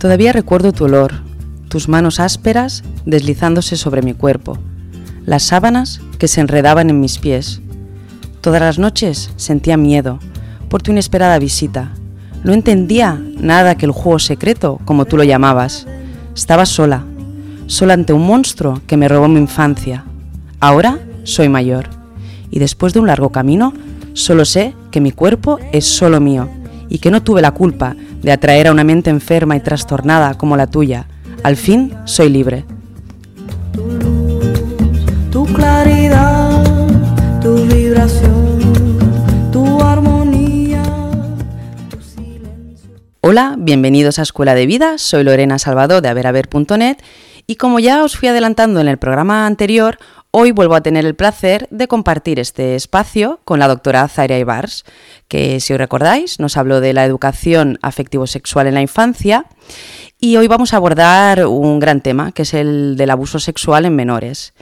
Todavía 0.00 0.32
recuerdo 0.32 0.72
tu 0.72 0.84
olor, 0.84 1.12
tus 1.68 1.86
manos 1.86 2.20
ásperas 2.20 2.82
deslizándose 3.04 3.76
sobre 3.76 4.00
mi 4.00 4.14
cuerpo, 4.14 4.56
las 5.26 5.42
sábanas 5.42 6.00
que 6.18 6.26
se 6.26 6.40
enredaban 6.40 6.88
en 6.88 7.00
mis 7.00 7.18
pies. 7.18 7.60
Todas 8.40 8.62
las 8.62 8.78
noches 8.78 9.30
sentía 9.36 9.76
miedo 9.76 10.18
por 10.70 10.80
tu 10.80 10.90
inesperada 10.90 11.38
visita. 11.38 11.90
No 12.44 12.54
entendía 12.54 13.20
nada 13.38 13.74
que 13.74 13.84
el 13.84 13.92
juego 13.92 14.18
secreto, 14.18 14.80
como 14.86 15.04
tú 15.04 15.18
lo 15.18 15.24
llamabas. 15.24 15.86
Estaba 16.34 16.64
sola, 16.64 17.04
sola 17.66 17.92
ante 17.92 18.14
un 18.14 18.26
monstruo 18.26 18.80
que 18.86 18.96
me 18.96 19.06
robó 19.06 19.28
mi 19.28 19.38
infancia. 19.38 20.06
Ahora 20.60 20.98
soy 21.24 21.50
mayor 21.50 21.90
y 22.50 22.58
después 22.58 22.94
de 22.94 23.00
un 23.00 23.06
largo 23.06 23.32
camino 23.32 23.74
solo 24.14 24.46
sé 24.46 24.74
que 24.90 25.02
mi 25.02 25.12
cuerpo 25.12 25.58
es 25.72 25.84
solo 25.84 26.22
mío 26.22 26.48
y 26.90 26.98
que 26.98 27.10
no 27.10 27.22
tuve 27.22 27.40
la 27.40 27.52
culpa 27.52 27.96
de 28.20 28.32
atraer 28.32 28.66
a 28.66 28.72
una 28.72 28.84
mente 28.84 29.08
enferma 29.08 29.56
y 29.56 29.60
trastornada 29.60 30.34
como 30.34 30.56
la 30.56 30.66
tuya. 30.66 31.06
Al 31.42 31.56
fin 31.56 31.94
soy 32.04 32.28
libre. 32.28 32.66
Tu 35.30 35.46
claridad, 35.46 36.62
tu 37.40 37.54
vibración, 37.64 38.98
tu 39.52 39.80
armonía, 39.80 40.82
tu 41.88 42.02
silencio. 42.02 42.90
Hola, 43.20 43.54
bienvenidos 43.56 44.18
a 44.18 44.22
Escuela 44.22 44.54
de 44.54 44.66
Vida, 44.66 44.98
soy 44.98 45.24
Lorena 45.24 45.58
Salvador 45.58 46.02
de 46.02 46.08
averaver.net 46.08 46.98
y 47.46 47.56
como 47.56 47.78
ya 47.78 48.04
os 48.04 48.16
fui 48.16 48.28
adelantando 48.28 48.80
en 48.80 48.88
el 48.88 48.98
programa 48.98 49.46
anterior, 49.46 49.98
Hoy 50.32 50.52
vuelvo 50.52 50.76
a 50.76 50.80
tener 50.80 51.04
el 51.06 51.16
placer 51.16 51.66
de 51.72 51.88
compartir 51.88 52.38
este 52.38 52.76
espacio 52.76 53.40
con 53.44 53.58
la 53.58 53.66
doctora 53.66 54.06
Zaira 54.06 54.38
Ibars, 54.38 54.84
que 55.26 55.58
si 55.58 55.72
os 55.72 55.78
recordáis 55.80 56.38
nos 56.38 56.56
habló 56.56 56.80
de 56.80 56.92
la 56.92 57.04
educación 57.04 57.80
afectivo-sexual 57.82 58.68
en 58.68 58.74
la 58.74 58.80
infancia 58.80 59.46
y 60.20 60.36
hoy 60.36 60.46
vamos 60.46 60.72
a 60.72 60.76
abordar 60.76 61.46
un 61.46 61.80
gran 61.80 62.00
tema, 62.00 62.30
que 62.30 62.42
es 62.42 62.54
el 62.54 62.94
del 62.96 63.10
abuso 63.10 63.40
sexual 63.40 63.86
en 63.86 63.96
menores. 63.96 64.54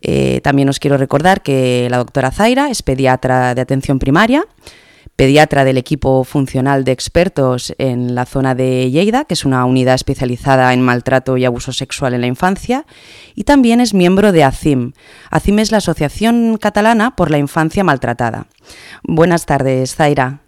Eh, 0.00 0.40
también 0.42 0.70
os 0.70 0.78
quiero 0.78 0.96
recordar 0.96 1.42
que 1.42 1.88
la 1.90 1.98
doctora 1.98 2.30
Zaira 2.30 2.70
es 2.70 2.80
pediatra 2.80 3.54
de 3.54 3.60
atención 3.60 3.98
primaria, 3.98 4.46
pediatra 5.20 5.64
del 5.64 5.76
equipo 5.76 6.24
funcional 6.24 6.82
de 6.82 6.92
expertos 6.92 7.74
en 7.76 8.14
la 8.14 8.24
zona 8.24 8.54
de 8.54 8.90
Lleida, 8.90 9.26
que 9.26 9.34
es 9.34 9.44
una 9.44 9.66
unidad 9.66 9.94
especializada 9.94 10.72
en 10.72 10.80
maltrato 10.80 11.36
y 11.36 11.44
abuso 11.44 11.74
sexual 11.74 12.14
en 12.14 12.22
la 12.22 12.26
infancia, 12.26 12.86
y 13.34 13.44
también 13.44 13.82
es 13.82 13.92
miembro 13.92 14.32
de 14.32 14.44
ACIM. 14.44 14.92
ACIM 15.30 15.58
es 15.58 15.72
la 15.72 15.76
Asociación 15.76 16.56
Catalana 16.56 17.16
por 17.16 17.30
la 17.30 17.36
Infancia 17.36 17.84
Maltratada. 17.84 18.46
Buenas 19.02 19.44
tardes, 19.44 19.94
Zaira. 19.94 20.38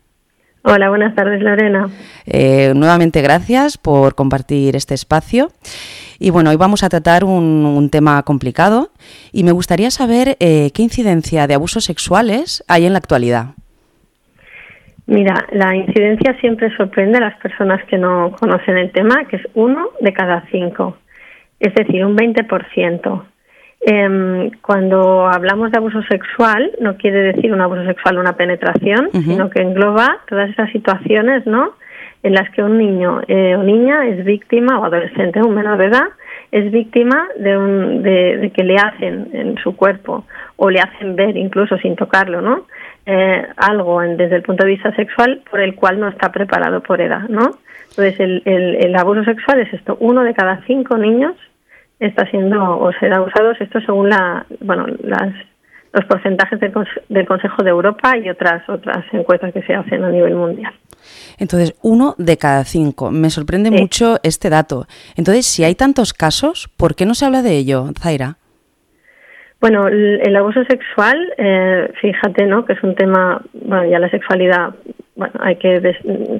Hola, 0.62 0.88
buenas 0.88 1.14
tardes, 1.14 1.42
Lorena. 1.42 1.90
Eh, 2.24 2.72
nuevamente 2.74 3.20
gracias 3.20 3.76
por 3.76 4.14
compartir 4.14 4.74
este 4.74 4.94
espacio. 4.94 5.52
Y 6.18 6.30
bueno, 6.30 6.48
hoy 6.48 6.56
vamos 6.56 6.82
a 6.82 6.88
tratar 6.88 7.24
un, 7.24 7.90
tema 7.92 8.22
complicado 8.22 8.90
y 9.32 9.44
me 9.44 9.52
gustaría 9.52 9.90
saber 9.90 10.38
eh, 10.40 10.70
qué 10.72 10.82
incidencia 10.82 11.46
de 11.46 11.52
abusos 11.52 11.84
sexuales 11.84 12.64
hay 12.68 12.86
en 12.86 12.94
la 12.94 13.00
actualidad. 13.00 13.48
Mira, 15.06 15.46
la 15.52 15.74
incidencia 15.74 16.38
siempre 16.40 16.74
sorprende 16.76 17.18
a 17.18 17.22
las 17.22 17.36
personas 17.40 17.84
que 17.84 17.98
no 17.98 18.32
conocen 18.38 18.78
el 18.78 18.92
tema, 18.92 19.24
que 19.24 19.36
es 19.36 19.42
uno 19.54 19.90
de 20.00 20.12
cada 20.12 20.44
cinco, 20.50 20.96
es 21.58 21.74
decir, 21.74 22.04
un 22.04 22.16
20%. 22.16 23.24
Eh, 23.84 24.50
cuando 24.60 25.26
hablamos 25.26 25.72
de 25.72 25.78
abuso 25.78 26.02
sexual, 26.02 26.70
no 26.80 26.96
quiere 26.96 27.32
decir 27.32 27.52
un 27.52 27.60
abuso 27.60 27.84
sexual 27.84 28.18
una 28.18 28.36
penetración, 28.36 29.10
sino 29.12 29.50
que 29.50 29.60
engloba 29.60 30.18
todas 30.28 30.50
esas 30.50 30.70
situaciones, 30.70 31.44
¿no? 31.46 31.72
En 32.22 32.34
las 32.34 32.48
que 32.50 32.62
un 32.62 32.78
niño 32.78 33.22
eh, 33.26 33.56
o 33.56 33.64
niña 33.64 34.06
es 34.06 34.24
víctima, 34.24 34.78
o 34.78 34.84
adolescente, 34.84 35.42
un 35.42 35.56
menor 35.56 35.78
de 35.78 35.86
edad, 35.86 36.06
es 36.52 36.70
víctima 36.70 37.26
de, 37.36 37.58
un, 37.58 38.02
de, 38.04 38.36
de 38.38 38.50
que 38.50 38.62
le 38.62 38.76
hacen 38.76 39.30
en 39.32 39.56
su 39.58 39.74
cuerpo 39.74 40.24
o 40.54 40.70
le 40.70 40.78
hacen 40.78 41.16
ver, 41.16 41.36
incluso 41.36 41.76
sin 41.78 41.96
tocarlo, 41.96 42.40
¿no? 42.40 42.66
Eh, 43.04 43.48
algo 43.56 44.00
desde 44.00 44.36
el 44.36 44.42
punto 44.42 44.64
de 44.64 44.70
vista 44.70 44.94
sexual 44.94 45.42
por 45.50 45.60
el 45.60 45.74
cual 45.74 45.98
no 45.98 46.08
está 46.08 46.30
preparado 46.30 46.82
por 46.82 47.00
edad, 47.00 47.28
¿no? 47.28 47.58
Entonces, 47.90 48.20
el, 48.20 48.42
el, 48.46 48.94
abuso 48.94 49.24
sexual 49.24 49.58
es 49.60 49.74
esto, 49.74 49.96
uno 49.98 50.22
de 50.22 50.32
cada 50.32 50.62
cinco 50.66 50.96
niños 50.96 51.34
está 51.98 52.24
siendo 52.30 52.78
o 52.78 52.92
será 53.00 53.16
abusado, 53.16 53.52
esto 53.58 53.80
según 53.80 54.08
la, 54.08 54.46
bueno, 54.60 54.86
las, 55.02 55.34
los 55.92 56.04
porcentajes 56.04 56.60
del, 56.60 56.72
del, 57.08 57.26
Consejo 57.26 57.64
de 57.64 57.70
Europa 57.70 58.16
y 58.16 58.30
otras 58.30 58.68
otras 58.68 59.04
encuestas 59.12 59.52
que 59.52 59.62
se 59.62 59.74
hacen 59.74 60.04
a 60.04 60.10
nivel 60.10 60.36
mundial. 60.36 60.72
Entonces, 61.38 61.74
uno 61.82 62.14
de 62.18 62.36
cada 62.38 62.64
cinco. 62.64 63.10
Me 63.10 63.30
sorprende 63.30 63.70
mucho 63.70 64.20
este 64.22 64.48
dato. 64.48 64.86
Entonces, 65.16 65.44
si 65.44 65.64
hay 65.64 65.74
tantos 65.74 66.12
casos, 66.12 66.70
¿por 66.76 66.94
qué 66.94 67.04
no 67.04 67.14
se 67.14 67.24
habla 67.24 67.42
de 67.42 67.56
ello, 67.56 67.90
Zaira? 67.98 68.36
Bueno, 69.62 69.86
el, 69.86 70.34
abuso 70.34 70.64
sexual, 70.64 71.34
eh, 71.38 71.88
fíjate, 72.00 72.46
¿no? 72.46 72.64
Que 72.64 72.72
es 72.72 72.82
un 72.82 72.96
tema, 72.96 73.40
bueno, 73.52 73.88
ya 73.88 74.00
la 74.00 74.10
sexualidad, 74.10 74.74
bueno, 75.14 75.34
hay 75.38 75.54
que 75.54 75.80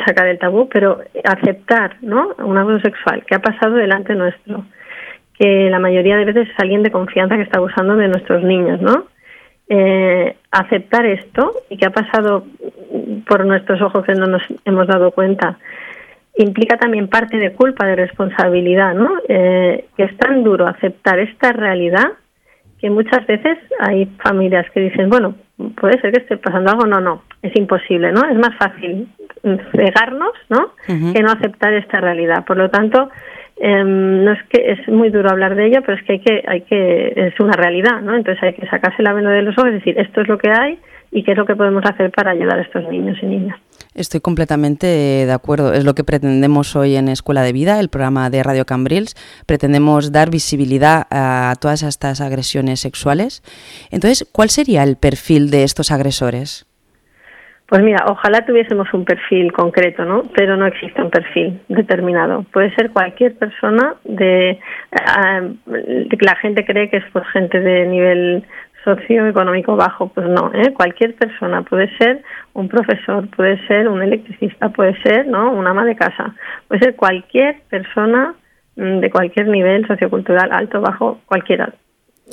sacar 0.04 0.26
el 0.26 0.40
tabú, 0.40 0.68
pero 0.68 0.98
aceptar, 1.22 1.98
¿no? 2.02 2.34
Un 2.38 2.58
abuso 2.58 2.80
sexual 2.80 3.24
que 3.24 3.36
ha 3.36 3.38
pasado 3.38 3.76
delante 3.76 4.16
nuestro, 4.16 4.66
que 5.38 5.70
la 5.70 5.78
mayoría 5.78 6.16
de 6.16 6.24
veces 6.24 6.48
es 6.48 6.58
alguien 6.58 6.82
de 6.82 6.90
confianza 6.90 7.36
que 7.36 7.42
está 7.42 7.58
abusando 7.58 7.94
de 7.94 8.08
nuestros 8.08 8.42
niños, 8.42 8.80
¿no? 8.80 9.06
Eh, 9.68 10.34
aceptar 10.50 11.06
esto 11.06 11.52
y 11.70 11.76
que 11.76 11.86
ha 11.86 11.90
pasado 11.90 12.44
por 13.28 13.46
nuestros 13.46 13.80
ojos 13.82 14.04
que 14.04 14.14
no 14.14 14.26
nos 14.26 14.42
hemos 14.64 14.88
dado 14.88 15.12
cuenta 15.12 15.58
implica 16.38 16.76
también 16.76 17.06
parte 17.06 17.36
de 17.36 17.52
culpa, 17.52 17.86
de 17.86 17.94
responsabilidad, 17.94 18.94
¿no? 18.94 19.12
Eh, 19.28 19.84
que 19.96 20.02
es 20.02 20.16
tan 20.16 20.42
duro 20.42 20.66
aceptar 20.66 21.20
esta 21.20 21.52
realidad 21.52 22.14
que 22.82 22.90
muchas 22.90 23.24
veces 23.28 23.58
hay 23.78 24.06
familias 24.24 24.68
que 24.74 24.80
dicen, 24.80 25.08
bueno, 25.08 25.36
puede 25.80 26.00
ser 26.00 26.10
que 26.10 26.20
esté 26.22 26.36
pasando 26.36 26.72
algo, 26.72 26.84
no, 26.84 27.00
no, 27.00 27.22
es 27.40 27.54
imposible, 27.54 28.10
¿no? 28.10 28.28
Es 28.28 28.36
más 28.36 28.56
fácil 28.58 29.06
cegarnos, 29.70 30.32
¿no? 30.48 30.72
Que 30.86 31.22
no 31.22 31.30
aceptar 31.30 31.72
esta 31.74 32.00
realidad. 32.00 32.44
Por 32.44 32.56
lo 32.56 32.70
tanto, 32.70 33.08
em, 33.60 34.24
no 34.24 34.32
es 34.32 34.42
que 34.48 34.72
es 34.72 34.88
muy 34.88 35.10
duro 35.10 35.30
hablar 35.30 35.54
de 35.54 35.66
ello, 35.66 35.80
pero 35.86 35.96
es 35.96 36.02
que 36.02 36.14
hay 36.14 36.18
que, 36.18 36.42
hay 36.44 36.60
que, 36.62 37.12
es 37.14 37.38
una 37.38 37.52
realidad, 37.52 38.00
¿no? 38.02 38.16
Entonces 38.16 38.42
hay 38.42 38.54
que 38.54 38.66
sacarse 38.66 39.00
la 39.00 39.12
venda 39.12 39.30
de 39.30 39.42
los 39.42 39.56
ojos 39.56 39.70
y 39.70 39.74
decir, 39.74 39.94
esto 40.00 40.20
es 40.20 40.26
lo 40.26 40.38
que 40.38 40.50
hay 40.50 40.76
y 41.12 41.22
qué 41.22 41.32
es 41.32 41.38
lo 41.38 41.44
que 41.44 41.54
podemos 41.54 41.84
hacer 41.84 42.10
para 42.10 42.32
ayudar 42.32 42.58
a 42.58 42.62
estos 42.62 42.88
niños 42.88 43.18
y 43.22 43.26
niñas. 43.26 43.60
Estoy 43.94 44.20
completamente 44.20 44.86
de 44.86 45.32
acuerdo. 45.32 45.74
Es 45.74 45.84
lo 45.84 45.94
que 45.94 46.02
pretendemos 46.02 46.74
hoy 46.74 46.96
en 46.96 47.08
Escuela 47.08 47.42
de 47.42 47.52
Vida, 47.52 47.78
el 47.78 47.90
programa 47.90 48.30
de 48.30 48.42
Radio 48.42 48.64
Cambrils. 48.64 49.14
Pretendemos 49.46 50.10
dar 50.10 50.30
visibilidad 50.30 51.06
a 51.10 51.54
todas 51.60 51.82
estas 51.82 52.22
agresiones 52.22 52.80
sexuales. 52.80 53.42
Entonces, 53.90 54.26
¿cuál 54.32 54.48
sería 54.48 54.82
el 54.82 54.96
perfil 54.96 55.50
de 55.50 55.64
estos 55.64 55.92
agresores? 55.92 56.66
Pues 57.72 57.82
mira, 57.82 58.04
ojalá 58.06 58.44
tuviésemos 58.44 58.92
un 58.92 59.06
perfil 59.06 59.50
concreto, 59.50 60.04
¿no? 60.04 60.24
Pero 60.34 60.58
no 60.58 60.66
existe 60.66 61.00
un 61.00 61.10
perfil 61.10 61.58
determinado. 61.68 62.44
Puede 62.52 62.74
ser 62.74 62.90
cualquier 62.90 63.34
persona 63.36 63.94
de, 64.04 64.50
eh, 64.50 66.18
la 66.20 66.36
gente 66.36 66.66
cree 66.66 66.90
que 66.90 66.98
es 66.98 67.04
pues 67.14 67.26
gente 67.28 67.60
de 67.60 67.86
nivel 67.86 68.44
socioeconómico 68.84 69.76
bajo, 69.76 70.08
pues 70.08 70.28
no, 70.28 70.50
¿eh? 70.54 70.72
cualquier 70.72 71.14
persona 71.14 71.62
puede 71.62 71.94
ser 71.98 72.22
un 72.54 72.68
profesor, 72.68 73.28
puede 73.28 73.64
ser 73.66 73.88
un 73.88 74.02
electricista, 74.02 74.70
puede 74.70 75.00
ser 75.02 75.26
¿no? 75.26 75.52
un 75.52 75.66
ama 75.66 75.84
de 75.84 75.96
casa, 75.96 76.34
puede 76.68 76.80
ser 76.82 76.96
cualquier 76.96 77.60
persona 77.68 78.34
mm, 78.76 79.00
de 79.00 79.10
cualquier 79.10 79.48
nivel 79.48 79.86
sociocultural, 79.86 80.52
alto, 80.52 80.80
bajo, 80.80 81.20
cualquiera. 81.26 81.72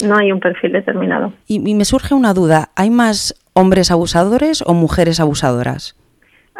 No 0.05 0.17
hay 0.17 0.31
un 0.31 0.39
perfil 0.39 0.71
determinado. 0.71 1.33
Y, 1.47 1.59
me 1.75 1.85
surge 1.85 2.13
una 2.13 2.33
duda, 2.33 2.69
¿hay 2.75 2.89
más 2.89 3.35
hombres 3.53 3.91
abusadores 3.91 4.63
o 4.65 4.73
mujeres 4.73 5.19
abusadoras? 5.19 5.97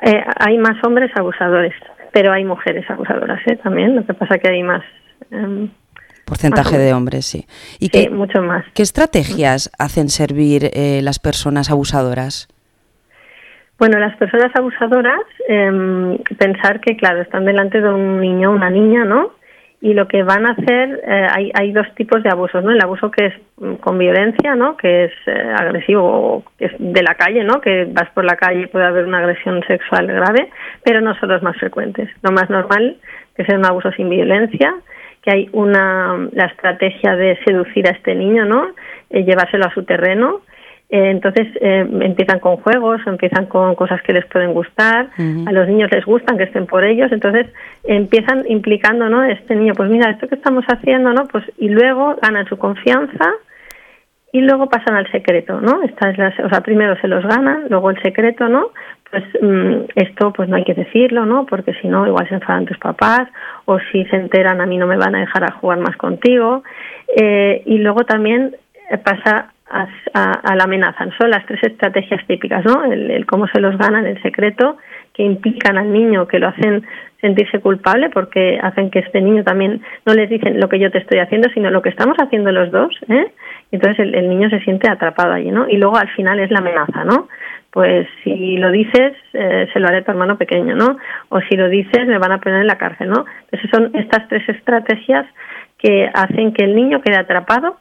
Eh, 0.01 0.23
hay 0.39 0.57
más 0.57 0.83
hombres 0.83 1.11
abusadores, 1.15 1.73
pero 2.11 2.31
hay 2.31 2.43
mujeres 2.43 2.89
abusadoras 2.89 3.39
¿eh? 3.47 3.55
también, 3.57 3.95
lo 3.95 4.05
que 4.05 4.13
pasa 4.13 4.37
que 4.37 4.49
hay 4.49 4.63
más... 4.63 4.83
Em, 5.31 5.69
Porcentaje 6.29 6.77
de 6.77 6.93
hombres, 6.93 7.25
sí. 7.25 7.45
¿Y 7.79 7.89
qué, 7.89 8.09
mucho 8.09 8.41
más. 8.41 8.63
¿Qué 8.73 8.83
estrategias 8.83 9.71
hacen 9.77 10.09
servir 10.09 10.69
eh, 10.73 11.01
las 11.03 11.19
personas 11.19 11.71
abusadoras? 11.71 12.47
Bueno, 13.79 13.97
las 13.97 14.15
personas 14.17 14.51
abusadoras, 14.53 15.21
eh, 15.47 16.19
pensar 16.37 16.81
que, 16.81 16.97
claro, 16.97 17.21
están 17.21 17.45
delante 17.45 17.79
de 17.79 17.89
un 17.89 18.19
niño 18.19 18.51
o 18.51 18.53
una 18.53 18.69
niña, 18.69 19.05
¿no? 19.05 19.31
Y 19.81 19.93
lo 19.93 20.09
que 20.09 20.23
van 20.23 20.45
a 20.45 20.51
hacer, 20.51 21.01
eh, 21.07 21.27
hay, 21.33 21.51
hay 21.53 21.71
dos 21.71 21.87
tipos 21.95 22.21
de 22.21 22.29
abusos, 22.29 22.61
¿no? 22.61 22.71
El 22.71 22.81
abuso 22.81 23.09
que 23.09 23.27
es 23.27 23.33
mm, 23.55 23.75
con 23.75 23.97
violencia, 23.97 24.53
¿no? 24.55 24.75
Que 24.75 25.05
es 25.05 25.13
eh, 25.27 25.53
agresivo, 25.57 26.03
o 26.03 26.43
que 26.57 26.65
es 26.65 26.73
de 26.77 27.01
la 27.01 27.15
calle, 27.15 27.45
¿no? 27.45 27.61
Que 27.61 27.87
vas 27.89 28.09
por 28.09 28.25
la 28.25 28.35
calle 28.35 28.63
y 28.63 28.67
puede 28.67 28.85
haber 28.85 29.05
una 29.05 29.19
agresión 29.19 29.63
sexual 29.65 30.07
grave, 30.07 30.49
pero 30.83 30.99
no 30.99 31.17
son 31.17 31.29
los 31.29 31.41
más 31.41 31.55
frecuentes. 31.55 32.09
Lo 32.21 32.31
más 32.31 32.49
normal 32.49 32.97
que 33.37 33.45
sea 33.45 33.57
un 33.57 33.65
abuso 33.65 33.93
sin 33.93 34.09
violencia, 34.09 34.75
que 35.29 35.35
hay 35.35 35.49
una 35.53 36.27
la 36.31 36.45
estrategia 36.45 37.15
de 37.15 37.37
seducir 37.45 37.87
a 37.87 37.91
este 37.91 38.15
niño, 38.15 38.45
¿no? 38.45 38.69
Eh, 39.09 39.23
llevárselo 39.23 39.65
a 39.65 39.73
su 39.73 39.83
terreno 39.83 40.41
Eh, 40.91 41.11
entonces 41.11 41.47
eh, 41.61 41.85
empiezan 42.01 42.39
con 42.39 42.57
juegos, 42.57 42.99
empiezan 43.05 43.45
con 43.45 43.75
cosas 43.75 44.01
que 44.01 44.11
les 44.11 44.25
pueden 44.25 44.53
gustar, 44.53 45.01
a 45.47 45.51
los 45.51 45.67
niños 45.67 45.91
les 45.91 46.03
gustan 46.03 46.35
que 46.35 46.45
estén 46.45 46.65
por 46.65 46.83
ellos, 46.83 47.11
entonces 47.11 47.45
empiezan 47.83 48.43
implicando, 48.47 49.07
¿no? 49.07 49.23
Este 49.23 49.55
niño, 49.55 49.73
pues 49.75 49.87
mira, 49.91 50.09
esto 50.09 50.27
que 50.27 50.33
estamos 50.33 50.65
haciendo, 50.65 51.13
¿no? 51.13 51.27
Pues 51.31 51.43
y 51.59 51.69
luego 51.69 52.15
ganan 52.23 52.47
su 52.47 52.57
confianza 52.57 53.25
y 54.31 54.41
luego 54.41 54.69
pasan 54.69 54.95
al 54.95 55.11
secreto, 55.11 55.59
¿no? 55.59 55.81
Esta 55.83 56.09
es 56.09 56.17
la, 56.17 56.33
o 56.45 56.49
sea, 56.49 56.61
primero 56.61 56.95
se 57.01 57.07
los 57.07 57.25
ganan, 57.25 57.65
luego 57.69 57.89
el 57.89 58.01
secreto, 58.01 58.47
¿no? 58.47 58.69
Pues 59.09 59.23
mm, 59.41 59.85
esto 59.95 60.31
pues 60.33 60.49
no 60.49 60.55
hay 60.55 60.63
que 60.63 60.75
decirlo, 60.75 61.25
¿no? 61.25 61.45
Porque 61.45 61.73
si 61.81 61.87
no 61.87 62.05
igual 62.05 62.27
se 62.27 62.35
enfadan 62.35 62.65
tus 62.65 62.77
papás 62.77 63.27
o 63.65 63.79
si 63.91 64.05
se 64.05 64.15
enteran 64.15 64.61
a 64.61 64.65
mí 64.65 64.77
no 64.77 64.85
me 64.85 64.97
van 64.97 65.15
a 65.15 65.21
dejar 65.21 65.43
a 65.43 65.53
jugar 65.53 65.79
más 65.79 65.97
contigo 65.97 66.63
eh, 67.15 67.63
y 67.65 67.79
luego 67.79 68.03
también 68.03 68.55
pasa 69.03 69.51
a, 69.69 70.55
la 70.55 70.63
amenaza. 70.63 71.07
Son 71.17 71.29
las 71.29 71.45
tres 71.45 71.61
estrategias 71.63 72.25
típicas, 72.27 72.65
¿no? 72.65 72.83
El, 72.85 73.25
cómo 73.25 73.47
se 73.47 73.59
los 73.59 73.77
ganan, 73.77 74.05
el 74.05 74.21
secreto, 74.21 74.77
que 75.13 75.23
implican 75.23 75.77
al 75.77 75.91
niño, 75.91 76.27
que 76.27 76.39
lo 76.39 76.47
hacen 76.47 76.85
sentirse 77.21 77.59
culpable 77.59 78.09
porque 78.09 78.59
hacen 78.61 78.89
que 78.89 78.99
este 78.99 79.21
niño 79.21 79.43
también 79.43 79.81
no 80.05 80.13
les 80.13 80.29
dicen 80.29 80.59
lo 80.59 80.69
que 80.69 80.79
yo 80.79 80.89
te 80.89 80.99
estoy 80.99 81.19
haciendo, 81.19 81.49
sino 81.53 81.69
lo 81.69 81.81
que 81.81 81.89
estamos 81.89 82.17
haciendo 82.17 82.51
los 82.51 82.71
dos, 82.71 82.97
¿eh? 83.09 83.27
Entonces 83.71 83.99
el, 83.99 84.29
niño 84.29 84.49
se 84.49 84.61
siente 84.61 84.89
atrapado 84.89 85.33
allí, 85.33 85.51
¿no? 85.51 85.69
Y 85.69 85.77
luego 85.77 85.97
al 85.97 86.09
final 86.09 86.39
es 86.39 86.49
la 86.49 86.59
amenaza, 86.59 87.03
¿no? 87.03 87.27
Pues 87.71 88.07
si 88.23 88.57
lo 88.57 88.71
dices, 88.71 89.13
eh, 89.33 89.67
se 89.71 89.79
lo 89.79 89.87
haré 89.87 89.97
a 89.97 90.03
tu 90.03 90.11
hermano 90.11 90.37
pequeño, 90.37 90.75
¿no? 90.75 90.97
O 91.29 91.39
si 91.41 91.55
lo 91.55 91.69
dices, 91.69 92.07
me 92.07 92.17
van 92.17 92.31
a 92.31 92.39
poner 92.39 92.61
en 92.61 92.67
la 92.67 92.79
cárcel, 92.79 93.09
¿no? 93.09 93.25
Entonces 93.43 93.69
son 93.71 93.91
estas 93.93 94.27
tres 94.27 94.47
estrategias 94.49 95.27
que 95.77 96.09
hacen 96.13 96.53
que 96.53 96.65
el 96.65 96.75
niño 96.75 97.01
quede 97.01 97.17
atrapado 97.17 97.77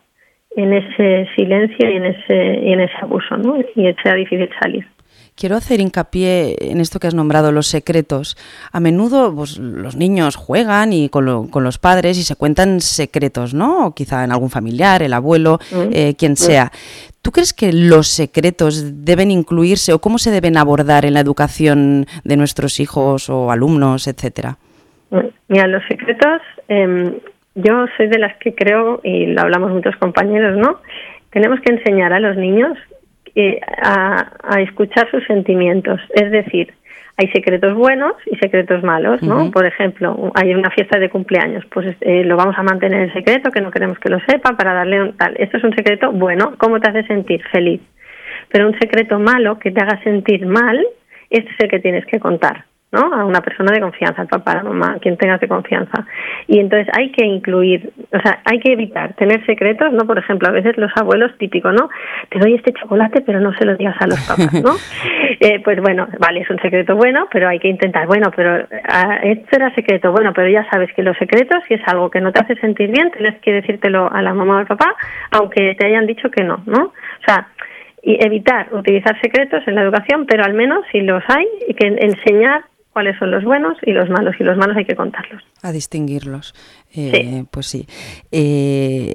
en 0.56 0.74
ese 0.74 1.28
silencio 1.36 1.90
y 1.90 1.96
en 1.96 2.04
ese, 2.04 2.60
y 2.62 2.72
en 2.72 2.80
ese 2.80 2.96
abuso, 3.00 3.36
¿no? 3.38 3.58
Y 3.58 3.94
sea 4.02 4.14
difícil 4.14 4.50
salir. 4.60 4.86
Quiero 5.38 5.54
hacer 5.54 5.78
hincapié 5.78 6.56
en 6.72 6.80
esto 6.80 6.98
que 6.98 7.06
has 7.06 7.14
nombrado, 7.14 7.52
los 7.52 7.68
secretos. 7.68 8.36
A 8.72 8.80
menudo 8.80 9.32
pues, 9.32 9.58
los 9.58 9.94
niños 9.94 10.34
juegan 10.34 10.92
y 10.92 11.08
con, 11.08 11.48
con, 11.48 11.62
los 11.62 11.78
padres 11.78 12.18
y 12.18 12.24
se 12.24 12.34
cuentan 12.34 12.80
secretos, 12.80 13.54
¿no? 13.54 13.86
O 13.86 13.94
quizá 13.94 14.24
en 14.24 14.32
algún 14.32 14.50
familiar, 14.50 15.00
el 15.00 15.12
abuelo, 15.12 15.60
mm. 15.70 15.90
eh, 15.92 16.14
quien 16.18 16.32
mm. 16.32 16.36
sea. 16.36 16.72
¿Tú 17.22 17.30
crees 17.30 17.52
que 17.52 17.72
los 17.72 18.08
secretos 18.08 19.04
deben 19.04 19.30
incluirse 19.30 19.92
o 19.92 20.00
cómo 20.00 20.18
se 20.18 20.32
deben 20.32 20.56
abordar 20.56 21.04
en 21.04 21.14
la 21.14 21.20
educación 21.20 22.06
de 22.24 22.36
nuestros 22.36 22.80
hijos 22.80 23.30
o 23.30 23.52
alumnos, 23.52 24.08
etcétera? 24.08 24.56
Mm. 25.10 25.18
Mira, 25.46 25.68
los 25.68 25.84
secretos 25.88 26.42
eh, 26.68 27.20
yo 27.54 27.86
soy 27.96 28.08
de 28.08 28.18
las 28.18 28.36
que 28.38 28.56
creo, 28.56 29.00
y 29.04 29.26
lo 29.26 29.42
hablamos 29.42 29.70
muchos 29.70 29.94
compañeros, 29.96 30.56
¿no? 30.56 30.80
Tenemos 31.30 31.60
que 31.60 31.72
enseñar 31.72 32.12
a 32.12 32.18
los 32.18 32.36
niños 32.36 32.76
eh, 33.40 33.60
a, 33.82 34.60
escuchar 34.60 35.08
sus 35.12 35.24
sentimientos. 35.26 36.00
Es 36.12 36.28
decir, 36.32 36.74
hay 37.16 37.28
secretos 37.28 37.72
buenos 37.74 38.14
y 38.26 38.36
secretos 38.36 38.82
malos, 38.82 39.22
¿no? 39.22 39.52
Por 39.52 39.64
ejemplo, 39.64 40.32
hay 40.34 40.54
una 40.54 40.70
fiesta 40.70 40.98
de 40.98 41.08
cumpleaños, 41.08 41.64
pues 41.66 41.96
eh, 42.00 42.24
lo 42.24 42.36
vamos 42.36 42.58
a 42.58 42.64
mantener 42.64 43.02
en 43.02 43.12
secreto, 43.12 43.52
que 43.52 43.60
no 43.60 43.70
queremos 43.70 44.00
que 44.00 44.08
lo 44.08 44.18
sepa, 44.26 44.56
para 44.56 44.74
darle 44.74 45.02
un 45.02 45.16
tal. 45.16 45.36
Esto 45.38 45.58
es 45.58 45.62
un 45.62 45.72
secreto 45.72 46.10
bueno, 46.10 46.54
¿cómo 46.58 46.80
te 46.80 46.88
hace 46.88 47.04
sentir? 47.04 47.40
Feliz. 47.52 47.80
Pero 48.50 48.66
un 48.66 48.76
secreto 48.80 49.20
malo 49.20 49.60
que 49.60 49.70
te 49.70 49.80
haga 49.80 50.02
sentir 50.02 50.44
mal, 50.44 50.84
este 51.30 51.50
es 51.52 51.60
el 51.60 51.70
que 51.70 51.78
tienes 51.78 52.06
que 52.06 52.18
contar. 52.18 52.64
¿No? 52.90 53.12
A 53.12 53.24
una 53.24 53.40
persona 53.40 53.72
de 53.72 53.80
confianza, 53.80 54.22
al 54.22 54.28
papá, 54.28 54.52
a 54.52 54.56
la 54.56 54.62
mamá, 54.62 54.96
quien 55.00 55.16
tengas 55.16 55.40
de 55.40 55.48
confianza. 55.48 56.06
Y 56.46 56.58
entonces 56.58 56.88
hay 56.96 57.10
que 57.12 57.24
incluir, 57.24 57.92
o 58.12 58.20
sea, 58.20 58.40
hay 58.44 58.58
que 58.60 58.72
evitar 58.72 59.12
tener 59.14 59.44
secretos, 59.44 59.92
¿no? 59.92 60.06
Por 60.06 60.18
ejemplo, 60.18 60.48
a 60.48 60.52
veces 60.52 60.76
los 60.78 60.90
abuelos 60.96 61.36
típicos, 61.38 61.74
¿no? 61.74 61.90
Te 62.30 62.38
doy 62.38 62.54
este 62.54 62.72
chocolate, 62.72 63.20
pero 63.20 63.40
no 63.40 63.52
se 63.54 63.66
lo 63.66 63.76
digas 63.76 63.96
a 64.00 64.06
los 64.06 64.20
papás, 64.26 64.52
¿no? 64.64 64.72
eh, 65.40 65.60
pues 65.62 65.80
bueno, 65.80 66.08
vale, 66.18 66.40
es 66.40 66.50
un 66.50 66.58
secreto 66.60 66.96
bueno, 66.96 67.28
pero 67.30 67.48
hay 67.48 67.58
que 67.58 67.68
intentar, 67.68 68.06
bueno, 68.06 68.30
pero 68.34 68.66
ah, 68.88 69.18
esto 69.22 69.56
era 69.56 69.74
secreto, 69.74 70.10
bueno, 70.10 70.32
pero 70.34 70.48
ya 70.48 70.68
sabes 70.70 70.90
que 70.94 71.02
los 71.02 71.16
secretos, 71.18 71.62
si 71.68 71.74
es 71.74 71.82
algo 71.86 72.10
que 72.10 72.20
no 72.20 72.32
te 72.32 72.40
hace 72.40 72.56
sentir 72.56 72.90
bien, 72.90 73.10
tienes 73.10 73.38
que 73.40 73.52
decírtelo 73.52 74.10
a 74.10 74.22
la 74.22 74.32
mamá 74.32 74.56
o 74.56 74.58
al 74.58 74.66
papá, 74.66 74.94
aunque 75.30 75.74
te 75.78 75.86
hayan 75.86 76.06
dicho 76.06 76.30
que 76.30 76.42
no, 76.42 76.62
¿no? 76.64 76.84
O 76.84 77.24
sea, 77.26 77.48
y 78.02 78.24
evitar 78.24 78.68
utilizar 78.72 79.20
secretos 79.20 79.62
en 79.66 79.74
la 79.74 79.82
educación, 79.82 80.24
pero 80.26 80.44
al 80.44 80.54
menos 80.54 80.84
si 80.90 81.00
los 81.00 81.22
hay, 81.28 81.46
y 81.68 81.74
que 81.74 81.86
enseñar 81.86 82.62
cuáles 82.98 83.16
son 83.20 83.30
los 83.30 83.44
buenos 83.44 83.78
y 83.86 83.92
los 83.92 84.10
malos, 84.10 84.34
y 84.40 84.42
los 84.42 84.56
malos 84.56 84.76
hay 84.76 84.84
que 84.84 84.96
contarlos. 84.96 85.40
A 85.62 85.70
distinguirlos. 85.70 86.52
Eh, 86.96 87.44
Pues 87.48 87.66
sí. 87.66 87.86
Eh, 88.32 89.14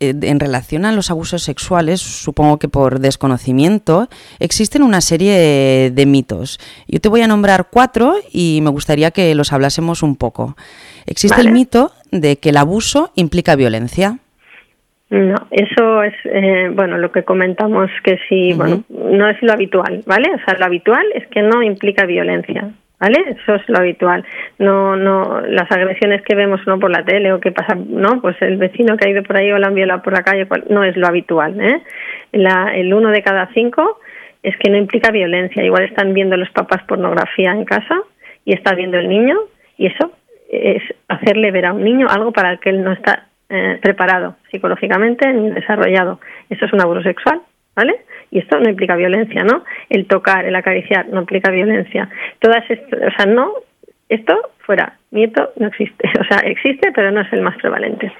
en 0.00 0.40
relación 0.40 0.86
a 0.86 0.92
los 0.92 1.10
abusos 1.10 1.42
sexuales, 1.42 2.00
supongo 2.00 2.58
que 2.58 2.68
por 2.68 3.00
desconocimiento, 3.00 4.08
existen 4.40 4.82
una 4.82 5.02
serie 5.02 5.90
de 5.90 6.06
mitos. 6.06 6.58
Yo 6.88 7.00
te 7.00 7.10
voy 7.10 7.20
a 7.20 7.26
nombrar 7.26 7.66
cuatro 7.70 8.14
y 8.32 8.60
me 8.62 8.70
gustaría 8.70 9.10
que 9.10 9.34
los 9.34 9.52
hablásemos 9.52 10.02
un 10.02 10.16
poco. 10.16 10.56
Existe 11.04 11.42
el 11.42 11.52
mito 11.52 11.92
de 12.10 12.36
que 12.36 12.48
el 12.48 12.56
abuso 12.56 13.12
implica 13.14 13.56
violencia. 13.56 14.20
No, 15.10 15.36
eso 15.50 16.02
es, 16.02 16.14
eh, 16.24 16.70
bueno, 16.72 16.96
lo 16.96 17.12
que 17.12 17.22
comentamos 17.22 17.90
que 18.02 18.18
sí, 18.30 18.54
bueno, 18.54 18.82
no 18.88 19.28
es 19.28 19.36
lo 19.42 19.52
habitual, 19.52 20.02
¿vale? 20.06 20.30
O 20.34 20.38
sea, 20.42 20.56
lo 20.58 20.64
habitual 20.64 21.04
es 21.14 21.28
que 21.28 21.42
no 21.42 21.62
implica 21.62 22.06
violencia. 22.06 22.72
¿Vale? 23.02 23.36
Eso 23.36 23.56
es 23.56 23.68
lo 23.68 23.78
habitual. 23.78 24.24
No, 24.58 24.96
no, 24.96 25.40
las 25.40 25.70
agresiones 25.72 26.22
que 26.22 26.36
vemos 26.36 26.60
no 26.68 26.78
por 26.78 26.90
la 26.90 27.04
tele 27.04 27.32
o 27.32 27.40
que 27.40 27.50
pasa, 27.50 27.74
no, 27.74 28.20
pues 28.20 28.40
el 28.40 28.58
vecino 28.58 28.96
que 28.96 29.08
ha 29.08 29.10
ido 29.10 29.24
por 29.24 29.36
ahí 29.36 29.50
o 29.50 29.58
la 29.58 29.66
han 29.66 29.74
violado 29.74 30.02
por 30.02 30.12
la 30.12 30.22
calle, 30.22 30.46
no 30.70 30.84
es 30.84 30.96
lo 30.96 31.08
habitual, 31.08 31.60
¿eh? 31.60 31.82
La, 32.30 32.72
el 32.74 32.94
uno 32.94 33.10
de 33.10 33.22
cada 33.22 33.48
cinco 33.52 33.98
es 34.42 34.56
que 34.58 34.70
no 34.70 34.76
implica 34.76 35.10
violencia. 35.10 35.64
Igual 35.64 35.82
están 35.82 36.14
viendo 36.14 36.36
los 36.36 36.50
papás 36.50 36.82
pornografía 36.84 37.50
en 37.50 37.64
casa 37.64 38.00
y 38.44 38.54
está 38.54 38.74
viendo 38.74 38.98
el 38.98 39.08
niño 39.08 39.36
y 39.76 39.86
eso 39.86 40.12
es 40.48 40.82
hacerle 41.08 41.50
ver 41.50 41.66
a 41.66 41.72
un 41.72 41.82
niño 41.82 42.06
algo 42.08 42.32
para 42.32 42.52
el 42.52 42.60
que 42.60 42.70
él 42.70 42.84
no 42.84 42.92
está 42.92 43.26
eh, 43.48 43.78
preparado 43.82 44.36
psicológicamente 44.50 45.32
ni 45.32 45.50
desarrollado. 45.50 46.20
Eso 46.50 46.66
es 46.66 46.72
un 46.72 46.80
abuso 46.80 47.02
sexual, 47.02 47.40
¿vale? 47.74 48.04
y 48.32 48.38
esto 48.38 48.58
no 48.58 48.68
implica 48.68 48.96
violencia, 48.96 49.44
¿no? 49.44 49.62
El 49.90 50.06
tocar, 50.06 50.46
el 50.46 50.56
acariciar 50.56 51.06
no 51.08 51.20
implica 51.20 51.50
violencia. 51.50 52.08
Todas 52.40 52.68
esto, 52.68 52.96
o 52.96 53.10
sea, 53.14 53.26
no, 53.26 53.52
esto 54.08 54.34
fuera, 54.60 54.98
nieto 55.10 55.50
no 55.56 55.68
existe, 55.68 56.08
o 56.20 56.24
sea, 56.24 56.38
existe, 56.38 56.92
pero 56.94 57.12
no 57.12 57.20
es 57.20 57.32
el 57.32 57.42
más 57.42 57.56
prevalente. 57.58 58.10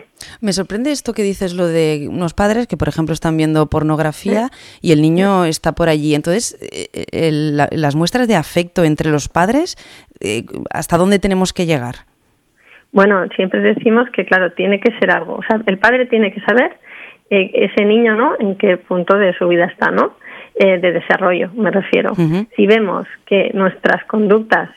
Me 0.42 0.52
sorprende 0.52 0.92
esto 0.92 1.14
que 1.14 1.22
dices, 1.22 1.54
lo 1.54 1.66
de 1.66 2.08
unos 2.10 2.34
padres 2.34 2.66
que, 2.66 2.76
por 2.76 2.88
ejemplo, 2.88 3.14
están 3.14 3.38
viendo 3.38 3.66
pornografía 3.70 4.50
y 4.82 4.92
el 4.92 5.00
niño 5.00 5.46
está 5.46 5.72
por 5.72 5.88
allí. 5.88 6.14
Entonces, 6.14 6.58
eh, 6.60 7.30
las 7.72 7.96
muestras 7.96 8.28
de 8.28 8.36
afecto 8.36 8.84
entre 8.84 9.10
los 9.10 9.30
padres, 9.30 9.76
eh, 10.20 10.44
¿hasta 10.70 10.98
dónde 10.98 11.20
tenemos 11.20 11.54
que 11.54 11.64
llegar? 11.64 11.94
Bueno, 12.92 13.26
siempre 13.34 13.60
decimos 13.60 14.10
que, 14.10 14.26
claro, 14.26 14.52
tiene 14.52 14.78
que 14.78 14.92
ser 14.98 15.10
algo. 15.10 15.36
O 15.36 15.42
sea, 15.42 15.58
el 15.66 15.78
padre 15.78 16.04
tiene 16.06 16.32
que 16.32 16.40
saber 16.42 16.76
eh, 17.34 17.50
ese 17.54 17.86
niño, 17.86 18.14
¿no? 18.14 18.34
En 18.38 18.56
qué 18.56 18.76
punto 18.76 19.16
de 19.16 19.32
su 19.32 19.48
vida 19.48 19.64
está, 19.64 19.90
¿no? 19.90 20.16
Eh, 20.54 20.76
de 20.76 20.92
desarrollo, 20.92 21.48
me 21.54 21.70
refiero. 21.70 22.14
Si 22.14 22.66
vemos 22.66 23.06
que 23.24 23.50
nuestras 23.54 24.04
conductas, 24.04 24.68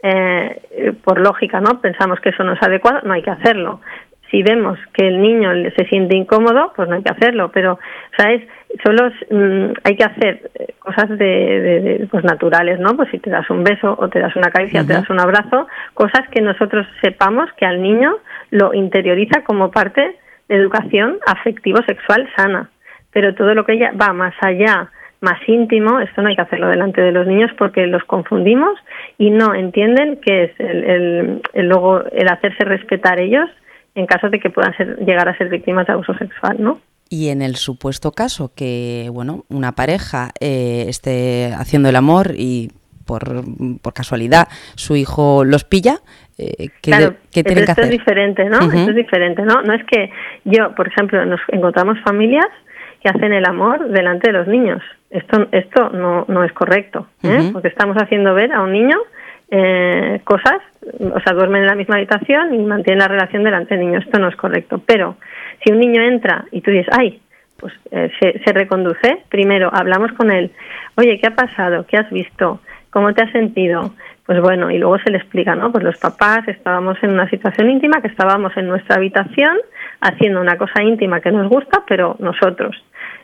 eh, 0.00 0.92
por 1.02 1.18
lógica, 1.18 1.60
¿no? 1.60 1.80
Pensamos 1.80 2.20
que 2.20 2.28
eso 2.28 2.44
no 2.44 2.52
es 2.52 2.62
adecuado, 2.62 3.00
no 3.02 3.14
hay 3.14 3.22
que 3.22 3.32
hacerlo. 3.32 3.80
Si 4.30 4.44
vemos 4.44 4.78
que 4.92 5.08
el 5.08 5.20
niño 5.20 5.50
se 5.76 5.86
siente 5.86 6.16
incómodo, 6.16 6.72
pues 6.76 6.88
no 6.88 6.94
hay 6.94 7.02
que 7.02 7.10
hacerlo. 7.10 7.50
Pero, 7.52 7.80
¿sabes? 8.16 8.46
Solo 8.84 9.10
mm, 9.30 9.72
hay 9.82 9.96
que 9.96 10.04
hacer 10.04 10.50
cosas 10.78 11.18
de, 11.18 12.06
pues 12.12 12.22
naturales, 12.22 12.78
¿no? 12.78 12.94
Pues 12.94 13.10
si 13.10 13.18
te 13.18 13.28
das 13.28 13.50
un 13.50 13.64
beso 13.64 13.96
o 13.98 14.08
te 14.08 14.20
das 14.20 14.36
una 14.36 14.52
caricia, 14.52 14.82
o 14.82 14.86
te 14.86 14.92
das 14.92 15.10
un 15.10 15.18
abrazo, 15.18 15.66
cosas 15.94 16.28
que 16.30 16.40
nosotros 16.40 16.86
sepamos 17.02 17.50
que 17.56 17.66
al 17.66 17.82
niño 17.82 18.18
lo 18.52 18.72
interioriza 18.72 19.42
como 19.42 19.72
parte 19.72 20.14
educación 20.48 21.18
afectivo-sexual 21.26 22.28
sana. 22.36 22.70
Pero 23.12 23.34
todo 23.34 23.54
lo 23.54 23.64
que 23.64 23.74
ella 23.74 23.92
va 23.92 24.12
más 24.12 24.34
allá, 24.40 24.90
más 25.20 25.38
íntimo, 25.48 26.00
esto 26.00 26.22
no 26.22 26.28
hay 26.28 26.36
que 26.36 26.42
hacerlo 26.42 26.68
delante 26.68 27.00
de 27.00 27.12
los 27.12 27.26
niños 27.26 27.50
porque 27.56 27.86
los 27.86 28.04
confundimos 28.04 28.78
y 29.18 29.30
no 29.30 29.54
entienden 29.54 30.20
que 30.20 30.44
es 30.44 30.50
el, 30.58 30.84
el, 31.54 31.68
luego 31.68 32.02
el 32.12 32.28
hacerse 32.28 32.64
respetar 32.64 33.20
ellos 33.20 33.48
en 33.94 34.06
caso 34.06 34.28
de 34.28 34.40
que 34.40 34.50
puedan 34.50 34.76
ser, 34.76 34.98
llegar 34.98 35.28
a 35.28 35.38
ser 35.38 35.48
víctimas 35.48 35.86
de 35.86 35.92
abuso 35.92 36.14
sexual, 36.14 36.56
¿no? 36.58 36.80
Y 37.08 37.28
en 37.28 37.42
el 37.42 37.56
supuesto 37.56 38.12
caso 38.12 38.52
que, 38.54 39.08
bueno, 39.12 39.44
una 39.48 39.72
pareja 39.72 40.30
eh, 40.40 40.86
esté 40.88 41.52
haciendo 41.54 41.88
el 41.88 41.96
amor 41.96 42.32
y 42.36 42.72
por, 43.04 43.44
por 43.80 43.92
casualidad 43.92 44.48
su 44.74 44.96
hijo 44.96 45.44
los 45.44 45.64
pilla, 45.64 46.00
eh, 46.38 46.68
¿qué, 46.80 46.90
claro, 46.90 47.14
esto 47.32 47.82
es 47.82 47.90
diferente, 47.90 48.44
¿no? 48.44 48.58
Esto 48.58 48.90
es 48.90 48.96
diferente, 48.96 49.42
¿no? 49.42 49.62
No 49.62 49.72
es 49.72 49.84
que 49.84 50.10
yo, 50.44 50.74
por 50.74 50.88
ejemplo, 50.88 51.24
nos 51.24 51.40
encontramos 51.48 51.98
familias 52.00 52.46
que 53.00 53.08
hacen 53.08 53.32
el 53.32 53.44
amor 53.44 53.88
delante 53.90 54.28
de 54.28 54.32
los 54.32 54.48
niños. 54.48 54.82
Esto, 55.10 55.46
esto 55.52 55.90
no, 55.90 56.24
no 56.26 56.42
es 56.42 56.52
correcto, 56.52 57.06
¿eh? 57.22 57.50
porque 57.52 57.68
estamos 57.68 57.96
haciendo 57.96 58.34
ver 58.34 58.52
a 58.52 58.62
un 58.62 58.72
niño 58.72 58.96
eh, 59.50 60.20
cosas, 60.24 60.58
o 60.98 61.20
sea, 61.20 61.34
duermen 61.34 61.62
en 61.62 61.68
la 61.68 61.74
misma 61.74 61.96
habitación 61.96 62.54
y 62.54 62.58
mantienen 62.58 63.00
la 63.00 63.08
relación 63.08 63.44
delante 63.44 63.76
del 63.76 63.86
niño. 63.86 64.00
Esto 64.00 64.18
no 64.18 64.28
es 64.28 64.36
correcto. 64.36 64.82
Pero 64.84 65.16
si 65.62 65.70
un 65.70 65.78
niño 65.78 66.02
entra 66.02 66.46
y 66.50 66.62
tú 66.62 66.70
dices, 66.70 66.88
ay, 66.98 67.20
pues 67.58 67.72
eh, 67.92 68.10
se, 68.20 68.40
se 68.40 68.52
reconduce. 68.52 69.18
Primero 69.28 69.70
hablamos 69.72 70.12
con 70.12 70.30
él, 70.30 70.50
oye, 70.96 71.20
¿qué 71.20 71.28
ha 71.28 71.34
pasado? 71.34 71.86
¿Qué 71.86 71.96
has 71.96 72.10
visto? 72.10 72.60
¿Cómo 72.90 73.12
te 73.12 73.22
has 73.22 73.32
sentido? 73.32 73.92
Pues 74.26 74.40
bueno, 74.40 74.70
y 74.70 74.78
luego 74.78 74.98
se 74.98 75.10
le 75.10 75.18
explica, 75.18 75.54
¿no? 75.54 75.70
Pues 75.70 75.84
los 75.84 75.98
papás 75.98 76.48
estábamos 76.48 76.96
en 77.02 77.10
una 77.10 77.28
situación 77.28 77.70
íntima, 77.70 78.00
que 78.00 78.08
estábamos 78.08 78.56
en 78.56 78.68
nuestra 78.68 78.96
habitación 78.96 79.56
haciendo 80.00 80.40
una 80.40 80.56
cosa 80.56 80.82
íntima 80.82 81.20
que 81.20 81.30
nos 81.30 81.48
gusta, 81.48 81.82
pero 81.86 82.16
nosotros. 82.18 82.74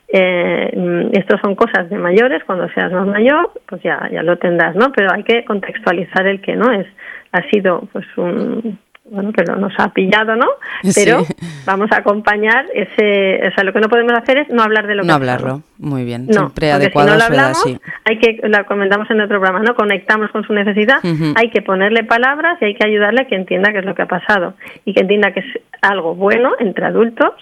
Eh, 0.09 1.09
esto 1.13 1.39
son 1.43 1.55
cosas 1.55 1.89
de 1.89 1.97
mayores, 1.97 2.45
cuando 2.45 2.69
seas 2.71 2.93
más 2.93 3.07
mayor, 3.07 3.51
pues 3.67 3.83
ya, 3.83 4.09
ya 4.13 4.23
lo 4.23 4.37
tendrás, 4.37 4.77
¿no? 4.77 4.93
Pero 4.93 5.13
hay 5.13 5.23
que 5.23 5.45
contextualizar 5.45 6.27
el 6.27 6.41
que 6.43 6.57
no 6.57 6.71
es. 6.73 6.87
Ha 7.33 7.43
sido 7.49 7.89
pues 7.93 8.05
un, 8.17 8.79
bueno, 9.11 9.33
que 9.33 9.43
nos 9.43 9.73
ha 9.79 9.93
pillado, 9.93 10.37
¿no? 10.37 10.47
Pero 10.95 11.27
vamos 11.67 11.91
a 11.93 11.99
acompañar 11.99 12.67
ese, 12.73 13.49
o 13.49 13.55
sea, 13.55 13.65
lo 13.65 13.73
que 13.73 13.81
no 13.81 13.89
podemos 13.89 14.13
hacer 14.13 14.39
es 14.39 14.49
no 14.49 14.63
hablar 14.63 14.87
de 14.87 14.95
lo 14.95 15.03
que 15.03 15.09
No 15.09 15.15
hablarlo, 15.15 15.63
muy 15.79 16.05
bien, 16.05 16.27
no, 16.27 16.33
siempre 16.33 16.73
adecuado 16.73 17.09
si 17.09 17.11
no 17.11 17.15
a 17.15 17.19
lo 17.19 17.27
su 17.27 17.33
edad, 17.33 17.45
hablamos, 17.47 17.63
sí. 17.63 17.79
hay 18.05 18.19
que, 18.19 18.41
lo 18.43 18.67
comentamos 18.67 19.11
en 19.11 19.21
otro 19.21 19.41
programa, 19.41 19.63
¿no? 19.65 19.75
Conectamos 19.75 20.31
con 20.31 20.45
su 20.45 20.53
necesidad, 20.53 21.01
hay 21.35 21.51
que 21.51 21.63
ponerle 21.63 22.05
palabras 22.05 22.59
y 22.61 22.67
hay 22.67 22.75
que 22.75 22.87
ayudarle 22.87 23.23
a 23.23 23.25
que 23.27 23.35
entienda 23.35 23.73
qué 23.73 23.79
es 23.81 23.85
lo 23.85 23.95
que 23.95 24.03
ha 24.03 24.09
pasado 24.09 24.55
y 24.85 24.95
que 24.95 25.01
entienda 25.01 25.33
que 25.33 25.41
es 25.41 25.47
algo 25.83 26.15
bueno 26.15 26.53
entre 26.61 26.87
adultos 26.87 27.33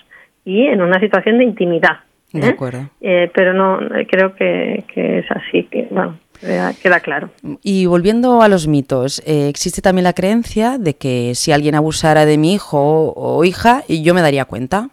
y 0.44 0.66
en 0.66 0.80
una 0.80 0.98
situación 1.00 1.38
de 1.38 1.44
intimidad. 1.44 1.98
De 2.32 2.46
¿eh? 2.46 2.50
acuerdo. 2.50 2.90
Eh, 3.00 3.30
pero 3.34 3.54
no, 3.54 3.78
creo 4.08 4.34
que, 4.34 4.84
que 4.92 5.20
es 5.20 5.30
así, 5.30 5.64
que, 5.64 5.88
bueno, 5.90 6.18
queda, 6.40 6.72
queda 6.74 7.00
claro. 7.00 7.30
Y 7.62 7.86
volviendo 7.86 8.42
a 8.42 8.48
los 8.48 8.66
mitos, 8.66 9.20
eh, 9.26 9.48
existe 9.48 9.82
también 9.82 10.04
la 10.04 10.12
creencia 10.12 10.78
de 10.78 10.94
que 10.96 11.34
si 11.34 11.52
alguien 11.52 11.74
abusara 11.74 12.26
de 12.26 12.38
mi 12.38 12.54
hijo 12.54 12.78
o, 12.78 13.38
o 13.38 13.44
hija, 13.44 13.82
y 13.88 14.02
yo 14.02 14.14
me 14.14 14.22
daría 14.22 14.44
cuenta. 14.44 14.88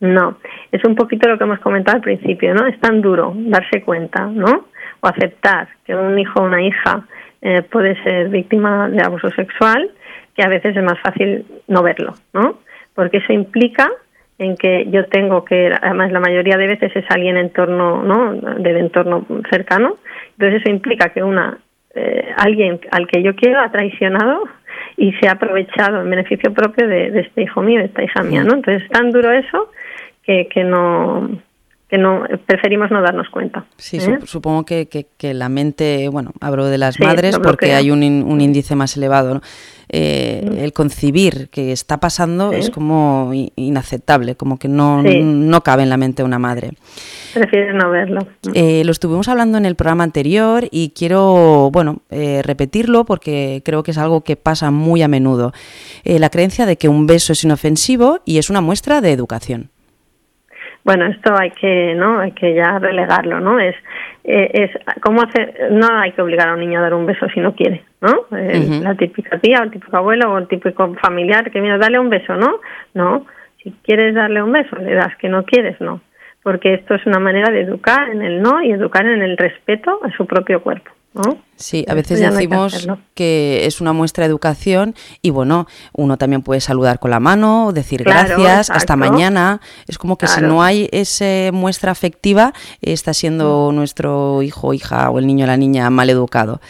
No, 0.00 0.36
es 0.72 0.82
un 0.84 0.96
poquito 0.96 1.28
lo 1.28 1.38
que 1.38 1.44
hemos 1.44 1.60
comentado 1.60 1.96
al 1.96 2.02
principio, 2.02 2.54
¿no? 2.54 2.66
Es 2.66 2.78
tan 2.80 3.00
duro 3.00 3.32
darse 3.36 3.82
cuenta, 3.82 4.26
¿no? 4.26 4.66
O 5.00 5.06
aceptar 5.06 5.68
que 5.84 5.94
un 5.94 6.18
hijo 6.18 6.40
o 6.40 6.44
una 6.44 6.60
hija 6.60 7.06
eh, 7.40 7.62
puede 7.62 8.02
ser 8.02 8.28
víctima 8.28 8.88
de 8.88 9.00
abuso 9.00 9.30
sexual, 9.30 9.90
que 10.34 10.42
a 10.42 10.48
veces 10.48 10.76
es 10.76 10.82
más 10.82 10.98
fácil 11.00 11.44
no 11.68 11.82
verlo, 11.82 12.14
¿no? 12.32 12.58
Porque 12.94 13.18
eso 13.18 13.32
implica 13.32 13.90
en 14.38 14.56
que 14.56 14.88
yo 14.90 15.06
tengo 15.06 15.44
que, 15.44 15.70
además 15.80 16.10
la 16.10 16.20
mayoría 16.20 16.56
de 16.56 16.66
veces 16.66 16.90
es 16.96 17.04
alguien 17.08 17.36
en 17.36 17.46
entorno, 17.46 18.02
¿no? 18.02 18.34
Del 18.34 18.78
entorno 18.78 19.24
cercano, 19.50 19.98
entonces 20.38 20.60
eso 20.62 20.70
implica 20.70 21.10
que 21.10 21.22
una 21.22 21.58
eh, 21.94 22.30
alguien 22.36 22.80
al 22.90 23.06
que 23.06 23.22
yo 23.22 23.34
quiero 23.36 23.60
ha 23.60 23.70
traicionado 23.70 24.44
y 24.96 25.12
se 25.14 25.28
ha 25.28 25.32
aprovechado 25.32 26.00
en 26.00 26.10
beneficio 26.10 26.52
propio 26.54 26.86
de, 26.88 27.10
de 27.10 27.20
este 27.20 27.42
hijo 27.42 27.60
mío, 27.62 27.80
de 27.80 27.86
esta 27.86 28.02
hija 28.02 28.22
mía, 28.22 28.42
¿no? 28.44 28.54
Entonces 28.54 28.82
es 28.84 28.88
tan 28.90 29.10
duro 29.10 29.30
eso 29.32 29.70
que, 30.22 30.48
que 30.48 30.64
no 30.64 31.28
que 31.88 31.98
no 31.98 32.24
preferimos 32.46 32.90
no 32.90 33.02
darnos 33.02 33.28
cuenta. 33.28 33.66
Sí, 33.76 33.98
¿eh? 33.98 34.00
sup- 34.00 34.24
supongo 34.24 34.64
que, 34.64 34.88
que- 34.88 35.04
que 35.18 35.34
la 35.34 35.50
mente, 35.50 36.08
bueno, 36.08 36.30
hablo 36.40 36.64
de 36.64 36.78
las 36.78 36.94
Sí, 36.94 37.02
madres 37.02 37.38
porque 37.38 37.74
hay 37.74 37.90
un, 37.90 38.02
un 38.02 38.40
índice 38.40 38.74
más 38.74 38.96
elevado. 38.96 39.34
¿no? 39.34 39.40
Eh, 39.94 40.62
El 40.62 40.72
concibir 40.72 41.48
que 41.50 41.70
está 41.70 41.98
pasando 42.00 42.50
Sí. 42.52 42.60
es 42.60 42.70
como 42.70 43.30
inaceptable, 43.56 44.34
como 44.36 44.58
que 44.58 44.66
no, 44.68 45.02
Sí. 45.02 45.20
no 45.22 45.60
cabe 45.62 45.82
en 45.82 45.90
la 45.90 45.98
mente 45.98 46.22
de 46.22 46.26
una 46.26 46.38
madre. 46.38 46.70
Prefieres 47.34 47.74
no 47.74 47.90
verlo. 47.90 48.26
Eh, 48.54 48.82
lo 48.86 48.90
estuvimos 48.92 49.28
hablando 49.28 49.58
en 49.58 49.66
el 49.66 49.76
programa 49.76 50.04
anterior 50.04 50.64
y 50.70 50.94
quiero, 50.96 51.70
bueno, 51.72 52.00
eh, 52.10 52.40
repetirlo 52.42 53.04
porque 53.04 53.60
creo 53.64 53.82
que 53.82 53.90
es 53.90 53.98
algo 53.98 54.22
que 54.22 54.36
pasa 54.36 54.70
muy 54.70 55.02
a 55.02 55.08
menudo. 55.08 55.52
La 56.04 56.30
creencia 56.30 56.64
de 56.66 56.76
que 56.76 56.88
un 56.88 57.06
beso 57.06 57.32
es 57.34 57.44
inofensivo 57.44 58.20
y 58.24 58.38
es 58.38 58.48
una 58.50 58.60
muestra 58.62 59.00
de 59.02 59.12
educación. 59.12 59.68
Bueno, 60.84 61.06
esto 61.06 61.32
hay 61.38 61.50
que, 61.52 61.94
¿no? 61.94 62.18
Hay 62.18 62.32
que 62.32 62.54
ya 62.54 62.78
relegarlo, 62.78 63.38
¿no? 63.40 63.60
Es, 63.60 63.76
eh, 64.24 64.50
es 64.52 64.70
cómo 65.00 65.22
hacer, 65.22 65.68
no 65.70 65.86
hay 66.00 66.10
que 66.12 66.22
obligar 66.22 66.48
a 66.48 66.54
un 66.54 66.60
niño 66.60 66.78
a 66.80 66.82
dar 66.82 66.94
un 66.94 67.06
beso 67.06 67.26
si 67.32 67.38
no 67.40 67.54
quiere, 67.54 67.84
¿no? 68.02 68.26
La 68.30 68.94
típica 68.96 69.38
tía 69.38 69.60
o 69.60 69.62
el 69.62 69.70
típico 69.70 69.96
abuelo 69.96 70.32
o 70.32 70.38
el 70.38 70.48
típico 70.48 70.94
familiar 71.00 71.50
que 71.50 71.60
mira, 71.60 71.78
dale 71.78 71.98
un 71.98 72.10
beso, 72.10 72.34
¿no? 72.36 72.56
No, 72.94 73.24
si 73.62 73.70
quieres 73.84 74.14
darle 74.14 74.42
un 74.42 74.52
beso, 74.52 74.76
le 74.76 74.92
das, 74.94 75.16
que 75.18 75.28
no 75.28 75.44
quieres, 75.44 75.80
no. 75.80 76.00
Porque 76.42 76.74
esto 76.74 76.94
es 76.96 77.06
una 77.06 77.20
manera 77.20 77.50
de 77.52 77.60
educar 77.60 78.10
en 78.10 78.20
el 78.20 78.42
no 78.42 78.60
y 78.60 78.72
educar 78.72 79.06
en 79.06 79.22
el 79.22 79.36
respeto 79.38 80.00
a 80.02 80.10
su 80.16 80.26
propio 80.26 80.60
cuerpo, 80.60 80.90
¿no? 81.14 81.38
Sí, 81.54 81.84
a 81.88 81.94
veces 81.94 82.20
no 82.20 82.26
que 82.30 82.32
decimos 82.34 82.88
que 83.14 83.66
es 83.66 83.80
una 83.80 83.92
muestra 83.92 84.24
de 84.24 84.30
educación 84.30 84.96
y 85.22 85.30
bueno, 85.30 85.68
uno 85.92 86.16
también 86.16 86.42
puede 86.42 86.60
saludar 86.60 86.98
con 86.98 87.12
la 87.12 87.20
mano, 87.20 87.70
decir 87.72 88.02
Claro, 88.02 88.42
gracias, 88.42 88.70
hasta 88.70 88.96
mañana. 88.96 89.60
Es 89.86 89.96
como 89.98 90.18
que 90.18 90.26
si 90.26 90.40
no 90.40 90.64
hay 90.64 90.88
esa 90.90 91.52
muestra 91.52 91.92
afectiva, 91.92 92.52
está 92.80 93.14
siendo 93.14 93.70
nuestro 93.72 94.42
hijo 94.42 94.74
hija 94.74 95.08
o 95.10 95.20
el 95.20 95.28
niño 95.28 95.44
o 95.44 95.46
la 95.46 95.56
niña 95.56 95.88
mal 95.90 96.10
educado. 96.10 96.60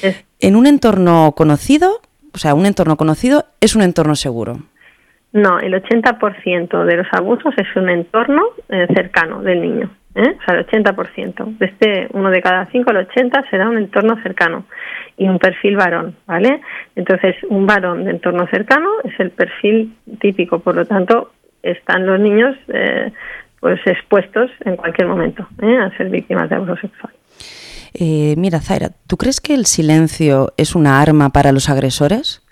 Es- 0.00 0.24
En 0.42 0.56
un 0.56 0.66
entorno 0.66 1.34
conocido, 1.36 2.00
o 2.34 2.38
sea, 2.38 2.54
un 2.54 2.66
entorno 2.66 2.96
conocido 2.96 3.44
es 3.60 3.76
un 3.76 3.82
entorno 3.82 4.16
seguro. 4.16 4.56
No, 5.32 5.60
el 5.60 5.72
80% 5.72 6.84
de 6.84 6.96
los 6.96 7.06
abusos 7.12 7.54
es 7.56 7.76
un 7.76 7.88
entorno 7.88 8.42
eh, 8.68 8.88
cercano 8.92 9.40
del 9.40 9.62
niño. 9.62 9.90
¿eh? 10.16 10.36
O 10.36 10.44
sea, 10.44 10.58
el 10.58 10.66
80%. 10.66 11.58
De 11.58 11.66
este 11.66 12.08
uno 12.10 12.28
de 12.30 12.42
cada 12.42 12.66
cinco, 12.72 12.90
el 12.90 12.96
80 12.96 13.50
será 13.50 13.68
un 13.68 13.78
entorno 13.78 14.20
cercano 14.20 14.66
y 15.16 15.28
un 15.28 15.38
perfil 15.38 15.76
varón, 15.76 16.16
¿vale? 16.26 16.60
Entonces, 16.96 17.36
un 17.48 17.64
varón 17.64 18.04
de 18.04 18.10
entorno 18.10 18.48
cercano 18.48 18.90
es 19.04 19.18
el 19.20 19.30
perfil 19.30 19.94
típico, 20.18 20.58
por 20.58 20.74
lo 20.74 20.84
tanto, 20.86 21.30
están 21.62 22.04
los 22.04 22.18
niños 22.18 22.56
eh, 22.66 23.12
pues 23.60 23.80
expuestos 23.86 24.50
en 24.64 24.74
cualquier 24.74 25.06
momento 25.06 25.46
¿eh? 25.60 25.76
a 25.76 25.96
ser 25.96 26.10
víctimas 26.10 26.50
de 26.50 26.56
abuso 26.56 26.74
sexual. 26.78 27.12
Eh, 27.94 28.34
mira, 28.36 28.60
Zaira, 28.60 28.90
¿tú 29.06 29.16
crees 29.16 29.40
que 29.40 29.54
el 29.54 29.66
silencio 29.66 30.52
es 30.56 30.74
una 30.74 31.00
arma 31.00 31.30
para 31.30 31.52
los 31.52 31.68
agresores? 31.68 32.42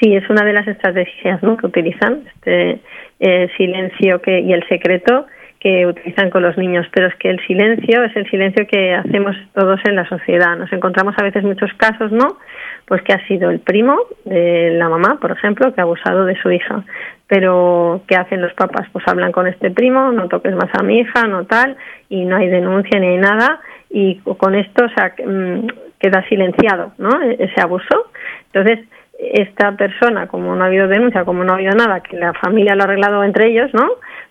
Sí, 0.00 0.14
es 0.14 0.28
una 0.28 0.44
de 0.44 0.52
las 0.52 0.66
estrategias 0.66 1.42
¿no? 1.42 1.56
que 1.56 1.66
utilizan, 1.66 2.24
este 2.34 2.80
eh, 3.20 3.48
silencio 3.56 4.20
que, 4.20 4.40
y 4.40 4.52
el 4.52 4.66
secreto 4.68 5.26
que 5.62 5.86
utilizan 5.86 6.30
con 6.30 6.42
los 6.42 6.58
niños, 6.58 6.86
pero 6.92 7.06
es 7.06 7.14
que 7.14 7.30
el 7.30 7.38
silencio 7.46 8.02
es 8.02 8.16
el 8.16 8.28
silencio 8.28 8.66
que 8.66 8.94
hacemos 8.94 9.36
todos 9.54 9.78
en 9.84 9.94
la 9.94 10.08
sociedad. 10.08 10.56
Nos 10.56 10.72
encontramos 10.72 11.14
a 11.16 11.22
veces 11.22 11.44
muchos 11.44 11.72
casos, 11.74 12.10
¿no? 12.10 12.38
Pues 12.84 13.00
que 13.02 13.12
ha 13.12 13.24
sido 13.28 13.48
el 13.48 13.60
primo 13.60 13.96
de 14.24 14.72
la 14.72 14.88
mamá, 14.88 15.18
por 15.20 15.30
ejemplo, 15.30 15.72
que 15.72 15.80
ha 15.80 15.84
abusado 15.84 16.24
de 16.24 16.34
su 16.42 16.50
hija. 16.50 16.82
Pero, 17.28 18.02
¿qué 18.08 18.16
hacen 18.16 18.42
los 18.42 18.52
papás? 18.54 18.88
Pues 18.92 19.06
hablan 19.06 19.30
con 19.30 19.46
este 19.46 19.70
primo, 19.70 20.10
no 20.10 20.26
toques 20.26 20.52
más 20.52 20.68
a 20.72 20.82
mi 20.82 20.98
hija, 20.98 21.28
no 21.28 21.44
tal, 21.44 21.76
y 22.08 22.24
no 22.24 22.38
hay 22.38 22.48
denuncia 22.48 22.98
ni 22.98 23.06
hay 23.06 23.18
nada, 23.18 23.60
y 23.92 24.16
con 24.20 24.54
esto 24.54 24.84
o 24.84 24.88
sea, 24.88 25.14
mm, 25.24 25.66
queda 25.98 26.26
silenciado, 26.28 26.92
¿no? 26.98 27.22
E-, 27.22 27.36
Ese 27.38 27.60
abuso. 27.60 28.10
Entonces, 28.52 28.86
esta 29.18 29.72
persona, 29.72 30.26
como 30.26 30.56
no 30.56 30.64
ha 30.64 30.66
habido 30.66 30.88
denuncia, 30.88 31.24
como 31.24 31.44
no 31.44 31.52
ha 31.52 31.56
habido 31.56 31.74
nada, 31.74 32.00
que 32.00 32.16
la 32.16 32.32
familia 32.34 32.74
lo 32.74 32.82
ha 32.82 32.84
arreglado 32.84 33.22
entre 33.22 33.50
ellos, 33.50 33.72
¿no? 33.72 33.88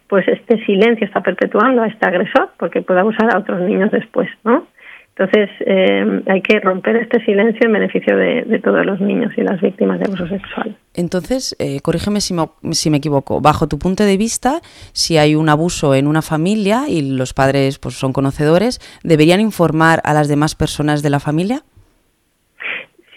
Pues 0.07 0.27
este 0.27 0.63
silencio 0.65 1.07
está 1.07 1.21
perpetuando 1.21 1.83
a 1.83 1.87
este 1.87 2.05
agresor 2.05 2.49
porque 2.57 2.81
puede 2.81 2.99
abusar 2.99 3.33
a 3.33 3.39
otros 3.39 3.61
niños 3.61 3.91
después, 3.91 4.29
¿no? 4.43 4.67
Entonces 5.15 5.49
eh, 5.65 6.23
hay 6.27 6.41
que 6.41 6.59
romper 6.61 6.95
este 6.95 7.23
silencio 7.25 7.67
en 7.67 7.73
beneficio 7.73 8.15
de, 8.15 8.43
de, 8.43 8.59
todos 8.59 8.85
los 8.85 8.99
niños 9.01 9.33
y 9.37 9.41
las 9.41 9.59
víctimas 9.59 9.99
de 9.99 10.05
abuso 10.05 10.25
sexual. 10.27 10.75
Entonces, 10.95 11.55
eh, 11.59 11.79
corrígeme 11.81 12.21
si 12.21 12.33
me, 12.33 12.45
si 12.71 12.89
me, 12.89 12.97
equivoco. 12.97 13.41
Bajo 13.41 13.67
tu 13.67 13.77
punto 13.77 14.03
de 14.03 14.17
vista, 14.17 14.61
si 14.93 15.17
hay 15.17 15.35
un 15.35 15.49
abuso 15.49 15.95
en 15.95 16.07
una 16.07 16.21
familia 16.21 16.85
y 16.87 17.17
los 17.17 17.33
padres 17.33 17.77
pues, 17.77 17.95
son 17.95 18.13
conocedores, 18.13 18.79
¿deberían 19.03 19.41
informar 19.41 19.99
a 20.05 20.13
las 20.13 20.29
demás 20.29 20.55
personas 20.55 21.03
de 21.03 21.09
la 21.09 21.19
familia? 21.19 21.61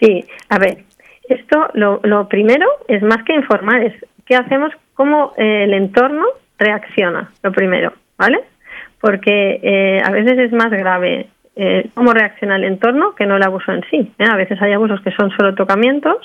Sí, 0.01 0.25
a 0.49 0.59
ver, 0.59 0.83
esto 1.29 1.67
lo, 1.73 2.01
lo 2.03 2.27
primero 2.27 2.67
es 2.87 3.01
más 3.03 3.23
que 3.23 3.33
informar, 3.33 3.81
es 3.81 3.93
qué 4.25 4.35
hacemos, 4.35 4.71
cómo 4.93 5.33
eh, 5.37 5.63
el 5.63 5.73
entorno 5.73 6.25
reacciona, 6.57 7.31
lo 7.41 7.51
primero, 7.51 7.93
¿vale? 8.17 8.41
Porque 8.99 9.59
eh, 9.61 10.01
a 10.03 10.11
veces 10.11 10.37
es 10.39 10.51
más 10.51 10.71
grave 10.71 11.29
eh, 11.55 11.89
cómo 11.93 12.13
reacciona 12.13 12.57
el 12.57 12.65
entorno 12.65 13.15
que 13.15 13.25
no 13.25 13.37
el 13.37 13.43
abuso 13.43 13.71
en 13.71 13.83
sí. 13.89 14.11
¿eh? 14.19 14.25
A 14.29 14.35
veces 14.35 14.61
hay 14.61 14.73
abusos 14.73 15.01
que 15.01 15.11
son 15.11 15.31
solo 15.31 15.55
tocamientos 15.55 16.17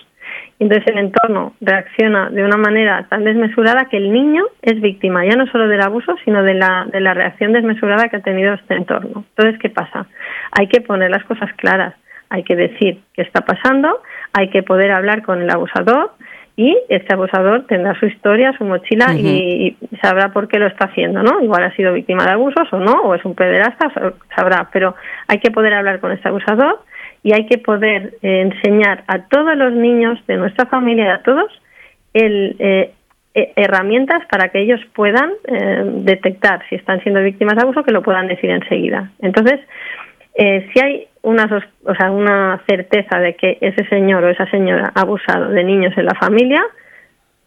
y 0.59 0.65
entonces 0.65 0.87
el 0.89 0.99
entorno 0.99 1.55
reacciona 1.61 2.31
de 2.31 2.45
una 2.45 2.57
manera 2.57 3.07
tan 3.09 3.25
desmesurada 3.25 3.87
que 3.87 3.97
el 3.97 4.13
niño 4.13 4.45
es 4.63 4.81
víctima 4.81 5.25
ya 5.25 5.37
no 5.37 5.47
solo 5.47 5.69
del 5.69 5.81
abuso, 5.81 6.17
sino 6.25 6.43
de 6.43 6.55
la, 6.55 6.87
de 6.91 7.01
la 7.01 7.15
reacción 7.15 7.53
desmesurada 7.53 8.09
que 8.09 8.17
ha 8.17 8.23
tenido 8.23 8.55
este 8.55 8.75
entorno. 8.75 9.25
Entonces, 9.37 9.61
¿qué 9.61 9.71
pasa? 9.71 10.07
Hay 10.53 10.67
que 10.67 10.81
poner 10.81 11.11
las 11.11 11.25
cosas 11.25 11.53
claras, 11.55 11.95
hay 12.29 12.43
que 12.43 12.57
decir 12.57 13.01
qué 13.15 13.23
está 13.23 13.43
pasando, 13.43 14.03
hay 14.33 14.51
que 14.51 14.63
poder 14.63 14.91
hablar 14.91 15.23
con 15.23 15.43
el 15.43 15.51
abusador 15.51 16.13
y 16.61 16.77
este 16.91 17.15
abusador 17.15 17.67
tendrá 17.67 17.99
su 17.99 18.05
historia, 18.05 18.53
su 18.59 18.65
mochila 18.65 19.07
uh 19.07 19.15
-huh. 19.15 19.19
y, 19.19 19.77
y, 19.81 19.97
sabrá 20.03 20.29
por 20.29 20.47
qué 20.47 20.59
lo 20.59 20.67
está 20.67 20.89
haciendo, 20.89 21.23
¿no? 21.23 21.41
Igual 21.41 21.65
ha 21.65 21.75
sido 21.75 21.95
víctima 21.95 22.25
de 22.27 22.33
abusos 22.33 22.71
o 22.71 22.79
no, 22.79 22.93
o 23.05 23.15
es 23.15 23.25
un 23.25 23.35
pederasta, 23.35 23.91
sabrá, 24.37 24.69
pero 24.71 24.95
hay 25.27 25.39
que 25.39 25.51
poder 25.51 25.73
hablar 25.73 26.01
con 26.01 26.13
este 26.13 26.29
abusador 26.29 26.81
y 27.23 27.33
hay 27.33 27.47
que 27.47 27.57
poder 27.57 28.13
eh, 28.21 28.43
enseñar 28.43 29.05
a 29.07 29.21
todos 29.29 29.57
los 29.57 29.73
niños 29.73 30.19
de 30.27 30.37
nuestra 30.37 30.67
familia, 30.67 31.15
a 31.15 31.23
todos, 31.23 31.51
el, 32.13 32.57
eh, 32.59 32.91
eh, 33.33 33.53
herramientas 33.57 34.27
para 34.31 34.49
que 34.51 34.61
ellos 34.61 34.81
puedan 34.93 35.31
eh, 35.47 35.83
detectar 36.11 36.63
si 36.69 36.75
están 36.75 37.01
siendo 37.03 37.23
víctimas 37.23 37.55
de 37.55 37.63
abuso, 37.63 37.85
que 37.85 37.93
lo 37.93 38.03
puedan 38.03 38.27
decir 38.27 38.51
enseguida. 38.51 39.13
Entonces, 39.21 39.61
eh, 40.35 40.69
si 40.73 40.85
hay 40.85 41.07
una, 41.23 41.63
o 41.85 41.95
sea, 41.95 42.11
una 42.11 42.63
certeza 42.69 43.19
de 43.19 43.35
que 43.35 43.59
ese 43.61 43.85
señor 43.89 44.25
o 44.25 44.29
esa 44.29 44.47
señora 44.51 44.93
ha 44.95 45.01
abusado 45.03 45.49
de 45.49 45.65
niños 45.65 45.93
en 45.97 46.07
la 46.07 46.15
familia, 46.15 46.63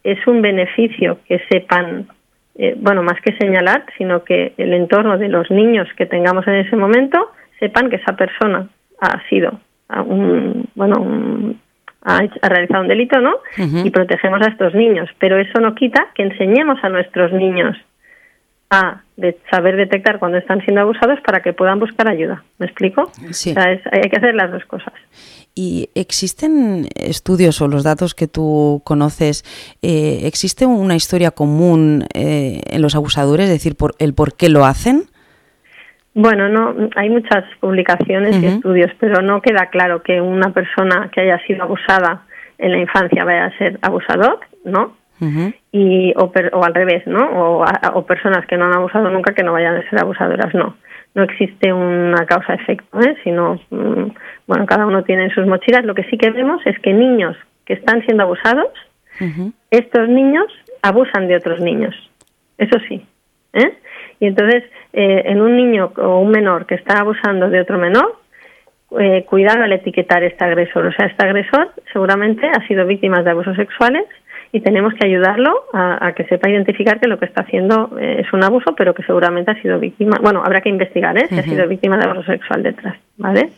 es 0.03 0.25
un 0.27 0.41
beneficio 0.41 1.19
que 1.27 1.39
sepan, 1.49 2.07
eh, 2.55 2.75
bueno, 2.77 3.03
más 3.03 3.19
que 3.21 3.35
señalar, 3.37 3.85
sino 3.97 4.23
que 4.23 4.53
el 4.57 4.73
entorno 4.73 5.17
de 5.17 5.29
los 5.29 5.49
niños 5.49 5.87
que 5.97 6.05
tengamos 6.05 6.45
en 6.47 6.55
ese 6.55 6.75
momento 6.75 7.31
sepan 7.59 7.89
que 7.89 7.95
esa 7.95 8.15
persona 8.15 8.67
ha 8.99 9.27
sido 9.29 9.59
un, 10.05 10.67
bueno, 10.75 11.55
ha, 12.03 12.19
realizado 12.41 12.83
un 12.83 12.87
delito, 12.89 13.19
¿no? 13.19 13.35
Y 13.57 13.89
protegemos 13.89 14.41
a 14.41 14.49
estos 14.49 14.73
niños. 14.73 15.09
Pero 15.19 15.37
eso 15.37 15.59
no 15.59 15.75
quita 15.75 16.07
que 16.15 16.23
enseñemos 16.23 16.83
a 16.83 16.89
nuestros 16.89 17.31
niños 17.31 17.77
a 18.73 19.03
de 19.15 19.37
saber 19.51 19.75
detectar 19.77 20.19
cuando 20.19 20.37
están 20.37 20.61
siendo 20.61 20.81
abusados 20.81 21.19
para 21.21 21.41
que 21.41 21.53
puedan 21.53 21.79
buscar 21.79 22.07
ayuda. 22.07 22.43
¿Me 22.57 22.65
explico? 22.65 23.11
Sí. 23.31 23.53
hay 23.57 24.09
que 24.09 24.17
hacer 24.17 24.33
las 24.35 24.51
dos 24.51 24.65
cosas. 24.65 24.93
¿Y 25.55 25.89
existen 25.93 26.87
estudios 26.95 27.61
o 27.61 27.67
los 27.67 27.83
datos 27.83 28.15
que 28.15 28.27
tú 28.27 28.81
conoces? 28.83 29.43
Eh, 29.83 30.21
¿Existe 30.23 30.65
una 30.65 30.95
historia 30.95 31.29
común 31.29 32.05
eh, 32.15 32.61
en 32.65 32.81
los 32.81 32.95
abusadores, 32.95 33.45
es 33.45 33.51
decir, 33.51 33.75
por 33.75 33.93
el 33.99 34.15
por 34.15 34.35
qué 34.35 34.49
lo 34.49 34.65
hacen? 34.65 35.03
Bueno, 36.15 36.49
no, 36.49 36.89
hay 36.95 37.09
muchas 37.09 37.43
publicaciones 37.59 38.41
y 38.41 38.45
estudios, 38.45 38.91
pero 38.99 39.21
no 39.21 39.41
queda 39.41 39.69
claro 39.71 40.03
que 40.03 40.21
una 40.21 40.53
persona 40.53 41.09
que 41.11 41.21
haya 41.21 41.39
sido 41.45 41.63
abusada 41.63 42.25
en 42.59 42.71
la 42.71 42.77
infancia 42.79 43.23
vaya 43.23 43.45
a 43.45 43.57
ser 43.57 43.79
abusador, 43.81 44.39
¿no? 44.63 44.95
Y 45.73 46.13
o, 46.15 46.31
o, 46.53 46.63
al 46.63 46.73
revés, 46.73 47.05
¿no? 47.07 47.25
O, 47.31 47.65
o, 47.93 48.05
personas 48.05 48.45
que 48.45 48.55
no 48.57 48.65
han 48.65 48.75
abusado 48.75 49.09
nunca 49.09 49.33
que 49.33 49.43
no 49.43 49.53
vayan 49.53 49.75
a 49.75 49.89
ser 49.89 49.99
abusadoras, 49.99 50.53
no. 50.53 50.77
No 51.15 51.23
existe 51.23 51.73
una 51.73 52.25
causa-efecto, 52.27 52.99
¿eh? 53.01 53.15
sino, 53.23 53.59
mm, 53.71 54.11
bueno, 54.47 54.65
cada 54.67 54.85
uno 54.85 55.03
tiene 55.03 55.25
en 55.25 55.29
sus 55.31 55.47
mochilas. 55.47 55.83
Lo 55.83 55.95
que 55.95 56.03
sí 56.05 56.17
que 56.17 56.29
vemos 56.29 56.61
es 56.65 56.77
que 56.79 56.93
niños 56.93 57.35
que 57.65 57.73
están 57.73 58.05
siendo 58.05 58.23
abusados, 58.23 58.71
estos 59.69 60.09
niños 60.09 60.45
abusan 60.81 61.27
de 61.27 61.37
otros 61.37 61.59
niños. 61.59 61.95
Eso 62.57 62.77
sí. 62.87 63.05
¿eh? 63.53 63.77
Y 64.19 64.27
entonces, 64.27 64.63
eh, 64.91 65.23
en 65.25 65.41
un 65.41 65.55
niño 65.55 65.91
o 65.97 66.19
un 66.19 66.31
menor 66.31 66.65
que 66.65 66.75
está 66.75 66.99
abusando 66.99 67.49
de 67.49 67.61
otro 67.61 67.77
menor, 67.77 68.19
eh, 68.99 69.25
cuidado 69.25 69.63
al 69.63 69.73
etiquetar 69.73 70.23
este 70.23 70.43
agresor. 70.43 70.85
O 70.85 70.91
sea, 70.91 71.07
este 71.07 71.25
agresor 71.25 71.71
seguramente 71.91 72.47
ha 72.47 72.67
sido 72.67 72.85
víctima 72.85 73.23
de 73.23 73.31
abusos 73.31 73.55
sexuales 73.55 74.05
y 74.55 74.61
tenemos 74.61 74.93
que 74.93 75.07
ayudarlo 75.07 75.51
a, 75.73 76.13
que 76.15 76.25
sepa 76.25 76.47
identificar 76.47 76.99
que 76.99 77.07
lo 77.07 77.17
que 77.17 77.25
está 77.25 77.41
haciendo 77.41 77.97
eh, 77.99 78.21
es 78.23 78.31
un 78.33 78.43
abuso, 78.43 78.75
pero 78.77 78.93
que 78.93 79.01
seguramente 79.01 79.49
ha 79.49 79.59
sido 79.59 79.79
víctima. 79.79 80.19
Bueno, 80.21 80.43
habrá 80.45 80.61
que 80.61 80.69
investigar 80.69 81.17
¿eh? 81.17 81.25
si 81.27 81.39
ha 81.39 81.43
sido 81.43 81.67
víctima 81.67 81.97
de 81.97 82.05
abuso 82.05 82.31
sexual 82.31 82.61
detrás, 82.61 82.95
¿vale? 83.17 83.49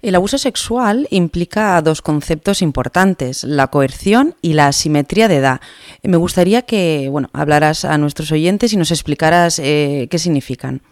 El 0.00 0.14
abuso 0.14 0.38
sexual 0.38 1.08
implica 1.10 1.80
dos 1.82 2.02
conceptos 2.02 2.62
importantes, 2.62 3.42
la 3.42 3.66
coerción 3.66 4.34
y 4.42 4.54
la 4.54 4.68
asimetría 4.68 5.26
de 5.26 5.38
edad. 5.38 5.60
Me 6.04 6.16
gustaría 6.16 6.62
que 6.62 7.08
bueno, 7.10 7.28
hablaras 7.32 7.84
a 7.84 7.98
nuestros 7.98 8.30
oyentes 8.30 8.72
y 8.72 8.76
nos 8.76 8.92
explicaras 8.92 9.58
eh, 9.58 10.06
qué 10.08 10.18
significan. 10.18 10.82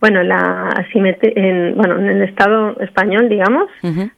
Bueno, 0.00 0.22
la 0.22 0.68
asimetría, 0.68 1.32
en, 1.36 1.76
bueno, 1.76 1.98
en 1.98 2.08
el 2.08 2.22
Estado 2.22 2.76
español, 2.80 3.28
digamos, 3.28 3.68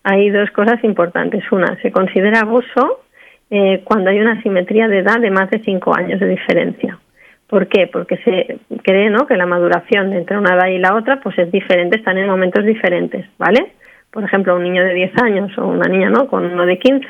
hay 0.02 0.30
dos 0.30 0.50
cosas 0.50 0.82
importantes. 0.82 1.44
Una, 1.52 1.78
se 1.82 1.92
considera 1.92 2.40
abuso 2.40 3.03
eh, 3.50 3.82
cuando 3.84 4.10
hay 4.10 4.20
una 4.20 4.42
simetría 4.42 4.88
de 4.88 4.98
edad 4.98 5.20
de 5.20 5.30
más 5.30 5.50
de 5.50 5.60
cinco 5.60 5.94
años 5.96 6.20
de 6.20 6.28
diferencia. 6.28 6.98
¿Por 7.46 7.68
qué? 7.68 7.86
Porque 7.86 8.16
se 8.18 8.58
cree 8.82 9.10
¿no? 9.10 9.26
que 9.26 9.36
la 9.36 9.46
maduración 9.46 10.12
entre 10.12 10.38
una 10.38 10.54
edad 10.54 10.68
y 10.68 10.78
la 10.78 10.94
otra 10.94 11.20
pues 11.20 11.38
es 11.38 11.52
diferente, 11.52 11.98
están 11.98 12.18
en 12.18 12.26
momentos 12.26 12.64
diferentes, 12.64 13.26
¿vale? 13.38 13.72
Por 14.10 14.24
ejemplo, 14.24 14.56
un 14.56 14.62
niño 14.62 14.84
de 14.84 14.94
10 14.94 15.22
años 15.22 15.58
o 15.58 15.66
una 15.66 15.88
niña 15.88 16.08
¿no? 16.08 16.28
con 16.28 16.44
uno 16.44 16.64
de 16.66 16.78
15, 16.78 17.06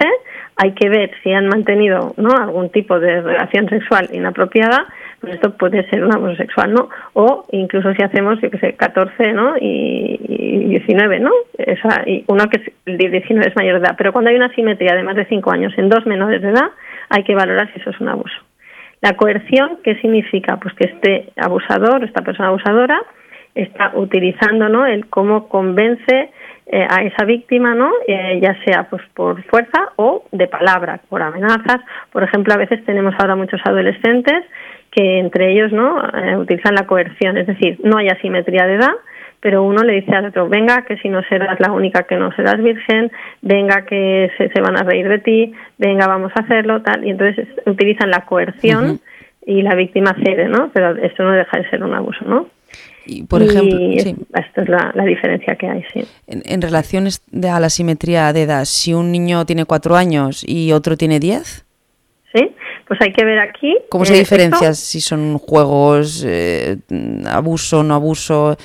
hay 0.56 0.72
que 0.72 0.88
ver 0.88 1.10
si 1.22 1.32
han 1.32 1.48
mantenido 1.48 2.14
¿no? 2.16 2.30
algún 2.30 2.70
tipo 2.70 2.98
de 2.98 3.20
relación 3.20 3.68
sexual 3.68 4.08
inapropiada 4.12 4.86
pues 5.24 5.36
esto 5.36 5.56
puede 5.56 5.88
ser 5.90 6.04
un 6.04 6.14
abuso 6.14 6.36
sexual, 6.36 6.72
¿no? 6.72 6.88
O 7.14 7.44
incluso 7.52 7.92
si 7.94 8.02
hacemos, 8.02 8.40
yo 8.40 8.50
que 8.50 8.58
sé, 8.58 8.74
14, 8.74 9.32
¿no? 9.32 9.56
Y, 9.60 10.18
19, 10.68 11.20
¿no? 11.20 11.30
Esa, 11.56 12.02
y 12.06 12.24
uno 12.26 12.48
que 12.48 12.60
es, 12.60 12.72
el 12.86 12.98
19 12.98 13.48
es 13.48 13.56
mayor 13.56 13.80
de 13.80 13.86
edad. 13.86 13.94
Pero 13.96 14.12
cuando 14.12 14.30
hay 14.30 14.36
una 14.36 14.52
simetría 14.54 14.94
de 14.94 15.02
más 15.02 15.16
de 15.16 15.26
5 15.26 15.50
años 15.52 15.72
en 15.76 15.88
dos 15.88 16.04
menores 16.06 16.42
de 16.42 16.50
edad, 16.50 16.70
hay 17.10 17.22
que 17.22 17.34
valorar 17.34 17.72
si 17.72 17.80
eso 17.80 17.90
es 17.90 18.00
un 18.00 18.08
abuso. 18.08 18.36
La 19.00 19.16
coerción, 19.16 19.78
¿qué 19.82 19.96
significa? 20.00 20.56
Pues 20.56 20.74
que 20.74 20.86
este 20.86 21.32
abusador, 21.36 22.02
esta 22.04 22.22
persona 22.22 22.48
abusadora, 22.48 23.00
está 23.54 23.92
utilizando, 23.94 24.68
¿no? 24.68 24.86
El 24.86 25.06
cómo 25.06 25.48
convence 25.48 26.30
eh, 26.66 26.86
a 26.88 27.02
esa 27.02 27.24
víctima, 27.24 27.74
¿no? 27.74 27.90
Eh, 28.08 28.40
ya 28.42 28.56
sea 28.64 28.88
pues 28.88 29.02
por 29.14 29.42
fuerza 29.44 29.92
o 29.96 30.24
de 30.32 30.48
palabra, 30.48 31.00
por 31.08 31.22
amenazas. 31.22 31.80
Por 32.10 32.22
ejemplo, 32.22 32.54
a 32.54 32.56
veces 32.56 32.84
tenemos 32.84 33.14
ahora 33.18 33.36
muchos 33.36 33.60
adolescentes 33.64 34.44
que 34.94 35.18
entre 35.18 35.52
ellos 35.52 35.72
no 35.72 36.00
eh, 36.00 36.36
utilizan 36.36 36.74
la 36.74 36.86
coerción, 36.86 37.36
es 37.36 37.46
decir, 37.46 37.78
no 37.82 37.98
hay 37.98 38.08
asimetría 38.08 38.66
de 38.66 38.74
edad, 38.74 38.92
pero 39.40 39.62
uno 39.62 39.82
le 39.82 39.94
dice 39.94 40.14
al 40.14 40.26
otro, 40.26 40.48
venga, 40.48 40.84
que 40.86 40.96
si 40.98 41.08
no 41.08 41.22
serás 41.24 41.58
la 41.60 41.72
única 41.72 42.04
que 42.04 42.16
no 42.16 42.32
serás 42.32 42.62
virgen, 42.62 43.10
venga, 43.42 43.84
que 43.84 44.30
se, 44.38 44.48
se 44.48 44.60
van 44.60 44.78
a 44.78 44.84
reír 44.84 45.08
de 45.08 45.18
ti, 45.18 45.52
venga, 45.76 46.06
vamos 46.06 46.32
a 46.34 46.40
hacerlo, 46.40 46.80
tal, 46.82 47.04
y 47.04 47.10
entonces 47.10 47.46
utilizan 47.66 48.10
la 48.10 48.24
coerción 48.24 49.00
y 49.46 49.62
la 49.62 49.74
víctima 49.74 50.16
cede, 50.24 50.48
¿no? 50.48 50.70
Pero 50.72 50.96
esto 50.96 51.24
no 51.24 51.32
deja 51.32 51.58
de 51.58 51.68
ser 51.68 51.82
un 51.82 51.92
abuso, 51.92 52.24
¿no? 52.24 52.46
Y, 53.06 53.24
por 53.24 53.42
ejemplo, 53.42 53.78
esta 54.34 54.62
es 54.62 54.68
la, 54.68 54.92
la, 54.94 55.04
diferencia 55.04 55.56
que 55.56 55.68
hay, 55.68 55.84
sí. 55.92 56.04
En, 56.26 56.42
en 56.46 56.62
relaciones 56.62 57.22
de, 57.30 57.50
a 57.50 57.60
la 57.60 57.68
simetría 57.68 58.32
de 58.32 58.42
edad, 58.42 58.64
si 58.64 58.94
un 58.94 59.12
niño 59.12 59.44
tiene 59.44 59.66
cuatro 59.66 59.94
años 59.94 60.42
y 60.48 60.72
otro 60.72 60.96
tiene 60.96 61.20
diez, 61.20 61.66
¿sí? 62.34 62.50
Pues 62.86 63.00
hay 63.00 63.12
que 63.12 63.24
ver 63.24 63.38
aquí. 63.38 63.76
¿Cómo 63.88 64.04
se 64.04 64.14
eh, 64.14 64.18
diferencia 64.18 64.74
si 64.74 65.00
son 65.00 65.38
juegos, 65.38 66.24
eh, 66.26 66.76
abuso, 67.26 67.82
no 67.82 67.94
abuso? 67.94 68.56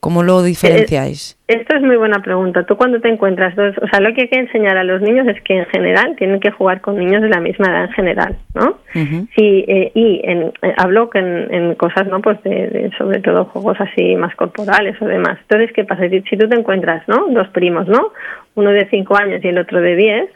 ¿Cómo 0.00 0.22
lo 0.22 0.42
diferenciáis? 0.42 1.36
Eh, 1.48 1.56
esto 1.58 1.74
es 1.74 1.82
muy 1.82 1.96
buena 1.96 2.22
pregunta. 2.22 2.64
Tú 2.64 2.76
cuando 2.76 3.00
te 3.00 3.08
encuentras 3.08 3.56
dos, 3.56 3.74
o 3.82 3.88
sea, 3.88 3.98
lo 3.98 4.14
que 4.14 4.22
hay 4.22 4.28
que 4.28 4.38
enseñar 4.38 4.76
a 4.76 4.84
los 4.84 5.00
niños 5.00 5.26
es 5.26 5.42
que 5.42 5.58
en 5.58 5.66
general 5.66 6.14
tienen 6.16 6.38
que 6.38 6.52
jugar 6.52 6.80
con 6.80 6.98
niños 6.98 7.20
de 7.20 7.28
la 7.28 7.40
misma 7.40 7.66
edad 7.66 7.84
en 7.86 7.92
general, 7.92 8.36
¿no? 8.54 8.78
sí, 8.92 9.64
y 9.94 10.20
en, 10.22 10.52
hablo 10.76 11.10
que 11.10 11.18
en, 11.18 11.74
cosas, 11.74 12.06
¿no? 12.06 12.20
Pues 12.20 12.40
de, 12.44 12.92
sobre 12.96 13.20
todo 13.20 13.46
juegos 13.46 13.80
así 13.80 14.14
más 14.14 14.36
corporales 14.36 15.00
o 15.02 15.06
demás. 15.06 15.38
Entonces, 15.40 15.72
¿qué 15.74 15.82
pasa? 15.82 16.08
Si, 16.08 16.20
si 16.22 16.36
tú 16.36 16.48
te 16.48 16.54
encuentras, 16.54 17.02
¿no? 17.08 17.26
Dos 17.30 17.48
primos, 17.48 17.88
¿no? 17.88 18.12
Uno 18.54 18.70
de 18.70 18.88
cinco 18.90 19.16
años 19.16 19.42
y 19.42 19.48
el 19.48 19.58
otro 19.58 19.80
de 19.80 19.96
diez, 19.96 20.30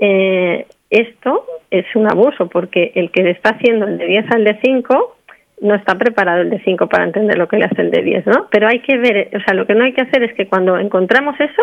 eh, 0.00 0.66
esto 1.00 1.44
es 1.70 1.84
un 1.94 2.10
abuso 2.10 2.48
porque 2.48 2.92
el 2.94 3.10
que 3.10 3.22
le 3.22 3.30
está 3.30 3.50
haciendo 3.50 3.86
el 3.86 3.98
de 3.98 4.06
10 4.06 4.30
al 4.30 4.44
de 4.44 4.58
5 4.62 5.16
no 5.62 5.74
está 5.74 5.96
preparado 5.96 6.42
el 6.42 6.50
de 6.50 6.60
5 6.60 6.88
para 6.88 7.04
entender 7.04 7.38
lo 7.38 7.48
que 7.48 7.56
le 7.56 7.64
hace 7.64 7.82
el 7.82 7.90
de 7.90 8.02
10, 8.02 8.26
¿no? 8.26 8.46
Pero 8.50 8.68
hay 8.68 8.80
que 8.80 8.98
ver, 8.98 9.30
o 9.34 9.40
sea, 9.40 9.54
lo 9.54 9.66
que 9.66 9.74
no 9.74 9.84
hay 9.84 9.92
que 9.92 10.02
hacer 10.02 10.22
es 10.22 10.34
que 10.34 10.46
cuando 10.46 10.78
encontramos 10.78 11.38
eso, 11.40 11.62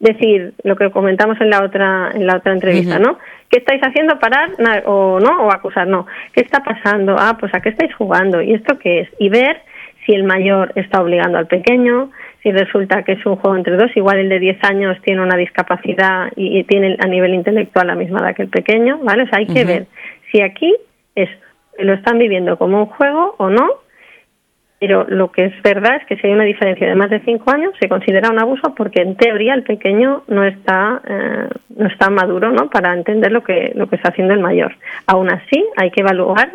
decir 0.00 0.52
lo 0.62 0.76
que 0.76 0.90
comentamos 0.90 1.40
en 1.40 1.50
la 1.50 1.64
otra 1.64 2.10
en 2.14 2.26
la 2.26 2.36
otra 2.36 2.52
entrevista, 2.52 2.98
¿no? 2.98 3.18
¿Qué 3.48 3.58
estáis 3.58 3.80
haciendo 3.82 4.18
parar 4.18 4.50
o 4.86 5.20
no 5.20 5.46
o 5.46 5.52
acusar? 5.52 5.86
No. 5.86 6.06
¿Qué 6.32 6.40
está 6.40 6.62
pasando? 6.62 7.16
Ah, 7.18 7.36
pues 7.38 7.54
a 7.54 7.60
qué 7.60 7.70
estáis 7.70 7.94
jugando 7.94 8.42
y 8.42 8.54
esto 8.54 8.78
qué 8.78 9.00
es 9.00 9.08
y 9.18 9.28
ver 9.28 9.60
si 10.04 10.12
el 10.12 10.24
mayor 10.24 10.72
está 10.74 11.00
obligando 11.00 11.38
al 11.38 11.46
pequeño, 11.46 12.10
si 12.44 12.52
resulta 12.52 13.02
que 13.02 13.12
es 13.12 13.24
un 13.24 13.36
juego 13.36 13.56
entre 13.56 13.76
dos, 13.76 13.90
igual 13.96 14.18
el 14.18 14.28
de 14.28 14.38
10 14.38 14.62
años 14.64 14.98
tiene 15.02 15.22
una 15.22 15.34
discapacidad 15.34 16.30
y, 16.36 16.62
tiene 16.64 16.94
a 17.00 17.06
nivel 17.06 17.32
intelectual 17.32 17.86
la 17.86 17.94
misma 17.94 18.20
edad 18.20 18.36
que 18.36 18.42
el 18.42 18.50
pequeño, 18.50 18.98
¿vale? 18.98 19.22
O 19.22 19.26
sea, 19.26 19.38
hay 19.38 19.46
que 19.46 19.64
ver 19.64 19.86
si 20.30 20.42
aquí 20.42 20.76
es 21.14 21.30
lo 21.78 21.94
están 21.94 22.18
viviendo 22.18 22.56
como 22.58 22.80
un 22.80 22.86
juego 22.86 23.34
o 23.38 23.48
no, 23.48 23.66
pero 24.78 25.06
lo 25.08 25.32
que 25.32 25.46
es 25.46 25.62
verdad 25.62 25.96
es 25.96 26.06
que 26.06 26.16
si 26.16 26.26
hay 26.26 26.34
una 26.34 26.44
diferencia 26.44 26.86
de 26.86 26.94
más 26.94 27.08
de 27.08 27.20
5 27.20 27.50
años 27.50 27.72
se 27.80 27.88
considera 27.88 28.28
un 28.28 28.38
abuso 28.38 28.74
porque 28.74 29.00
en 29.00 29.16
teoría 29.16 29.54
el 29.54 29.62
pequeño 29.62 30.22
no 30.28 30.44
está 30.44 31.00
eh, 31.08 31.48
no 31.70 31.86
está 31.88 32.10
maduro, 32.10 32.52
¿no? 32.52 32.68
Para 32.68 32.92
entender 32.92 33.32
lo 33.32 33.42
que 33.42 33.72
lo 33.74 33.88
que 33.88 33.96
está 33.96 34.10
haciendo 34.10 34.34
el 34.34 34.40
mayor. 34.40 34.76
Aún 35.06 35.32
así, 35.32 35.64
hay 35.78 35.90
que 35.90 36.02
evaluar 36.02 36.50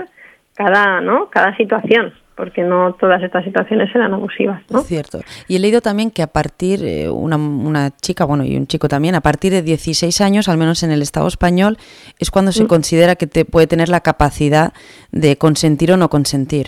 cada, 0.55 1.01
¿no? 1.01 1.29
cada 1.29 1.55
situación 1.55 2.13
porque 2.39 2.63
no 2.63 2.93
todas 2.93 3.21
estas 3.21 3.43
situaciones 3.43 3.93
eran 3.93 4.13
abusivas. 4.13 4.61
¿no? 4.71 4.79
Cierto. 4.79 5.19
Y 5.49 5.57
he 5.57 5.59
leído 5.59 5.81
también 5.81 6.09
que 6.09 6.21
a 6.21 6.27
partir, 6.27 6.79
eh, 6.85 7.09
una, 7.09 7.35
una, 7.35 7.91
chica, 7.91 8.23
bueno, 8.23 8.45
y 8.45 8.55
un 8.55 8.65
chico 8.65 8.87
también, 8.87 9.13
a 9.15 9.19
partir 9.19 9.51
de 9.51 9.61
16 9.61 10.21
años, 10.21 10.47
al 10.47 10.57
menos 10.57 10.81
en 10.83 10.91
el 10.91 11.01
Estado 11.01 11.27
español, 11.27 11.75
es 12.17 12.31
cuando 12.31 12.53
se 12.53 12.63
mm. 12.63 12.67
considera 12.67 13.15
que 13.17 13.27
te 13.27 13.43
puede 13.43 13.67
tener 13.67 13.89
la 13.89 13.99
capacidad 13.99 14.71
de 15.11 15.35
consentir 15.35 15.91
o 15.91 15.97
no 15.97 16.07
consentir. 16.07 16.67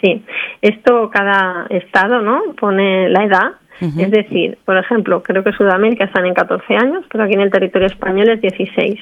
Sí, 0.00 0.24
esto 0.62 1.10
cada 1.12 1.66
Estado 1.68 2.22
no 2.22 2.54
pone 2.58 3.10
la 3.10 3.24
edad. 3.24 3.52
Es 3.80 4.10
decir, 4.10 4.56
por 4.64 4.78
ejemplo, 4.78 5.22
creo 5.22 5.44
que 5.44 5.52
Sudamérica 5.52 6.06
están 6.06 6.24
en 6.24 6.32
14 6.32 6.76
años, 6.76 7.04
pero 7.12 7.24
aquí 7.24 7.34
en 7.34 7.42
el 7.42 7.50
territorio 7.50 7.86
español 7.86 8.30
es 8.30 8.40
16. 8.40 8.98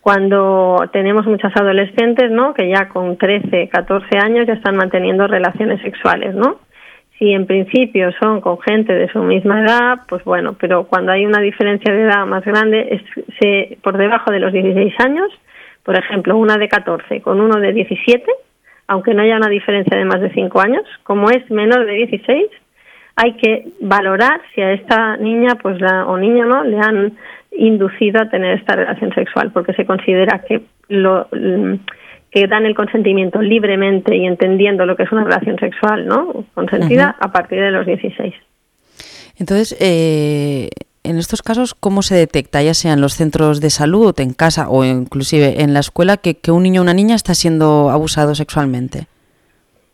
Cuando 0.00 0.88
tenemos 0.92 1.26
muchas 1.26 1.54
adolescentes, 1.56 2.30
¿no? 2.30 2.54
Que 2.54 2.68
ya 2.68 2.88
con 2.88 3.16
13, 3.16 3.68
14 3.68 4.18
años 4.18 4.46
ya 4.46 4.54
están 4.54 4.76
manteniendo 4.76 5.26
relaciones 5.26 5.80
sexuales, 5.82 6.34
¿no? 6.34 6.60
Si 7.18 7.32
en 7.32 7.46
principio 7.46 8.10
son 8.18 8.40
con 8.40 8.58
gente 8.60 8.94
de 8.94 9.12
su 9.12 9.18
misma 9.18 9.60
edad, 9.60 9.98
pues 10.08 10.24
bueno, 10.24 10.56
pero 10.58 10.84
cuando 10.84 11.12
hay 11.12 11.26
una 11.26 11.40
diferencia 11.40 11.92
de 11.92 12.04
edad 12.04 12.24
más 12.24 12.42
grande, 12.46 12.88
es, 12.92 13.02
se, 13.38 13.76
por 13.82 13.98
debajo 13.98 14.30
de 14.30 14.40
los 14.40 14.52
16 14.54 14.94
años, 15.00 15.28
por 15.82 15.98
ejemplo, 15.98 16.36
una 16.38 16.56
de 16.56 16.68
14 16.68 17.20
con 17.20 17.40
uno 17.40 17.60
de 17.60 17.74
17, 17.74 18.24
aunque 18.88 19.12
no 19.12 19.22
haya 19.22 19.36
una 19.36 19.50
diferencia 19.50 19.98
de 19.98 20.06
más 20.06 20.22
de 20.22 20.32
5 20.32 20.60
años, 20.60 20.84
como 21.02 21.28
es 21.30 21.48
menor 21.50 21.84
de 21.84 21.92
16, 21.92 22.46
hay 23.16 23.34
que 23.34 23.68
valorar 23.80 24.40
si 24.54 24.62
a 24.62 24.72
esta 24.72 25.18
niña 25.18 25.56
pues 25.60 25.78
la, 25.78 26.06
o 26.06 26.16
niño 26.16 26.46
no 26.46 26.64
le 26.64 26.78
han 26.78 27.18
inducido 27.52 28.22
a 28.22 28.28
tener 28.30 28.58
esta 28.58 28.76
relación 28.76 29.12
sexual, 29.14 29.50
porque 29.52 29.72
se 29.74 29.84
considera 29.84 30.42
que 30.46 30.62
lo 30.88 31.28
que 32.30 32.46
dan 32.46 32.64
el 32.64 32.74
consentimiento 32.74 33.42
libremente 33.42 34.16
y 34.16 34.24
entendiendo 34.24 34.86
lo 34.86 34.96
que 34.96 35.02
es 35.02 35.12
una 35.12 35.24
relación 35.24 35.58
sexual, 35.58 36.06
¿no? 36.06 36.44
Consentida 36.54 37.16
a 37.18 37.32
partir 37.32 37.60
de 37.60 37.70
los 37.72 37.86
16. 37.86 38.34
Entonces, 39.38 39.76
eh, 39.80 40.68
en 41.02 41.18
estos 41.18 41.42
casos, 41.42 41.74
¿cómo 41.74 42.02
se 42.02 42.14
detecta, 42.14 42.62
ya 42.62 42.74
sea 42.74 42.92
en 42.92 43.00
los 43.00 43.14
centros 43.14 43.60
de 43.60 43.70
salud, 43.70 44.14
en 44.20 44.32
casa 44.32 44.68
o 44.68 44.84
inclusive 44.84 45.62
en 45.62 45.74
la 45.74 45.80
escuela, 45.80 46.18
que, 46.18 46.34
que 46.34 46.52
un 46.52 46.62
niño 46.62 46.82
o 46.82 46.84
una 46.84 46.94
niña 46.94 47.14
está 47.14 47.34
siendo 47.34 47.90
abusado 47.90 48.34
sexualmente? 48.34 49.06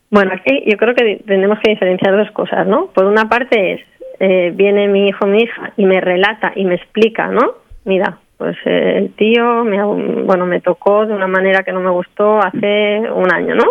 Bueno, 0.09 0.31
aquí 0.33 0.63
yo 0.65 0.77
creo 0.77 0.93
que 0.95 1.21
tenemos 1.25 1.59
que 1.63 1.71
diferenciar 1.71 2.15
dos 2.15 2.31
cosas, 2.31 2.67
¿no? 2.67 2.87
Por 2.87 3.05
una 3.05 3.27
parte 3.27 3.73
es, 3.73 3.81
eh, 4.19 4.51
viene 4.53 4.87
mi 4.87 5.07
hijo 5.07 5.25
mi 5.27 5.43
hija 5.43 5.73
y 5.77 5.85
me 5.85 6.01
relata 6.01 6.51
y 6.55 6.65
me 6.65 6.75
explica, 6.75 7.27
¿no? 7.27 7.55
Mira, 7.85 8.17
pues 8.37 8.57
eh, 8.65 8.97
el 8.97 9.13
tío 9.13 9.63
me, 9.63 9.83
bueno, 10.23 10.45
me 10.45 10.61
tocó 10.61 11.05
de 11.05 11.13
una 11.13 11.27
manera 11.27 11.63
que 11.63 11.71
no 11.71 11.79
me 11.79 11.89
gustó 11.89 12.39
hace 12.39 13.01
un 13.11 13.31
año, 13.31 13.55
¿no? 13.55 13.65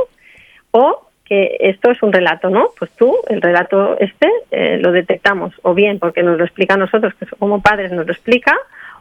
O 0.72 1.06
que 1.24 1.56
esto 1.60 1.90
es 1.90 2.02
un 2.02 2.12
relato, 2.12 2.50
¿no? 2.50 2.70
Pues 2.78 2.90
tú, 2.92 3.16
el 3.28 3.42
relato 3.42 3.98
este, 3.98 4.30
eh, 4.50 4.78
lo 4.78 4.92
detectamos, 4.92 5.52
o 5.62 5.74
bien 5.74 5.98
porque 5.98 6.22
nos 6.22 6.38
lo 6.38 6.44
explica 6.44 6.74
a 6.74 6.78
nosotros, 6.78 7.14
que 7.14 7.26
como 7.26 7.60
padres 7.60 7.90
nos 7.92 8.06
lo 8.06 8.12
explica, 8.12 8.56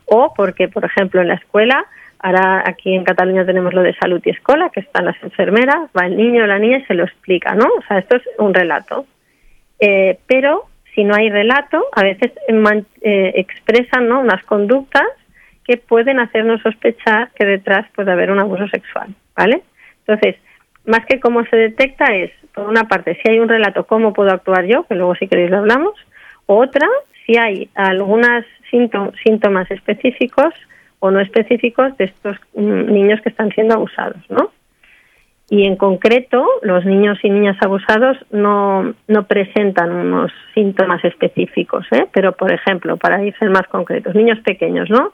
o 0.05 0.33
porque, 0.35 0.67
por 0.67 0.85
ejemplo, 0.85 1.21
en 1.21 1.27
la 1.27 1.35
escuela, 1.35 1.85
ahora 2.19 2.63
aquí 2.65 2.95
en 2.95 3.03
Cataluña 3.03 3.45
tenemos 3.45 3.73
lo 3.73 3.83
de 3.83 3.93
salud 3.95 4.21
y 4.23 4.31
escuela, 4.31 4.69
que 4.69 4.79
están 4.79 5.05
las 5.05 5.21
enfermeras, 5.21 5.89
va 5.97 6.07
el 6.07 6.17
niño 6.17 6.43
o 6.43 6.47
la 6.47 6.59
niña 6.59 6.79
y 6.79 6.85
se 6.85 6.95
lo 6.95 7.03
explica, 7.03 7.53
¿no? 7.53 7.65
O 7.65 7.81
sea, 7.87 7.99
esto 7.99 8.15
es 8.15 8.23
un 8.39 8.53
relato. 8.53 9.05
Eh, 9.79 10.17
pero 10.25 10.65
si 10.95 11.03
no 11.03 11.13
hay 11.13 11.29
relato, 11.29 11.85
a 11.91 12.03
veces 12.03 12.31
expresan 13.03 14.07
¿no? 14.07 14.21
unas 14.21 14.43
conductas 14.45 15.05
que 15.65 15.77
pueden 15.77 16.19
hacernos 16.19 16.61
sospechar 16.61 17.31
que 17.35 17.45
detrás 17.45 17.85
puede 17.93 18.11
haber 18.11 18.31
un 18.31 18.39
abuso 18.39 18.67
sexual, 18.69 19.09
¿vale? 19.35 19.61
Entonces, 20.07 20.37
más 20.85 21.05
que 21.05 21.19
cómo 21.19 21.43
se 21.45 21.57
detecta 21.57 22.05
es, 22.15 22.31
por 22.53 22.69
una 22.69 22.85
parte, 22.85 23.19
si 23.21 23.29
hay 23.29 23.39
un 23.39 23.49
relato, 23.49 23.85
cómo 23.85 24.13
puedo 24.13 24.31
actuar 24.31 24.65
yo, 24.65 24.83
que 24.83 24.95
luego 24.95 25.15
si 25.15 25.27
queréis 25.27 25.51
lo 25.51 25.57
hablamos, 25.57 25.93
otra, 26.45 26.87
si 27.25 27.37
hay 27.37 27.69
algunos 27.73 28.45
síntomas 28.69 29.69
específicos 29.71 30.53
o 30.99 31.11
no 31.11 31.19
específicos 31.19 31.97
de 31.97 32.05
estos 32.05 32.37
mm, 32.53 32.93
niños 32.93 33.21
que 33.21 33.29
están 33.29 33.51
siendo 33.51 33.75
abusados, 33.75 34.21
¿no? 34.29 34.51
Y 35.49 35.67
en 35.67 35.75
concreto, 35.75 36.43
los 36.63 36.85
niños 36.85 37.19
y 37.21 37.29
niñas 37.29 37.57
abusados 37.61 38.17
no, 38.31 38.95
no 39.07 39.27
presentan 39.27 39.91
unos 39.91 40.31
síntomas 40.55 41.03
específicos, 41.05 41.85
¿eh? 41.91 42.07
pero 42.11 42.31
por 42.31 42.51
ejemplo, 42.51 42.97
para 42.97 43.19
ser 43.19 43.49
más 43.51 43.67
concretos, 43.67 44.15
niños 44.15 44.39
pequeños, 44.39 44.89
¿no? 44.89 45.13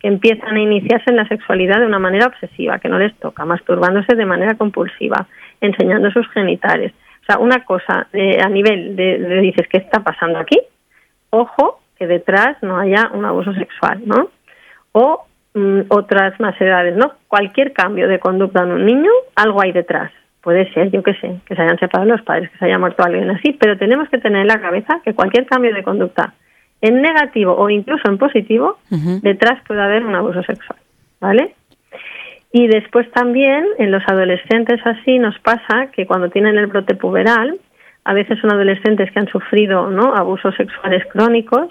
que 0.00 0.08
empiezan 0.08 0.56
a 0.56 0.60
iniciarse 0.60 1.10
en 1.10 1.16
la 1.16 1.28
sexualidad 1.28 1.78
de 1.78 1.86
una 1.86 1.98
manera 1.98 2.26
obsesiva, 2.26 2.78
que 2.78 2.88
no 2.88 2.98
les 2.98 3.14
toca, 3.16 3.44
masturbándose 3.44 4.16
de 4.16 4.24
manera 4.24 4.54
compulsiva, 4.54 5.26
enseñando 5.60 6.10
sus 6.10 6.26
genitales. 6.30 6.92
O 7.22 7.24
sea, 7.26 7.38
una 7.38 7.64
cosa 7.64 8.08
a 8.42 8.48
nivel 8.48 8.96
de, 8.96 9.40
dices, 9.42 9.68
¿qué 9.68 9.76
está 9.76 10.02
pasando 10.02 10.38
aquí? 10.38 10.58
Ojo, 11.28 11.80
que 11.98 12.06
detrás 12.06 12.56
no 12.62 12.78
haya 12.78 13.10
un 13.12 13.26
abuso 13.26 13.52
sexual, 13.52 14.00
¿no? 14.06 14.30
O 14.92 15.26
mm, 15.54 15.80
otras 15.88 16.38
más 16.40 16.60
edades, 16.60 16.96
¿no? 16.96 17.12
Cualquier 17.28 17.72
cambio 17.72 18.08
de 18.08 18.18
conducta 18.18 18.62
en 18.62 18.72
un 18.72 18.86
niño, 18.86 19.10
algo 19.36 19.62
hay 19.62 19.72
detrás. 19.72 20.12
Puede 20.42 20.72
ser, 20.72 20.90
yo 20.90 21.02
qué 21.02 21.14
sé, 21.14 21.40
que 21.46 21.54
se 21.54 21.62
hayan 21.62 21.78
separado 21.78 22.10
los 22.10 22.22
padres, 22.22 22.50
que 22.50 22.58
se 22.58 22.64
haya 22.64 22.78
muerto 22.78 23.04
alguien 23.04 23.30
así, 23.30 23.52
pero 23.52 23.76
tenemos 23.76 24.08
que 24.08 24.18
tener 24.18 24.42
en 24.42 24.46
la 24.46 24.60
cabeza 24.60 25.00
que 25.04 25.14
cualquier 25.14 25.46
cambio 25.46 25.74
de 25.74 25.82
conducta 25.82 26.32
en 26.80 27.02
negativo 27.02 27.54
o 27.54 27.68
incluso 27.68 28.08
en 28.08 28.16
positivo, 28.16 28.78
detrás 29.22 29.62
puede 29.66 29.82
haber 29.82 30.04
un 30.04 30.14
abuso 30.14 30.42
sexual, 30.42 30.78
¿vale? 31.20 31.54
Y 32.52 32.66
después 32.66 33.10
también 33.12 33.64
en 33.78 33.90
los 33.90 34.02
adolescentes 34.06 34.80
así 34.84 35.18
nos 35.18 35.38
pasa 35.40 35.88
que 35.92 36.06
cuando 36.06 36.30
tienen 36.30 36.56
el 36.56 36.66
brote 36.66 36.94
puberal, 36.94 37.58
a 38.04 38.14
veces 38.14 38.38
son 38.40 38.52
adolescentes 38.52 39.10
que 39.12 39.18
han 39.20 39.28
sufrido 39.28 39.90
¿no? 39.90 40.14
abusos 40.14 40.54
sexuales 40.56 41.04
crónicos, 41.12 41.68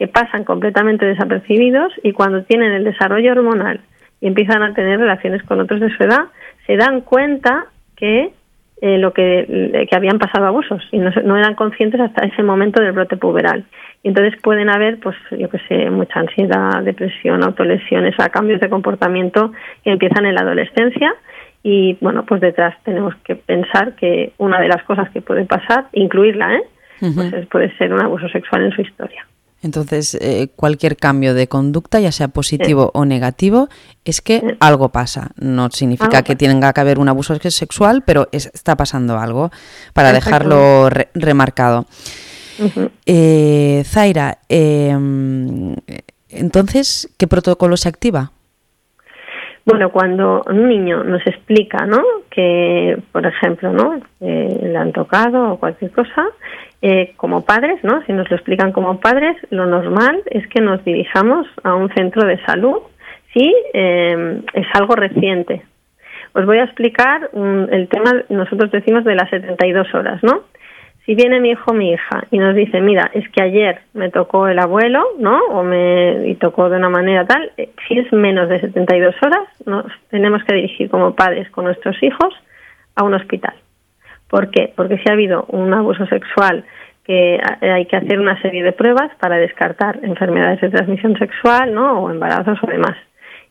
que 0.00 0.08
pasan 0.08 0.44
completamente 0.44 1.04
desapercibidos 1.04 1.92
y 2.02 2.12
cuando 2.12 2.42
tienen 2.44 2.72
el 2.72 2.84
desarrollo 2.84 3.32
hormonal 3.32 3.80
y 4.22 4.28
empiezan 4.28 4.62
a 4.62 4.72
tener 4.72 4.98
relaciones 4.98 5.42
con 5.42 5.60
otros 5.60 5.78
de 5.78 5.94
su 5.94 6.02
edad, 6.02 6.24
se 6.66 6.78
dan 6.78 7.02
cuenta 7.02 7.66
que 7.96 8.32
eh, 8.80 8.96
lo 8.96 9.12
que, 9.12 9.86
que 9.90 9.94
habían 9.94 10.18
pasado 10.18 10.46
abusos 10.46 10.82
y 10.90 10.96
no, 10.96 11.10
no 11.22 11.36
eran 11.36 11.54
conscientes 11.54 12.00
hasta 12.00 12.24
ese 12.24 12.42
momento 12.42 12.80
del 12.80 12.92
brote 12.92 13.18
puberal. 13.18 13.66
Y 14.02 14.08
entonces 14.08 14.40
pueden 14.40 14.70
haber, 14.70 14.98
pues 15.00 15.16
yo 15.38 15.50
que 15.50 15.58
sé, 15.68 15.90
mucha 15.90 16.20
ansiedad, 16.20 16.82
depresión, 16.82 17.44
autolesiones, 17.44 18.14
o 18.18 18.30
cambios 18.30 18.58
de 18.58 18.70
comportamiento 18.70 19.52
que 19.84 19.90
empiezan 19.90 20.24
en 20.24 20.34
la 20.34 20.40
adolescencia. 20.40 21.14
Y 21.62 21.98
bueno, 22.00 22.24
pues 22.24 22.40
detrás 22.40 22.74
tenemos 22.84 23.14
que 23.16 23.36
pensar 23.36 23.96
que 23.96 24.32
una 24.38 24.62
de 24.62 24.68
las 24.68 24.82
cosas 24.84 25.10
que 25.10 25.20
puede 25.20 25.44
pasar, 25.44 25.88
incluirla, 25.92 26.54
¿eh? 26.54 26.62
pues 27.14 27.46
puede 27.48 27.76
ser 27.76 27.92
un 27.92 28.00
abuso 28.00 28.30
sexual 28.30 28.64
en 28.64 28.72
su 28.72 28.80
historia. 28.80 29.26
Entonces, 29.62 30.14
eh, 30.14 30.48
cualquier 30.56 30.96
cambio 30.96 31.34
de 31.34 31.46
conducta, 31.46 32.00
ya 32.00 32.12
sea 32.12 32.28
positivo 32.28 32.90
o 32.94 33.04
negativo, 33.04 33.68
es 34.04 34.20
que 34.20 34.56
algo 34.60 34.88
pasa. 34.88 35.32
No 35.36 35.70
significa 35.70 36.22
que 36.22 36.34
tenga 36.36 36.72
que 36.72 36.80
haber 36.80 36.98
un 36.98 37.08
abuso 37.08 37.34
sexual, 37.36 38.02
pero 38.06 38.28
está 38.32 38.76
pasando 38.76 39.18
algo 39.18 39.50
para 39.92 40.12
dejarlo 40.12 40.88
remarcado 41.14 41.86
eh, 43.06 43.82
Zaira, 43.84 44.38
em, 44.48 45.76
entonces, 46.28 47.12
¿qué 47.18 47.26
protocolo 47.26 47.76
se 47.76 47.88
activa? 47.88 48.32
Bueno, 49.64 49.90
cuando 49.90 50.42
un 50.46 50.68
niño 50.68 51.04
nos 51.04 51.24
explica, 51.26 51.86
¿no? 51.86 52.02
Que, 52.30 53.00
por 53.12 53.26
ejemplo, 53.26 53.72
¿no? 53.72 54.00
Eh, 54.20 54.58
le 54.62 54.76
han 54.76 54.92
tocado 54.92 55.52
o 55.52 55.56
cualquier 55.58 55.90
cosa, 55.92 56.26
eh, 56.82 57.12
como 57.16 57.44
padres, 57.44 57.82
¿no? 57.82 58.02
Si 58.06 58.12
nos 58.12 58.30
lo 58.30 58.36
explican 58.36 58.72
como 58.72 59.00
padres, 59.00 59.36
lo 59.50 59.66
normal 59.66 60.22
es 60.26 60.46
que 60.48 60.60
nos 60.60 60.84
dirijamos 60.84 61.46
a 61.62 61.74
un 61.74 61.92
centro 61.94 62.26
de 62.26 62.42
salud 62.44 62.78
si 63.32 63.54
em, 63.74 64.42
es 64.54 64.66
algo 64.74 64.94
reciente. 64.94 65.62
Os 66.32 66.46
voy 66.46 66.58
a 66.58 66.64
explicar 66.64 67.30
el 67.34 67.88
tema, 67.88 68.24
nosotros 68.28 68.70
decimos 68.70 69.04
de 69.04 69.14
las 69.14 69.28
72 69.30 69.94
horas, 69.94 70.22
¿no? 70.22 70.44
si 71.10 71.16
viene 71.16 71.40
mi 71.40 71.50
hijo 71.50 71.72
o 71.72 71.74
mi 71.74 71.92
hija 71.92 72.24
y 72.30 72.38
nos 72.38 72.54
dice, 72.54 72.80
mira, 72.80 73.10
es 73.14 73.28
que 73.30 73.42
ayer 73.42 73.80
me 73.94 74.10
tocó 74.10 74.46
el 74.46 74.60
abuelo, 74.60 75.04
¿no? 75.18 75.40
O 75.50 75.64
me 75.64 76.28
y 76.28 76.36
tocó 76.36 76.68
de 76.68 76.76
una 76.76 76.88
manera 76.88 77.26
tal, 77.26 77.50
eh, 77.56 77.70
si 77.88 77.98
es 77.98 78.12
menos 78.12 78.48
de 78.48 78.60
72 78.60 79.16
horas, 79.22 79.48
nos 79.66 79.86
tenemos 80.10 80.44
que 80.44 80.54
dirigir 80.54 80.88
como 80.88 81.16
padres 81.16 81.50
con 81.50 81.64
nuestros 81.64 82.00
hijos 82.02 82.32
a 82.94 83.02
un 83.02 83.14
hospital. 83.14 83.54
¿Por 84.30 84.50
qué? 84.50 84.72
Porque 84.76 84.98
si 84.98 85.10
ha 85.10 85.12
habido 85.12 85.44
un 85.48 85.74
abuso 85.74 86.06
sexual 86.06 86.64
que 87.04 87.40
hay 87.60 87.86
que 87.86 87.96
hacer 87.96 88.20
una 88.20 88.40
serie 88.40 88.62
de 88.62 88.72
pruebas 88.72 89.10
para 89.18 89.36
descartar 89.36 89.98
enfermedades 90.02 90.60
de 90.60 90.70
transmisión 90.70 91.18
sexual, 91.18 91.74
¿no? 91.74 92.02
O 92.02 92.10
embarazos 92.10 92.58
o 92.62 92.66
demás. 92.68 92.96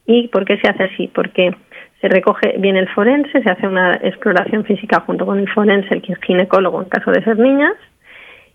¿Y 0.06 0.30
por 0.30 0.46
qué 0.46 0.58
se 0.58 0.70
hace 0.70 0.84
así? 0.86 1.08
Porque 1.13 1.54
se 2.00 2.08
recoge 2.08 2.56
bien 2.58 2.78
el 2.78 2.88
forense, 2.89 3.44
se 3.44 3.52
hace 3.52 3.68
una 3.68 3.96
exploración 3.96 4.63
física 4.63 5.02
junto 5.02 5.26
con 5.26 5.39
el 5.39 5.50
forense, 5.50 5.94
el 5.94 6.02
ginecólogo 6.26 6.82
en 6.82 6.89
caso 6.89 7.12
de 7.12 7.24
ser 7.24 7.38
niñas, 7.38 7.74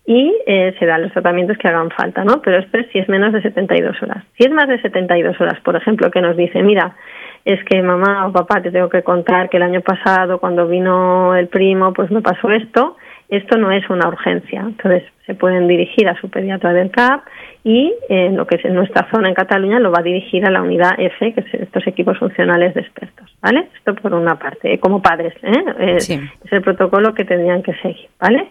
y 0.05 0.35
eh, 0.45 0.75
se 0.77 0.85
dan 0.85 1.01
los 1.01 1.11
tratamientos 1.11 1.57
que 1.57 1.67
hagan 1.67 1.89
falta, 1.89 2.23
¿no? 2.23 2.41
Pero 2.41 2.59
esto 2.59 2.77
es 2.77 2.87
si 2.91 2.99
es 2.99 3.09
menos 3.09 3.33
de 3.33 3.41
72 3.41 4.01
horas. 4.03 4.23
Si 4.37 4.43
es 4.43 4.51
más 4.51 4.67
de 4.67 4.79
72 4.81 5.39
horas, 5.41 5.59
por 5.61 5.75
ejemplo, 5.75 6.11
que 6.11 6.21
nos 6.21 6.37
dice, 6.37 6.61
mira, 6.61 6.95
es 7.43 7.63
que 7.65 7.81
mamá 7.81 8.27
o 8.27 8.31
papá 8.31 8.61
te 8.61 8.71
tengo 8.71 8.89
que 8.89 9.03
contar 9.03 9.49
que 9.49 9.57
el 9.57 9.63
año 9.63 9.81
pasado 9.81 10.39
cuando 10.39 10.67
vino 10.67 11.35
el 11.35 11.47
primo, 11.47 11.93
pues 11.93 12.11
me 12.11 12.21
pasó 12.21 12.51
esto, 12.51 12.97
esto 13.29 13.57
no 13.57 13.71
es 13.71 13.87
una 13.89 14.07
urgencia. 14.07 14.61
Entonces 14.61 15.03
se 15.25 15.33
pueden 15.33 15.67
dirigir 15.67 16.07
a 16.07 16.19
su 16.21 16.29
pediatra 16.29 16.73
del 16.73 16.91
CAP 16.91 17.23
y 17.63 17.93
en 18.09 18.33
eh, 18.33 18.35
lo 18.35 18.45
que 18.45 18.57
es 18.57 18.65
en 18.65 18.75
nuestra 18.75 19.09
zona 19.09 19.29
en 19.29 19.33
Cataluña 19.33 19.79
lo 19.79 19.91
va 19.91 19.99
a 19.99 20.03
dirigir 20.03 20.45
a 20.45 20.51
la 20.51 20.61
unidad 20.61 20.99
F, 20.99 21.33
que 21.33 21.39
es 21.39 21.53
estos 21.53 21.85
equipos 21.87 22.17
funcionales 22.19 22.75
de 22.75 22.81
expertos, 22.81 23.35
¿vale? 23.41 23.69
Esto 23.75 23.95
por 23.95 24.13
una 24.13 24.37
parte, 24.37 24.73
eh, 24.73 24.79
como 24.79 25.01
padres, 25.01 25.33
¿eh? 25.41 25.97
es 25.97 26.09
el 26.51 26.61
protocolo 26.61 27.15
que 27.15 27.25
tendrían 27.25 27.63
que 27.63 27.73
seguir, 27.75 28.07
¿vale? 28.19 28.49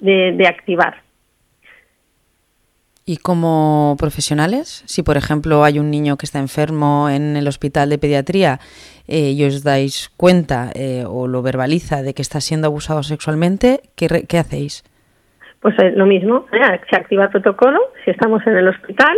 De, 0.00 0.32
de 0.32 0.46
activar. 0.46 1.02
¿Y 3.04 3.16
como 3.16 3.96
profesionales? 3.98 4.84
Si, 4.86 5.02
por 5.02 5.16
ejemplo, 5.16 5.64
hay 5.64 5.80
un 5.80 5.90
niño 5.90 6.16
que 6.16 6.24
está 6.24 6.38
enfermo 6.38 7.08
en 7.08 7.36
el 7.36 7.48
hospital 7.48 7.90
de 7.90 7.98
pediatría 7.98 8.60
eh, 9.08 9.32
y 9.32 9.44
os 9.44 9.64
dais 9.64 10.08
cuenta 10.16 10.70
eh, 10.74 11.04
o 11.06 11.26
lo 11.26 11.42
verbaliza 11.42 12.02
de 12.02 12.14
que 12.14 12.22
está 12.22 12.40
siendo 12.40 12.68
abusado 12.68 13.02
sexualmente, 13.02 13.80
¿qué, 13.96 14.06
re- 14.06 14.24
qué 14.28 14.38
hacéis? 14.38 14.84
Pues 15.60 15.74
eh, 15.80 15.92
lo 15.96 16.06
mismo, 16.06 16.46
¿eh? 16.52 16.80
se 16.88 16.96
activa 16.96 17.24
el 17.24 17.30
protocolo, 17.30 17.80
si 18.04 18.12
estamos 18.12 18.46
en 18.46 18.56
el 18.56 18.68
hospital, 18.68 19.16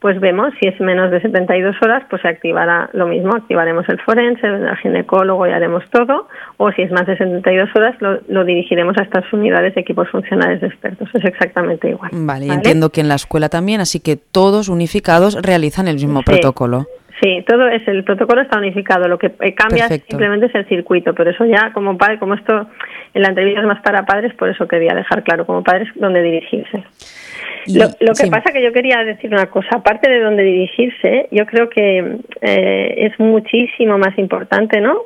pues 0.00 0.20
vemos 0.20 0.52
si 0.60 0.68
es 0.68 0.80
menos 0.80 1.10
de 1.10 1.20
72 1.20 1.76
horas, 1.82 2.04
pues 2.08 2.22
se 2.22 2.28
activará 2.28 2.88
lo 2.92 3.06
mismo, 3.08 3.34
activaremos 3.34 3.88
el 3.88 4.00
forense, 4.00 4.46
el 4.46 4.76
ginecólogo 4.76 5.46
y 5.46 5.50
haremos 5.50 5.82
todo, 5.90 6.28
o 6.56 6.70
si 6.72 6.82
es 6.82 6.90
más 6.92 7.06
de 7.06 7.16
72 7.16 7.70
horas, 7.74 7.96
lo, 8.00 8.20
lo 8.28 8.44
dirigiremos 8.44 8.96
a 8.98 9.02
estas 9.02 9.24
unidades 9.32 9.74
de 9.74 9.80
equipos 9.80 10.08
funcionales 10.10 10.60
de 10.60 10.68
expertos, 10.68 11.08
es 11.14 11.24
exactamente 11.24 11.88
igual. 11.90 12.10
Vale, 12.12 12.46
y 12.46 12.50
entiendo 12.50 12.90
que 12.90 13.00
en 13.00 13.08
la 13.08 13.16
escuela 13.16 13.48
también, 13.48 13.80
así 13.80 13.98
que 14.00 14.16
todos 14.16 14.68
unificados 14.68 15.40
realizan 15.42 15.88
el 15.88 15.94
mismo 15.94 16.20
Sí. 16.20 16.26
protocolo. 16.26 16.86
Sí, 17.20 17.44
todo 17.48 17.66
es 17.66 17.86
el 17.88 18.04
protocolo 18.04 18.42
está 18.42 18.58
unificado. 18.58 19.08
Lo 19.08 19.18
que 19.18 19.26
eh, 19.40 19.52
cambia 19.52 19.88
Perfecto. 19.88 20.06
simplemente 20.10 20.46
es 20.46 20.54
el 20.54 20.66
circuito, 20.68 21.14
pero 21.14 21.30
eso 21.30 21.44
ya 21.46 21.72
como 21.72 21.98
padre, 21.98 22.20
como 22.20 22.34
esto 22.34 22.68
en 23.12 23.22
la 23.22 23.30
entrevista 23.30 23.60
es 23.60 23.66
más 23.66 23.82
para 23.82 24.06
padres, 24.06 24.32
por 24.34 24.48
eso 24.48 24.68
quería 24.68 24.94
dejar 24.94 25.24
claro 25.24 25.44
como 25.44 25.64
padres 25.64 25.88
dónde 25.96 26.22
dirigirse. 26.22 26.84
Y- 27.68 27.78
Lo, 27.78 27.86
lo 28.00 28.12
que 28.14 28.24
sí. 28.24 28.30
pasa 28.30 28.50
que 28.52 28.62
yo 28.62 28.72
quería 28.72 29.04
decir 29.04 29.30
una 29.32 29.46
cosa, 29.50 29.68
aparte 29.76 30.10
de 30.10 30.20
dónde 30.20 30.42
dirigirse, 30.42 31.28
yo 31.30 31.46
creo 31.46 31.68
que 31.68 32.18
eh, 32.40 32.94
es 32.96 33.18
muchísimo 33.20 33.98
más 33.98 34.18
importante, 34.18 34.80
¿no? 34.80 34.96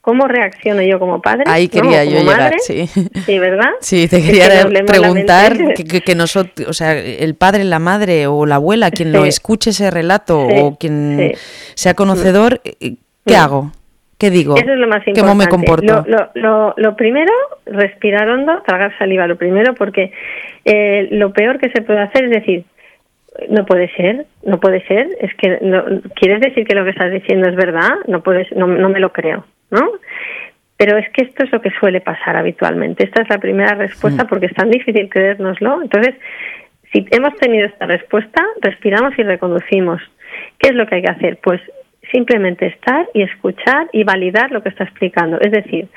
¿Cómo 0.00 0.28
reacciono 0.28 0.82
yo 0.82 0.98
como 0.98 1.22
padre? 1.22 1.44
Ahí 1.46 1.66
quería 1.68 2.04
yo 2.04 2.18
llegar, 2.20 2.38
madre. 2.38 2.58
sí. 2.60 2.86
Sí, 2.86 3.38
¿verdad? 3.38 3.70
Sí, 3.80 4.06
te 4.06 4.18
Es 4.18 4.24
quería 4.26 4.48
que 4.68 4.84
preguntar 4.84 5.56
que, 5.74 6.00
que, 6.02 6.14
nosotros, 6.14 6.68
o 6.68 6.72
sea, 6.74 6.92
el 6.92 7.34
padre, 7.36 7.64
la 7.64 7.78
madre 7.78 8.26
o 8.26 8.44
la 8.46 8.56
abuela, 8.56 8.90
quien 8.90 9.08
Sí. 9.10 9.16
lo 9.16 9.24
escuche 9.24 9.70
ese 9.70 9.90
relato 9.90 10.46
Sí, 10.50 10.56
o 10.58 10.76
quien 10.78 11.32
sea 11.74 11.94
conocedor, 11.94 12.60
eh, 12.64 12.74
¿qué 12.80 12.96
Sí. 13.26 13.34
hago? 13.34 13.72
¿Qué 14.18 14.30
digo? 14.30 14.56
Eso 14.56 14.72
es 14.72 14.78
lo 14.78 14.86
más 14.86 15.06
importante. 15.06 15.20
¿Cómo 15.20 15.34
me 15.34 15.48
comporto? 15.48 16.04
Lo, 16.06 16.16
lo, 16.16 16.30
lo, 16.34 16.74
lo 16.76 16.96
primero, 16.96 17.32
respirar 17.66 18.28
hondo, 18.28 18.62
tragar 18.66 18.96
saliva, 18.98 19.26
lo 19.26 19.36
primero, 19.36 19.74
porque 19.74 20.12
eh, 20.64 21.08
lo 21.10 21.32
peor 21.32 21.58
que 21.58 21.70
se 21.70 21.82
puede 21.82 22.00
hacer 22.00 22.24
es 22.24 22.30
decir, 22.30 22.64
no 23.48 23.66
puede 23.66 23.90
ser, 23.96 24.26
no 24.44 24.60
puede 24.60 24.86
ser, 24.86 25.08
es 25.20 25.34
que 25.34 25.58
no, 25.60 25.84
quieres 26.14 26.40
decir 26.40 26.66
que 26.66 26.74
lo 26.74 26.84
que 26.84 26.90
estás 26.90 27.10
diciendo 27.10 27.48
es 27.48 27.56
verdad, 27.56 27.90
no 28.06 28.22
puedes, 28.22 28.50
no, 28.52 28.66
no 28.66 28.88
me 28.88 29.00
lo 29.00 29.12
creo, 29.12 29.44
¿no? 29.70 29.90
Pero 30.76 30.96
es 30.98 31.08
que 31.10 31.24
esto 31.24 31.44
es 31.44 31.52
lo 31.52 31.60
que 31.60 31.70
suele 31.70 32.00
pasar 32.00 32.36
habitualmente. 32.36 33.04
Esta 33.04 33.22
es 33.22 33.28
la 33.28 33.38
primera 33.38 33.74
respuesta 33.74 34.24
Mm. 34.24 34.26
porque 34.26 34.46
es 34.46 34.54
tan 34.54 34.70
difícil 34.70 35.08
creérnoslo. 35.08 35.82
Entonces, 35.82 36.14
si 36.92 37.06
hemos 37.10 37.34
tenido 37.36 37.66
esta 37.66 37.86
respuesta, 37.86 38.42
respiramos 38.60 39.18
y 39.18 39.22
reconducimos. 39.22 40.00
¿Qué 40.58 40.70
es 40.70 40.74
lo 40.74 40.86
que 40.86 40.96
hay 40.96 41.02
que 41.02 41.10
hacer? 41.10 41.38
Pues 41.42 41.60
simplemente 42.12 42.66
estar 42.66 43.08
y 43.14 43.22
escuchar 43.22 43.88
y 43.92 44.04
validar 44.04 44.50
lo 44.50 44.62
que 44.62 44.68
está 44.68 44.84
explicando. 44.84 45.40
Es 45.40 45.52
decir, 45.52 45.88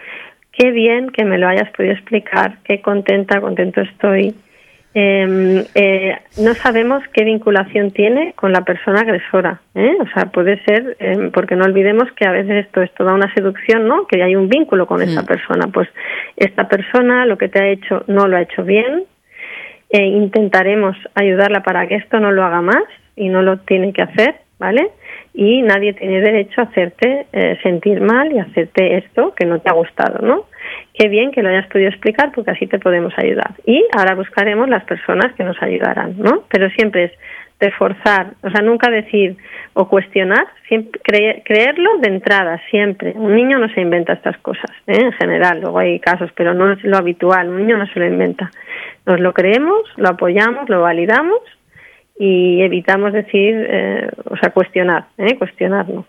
qué 0.52 0.72
bien 0.72 1.10
que 1.10 1.26
me 1.26 1.38
lo 1.38 1.48
hayas 1.48 1.70
podido 1.72 1.93
explicar, 1.93 2.58
qué 2.63 2.82
contenta, 2.82 3.41
contento 3.41 3.82
estoy. 3.82 4.34
Eh, 5.00 5.63
eh, 5.76 6.17
no 6.39 6.56
sabemos 6.56 7.04
qué 7.13 7.24
vinculación 7.24 7.91
tiene 7.91 8.34
con 8.34 8.52
la 8.52 8.62
persona 8.62 9.02
agresora. 9.02 9.62
¿eh? 9.76 9.96
O 10.00 10.08
sea, 10.08 10.26
puede 10.32 10.63
ser, 10.63 10.98
eh, 11.00 11.30
porque 11.32 11.56
no 11.56 11.65
olvidemos 11.65 12.12
que 12.13 12.26
a 12.26 12.32
veces 12.32 12.65
esto 12.65 12.82
es 12.82 12.91
toda 12.96 13.13
una 13.13 13.32
seducción, 13.36 13.88
¿no? 13.88 14.08
Que 14.08 14.24
hay 14.24 14.36
un 14.36 14.50
vínculo 14.50 14.88
con 14.88 15.04
esta 15.04 15.22
Mm. 15.22 15.26
persona. 15.28 15.67
Pues 15.67 15.88
esta 16.36 16.67
persona 16.67 17.26
lo 17.28 17.38
que 17.38 17.48
te 17.48 17.60
ha 17.60 17.67
hecho 17.67 18.04
no 18.08 18.28
lo 18.28 18.38
ha 18.38 18.41
hecho 18.41 18.63
bien. 18.63 19.04
Eh, 19.91 20.04
intentaremos 20.06 20.98
ayudarla 21.13 21.62
para 21.62 21.88
que 21.88 21.96
esto 21.96 22.20
no 22.20 22.32
lo 22.32 22.43
haga 22.43 22.62
más 22.62 22.84
y 23.15 23.30
no 23.30 23.41
lo 23.41 23.58
tiene 23.58 23.93
que 23.93 24.02
hacer, 24.02 24.36
¿vale? 24.60 24.89
Y 25.34 25.62
nadie 25.62 25.93
tiene 25.93 26.22
derecho 26.22 26.62
a 26.62 26.65
hacerte 26.65 27.28
eh, 27.32 27.58
sentir 27.62 28.02
mal 28.02 28.32
y 28.32 28.39
hacerte 28.39 28.98
esto 28.98 29.34
que 29.36 29.46
no 29.46 29.60
te 29.60 29.70
ha 29.70 29.74
gustado, 29.74 30.26
¿no? 30.26 30.46
Qué 30.93 31.08
bien 31.10 31.32
que 31.32 31.43
lo 31.43 31.50
hayas 31.50 31.67
podido 31.67 31.89
explicar 31.89 32.32
porque 32.34 32.52
así 32.52 32.65
te 32.67 32.80
podemos 32.80 33.13
ayudar. 33.17 33.52
Y 33.65 33.86
ahora 33.96 34.15
buscaremos 34.15 34.67
las 34.67 34.84
personas 34.86 35.34
que 35.36 35.43
nos 35.43 35.62
ayudarán, 35.62 36.15
¿no? 36.17 36.43
Pero 36.50 36.70
siempre 36.72 37.06
es 37.06 37.12
reforzar, 37.60 38.34
o 38.43 38.52
sea, 38.52 38.62
nunca 38.62 38.89
decir 38.91 39.36
o 39.74 39.88
cuestionar, 39.89 40.46
siempre 40.67 41.02
cre- 41.02 41.41
creerlo 41.43 41.98
de 42.02 42.10
entrada, 42.10 42.62
siempre. 42.70 43.13
Un 43.15 43.36
niño 43.36 43.58
no 43.58 43.67
se 43.70 43.82
inventa 43.82 44.13
estas 44.13 44.38
cosas, 44.39 44.70
¿eh? 44.86 45.00
en 45.02 45.12
general, 45.13 45.62
luego 45.62 45.80
hay 45.80 46.00
casos, 46.00 46.30
pero 46.36 46.54
no 46.54 46.72
es 46.72 46.84
lo 46.84 46.98
habitual, 46.98 47.50
un 47.50 47.58
niño 47.58 47.78
no 47.78 47.88
se 47.88 48.00
lo 48.00 48.06
inventa. 48.06 48.52
Nos 49.08 49.20
lo 49.20 49.34
creemos, 49.34 49.82
lo 49.96 50.10
apoyamos, 50.10 50.70
lo 50.70 50.82
validamos 50.82 51.39
y 52.20 52.62
evitamos 52.62 53.14
decir, 53.14 53.56
eh, 53.70 54.10
o 54.26 54.38
sea, 54.38 54.52
cuestionar, 54.52 55.06
¿eh? 55.18 55.38
cuestionarnos. 55.38 56.06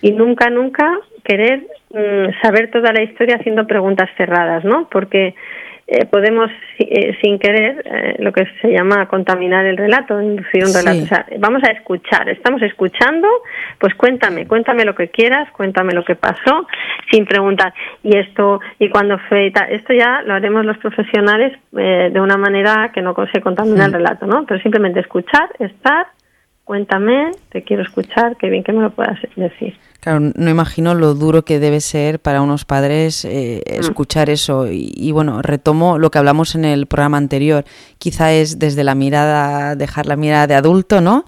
Y 0.00 0.12
nunca, 0.12 0.50
nunca 0.50 0.98
querer 1.24 1.66
mm, 1.90 2.40
saber 2.42 2.70
toda 2.70 2.92
la 2.92 3.02
historia 3.02 3.36
haciendo 3.36 3.66
preguntas 3.66 4.10
cerradas, 4.16 4.64
¿no? 4.64 4.88
Porque 4.90 5.34
eh, 5.86 6.06
podemos, 6.06 6.50
eh, 6.78 7.16
sin 7.20 7.38
querer, 7.38 7.82
eh, 7.84 8.16
lo 8.20 8.32
que 8.32 8.46
se 8.60 8.68
llama 8.72 9.06
contaminar 9.08 9.66
el 9.66 9.76
relato, 9.76 10.20
inducir 10.20 10.62
un 10.64 10.68
Sí. 10.70 10.78
relato. 10.78 11.02
O 11.04 11.06
sea, 11.06 11.26
vamos 11.38 11.62
a 11.64 11.72
escuchar, 11.72 12.28
estamos 12.28 12.62
escuchando, 12.62 13.28
pues 13.78 13.94
cuéntame, 13.94 14.46
cuéntame 14.46 14.84
lo 14.84 14.94
que 14.94 15.08
quieras, 15.08 15.50
cuéntame 15.52 15.92
lo 15.92 16.04
que 16.04 16.14
pasó, 16.14 16.66
sin 17.10 17.26
preguntar, 17.26 17.74
y 18.02 18.16
esto, 18.16 18.60
y 18.78 18.88
cuándo 18.88 19.18
fue, 19.28 19.46
y 19.46 19.50
tal. 19.50 19.70
esto 19.70 19.92
ya 19.92 20.22
lo 20.22 20.34
haremos 20.34 20.64
los 20.64 20.78
profesionales 20.78 21.52
eh, 21.76 22.10
de 22.12 22.20
una 22.20 22.36
manera 22.36 22.90
que 22.94 23.02
no 23.02 23.14
se 23.32 23.40
contamina 23.40 23.86
el 23.86 23.92
relato, 23.92 24.26
¿no? 24.26 24.44
Pero 24.46 24.60
simplemente 24.60 25.00
escuchar, 25.00 25.48
estar, 25.58 26.06
cuéntame, 26.64 27.32
te 27.50 27.62
quiero 27.62 27.82
escuchar, 27.82 28.36
qué 28.36 28.48
bien 28.48 28.62
que 28.62 28.72
me 28.72 28.82
lo 28.82 28.90
puedas 28.90 29.18
decir. 29.36 29.74
Claro, 30.02 30.18
no 30.34 30.50
imagino 30.50 30.96
lo 30.96 31.14
duro 31.14 31.44
que 31.44 31.60
debe 31.60 31.80
ser 31.80 32.18
para 32.18 32.42
unos 32.42 32.64
padres 32.64 33.24
eh, 33.24 33.62
Mm. 33.64 33.80
escuchar 33.80 34.30
eso. 34.30 34.66
Y, 34.66 34.92
y 34.96 35.12
bueno, 35.12 35.42
retomo 35.42 35.96
lo 35.96 36.10
que 36.10 36.18
hablamos 36.18 36.56
en 36.56 36.64
el 36.64 36.86
programa 36.86 37.18
anterior. 37.18 37.64
Quizá 37.98 38.32
es 38.32 38.58
desde 38.58 38.82
la 38.82 38.96
mirada, 38.96 39.76
dejar 39.76 40.06
la 40.06 40.16
mirada 40.16 40.48
de 40.48 40.56
adulto, 40.56 41.00
¿no? 41.00 41.24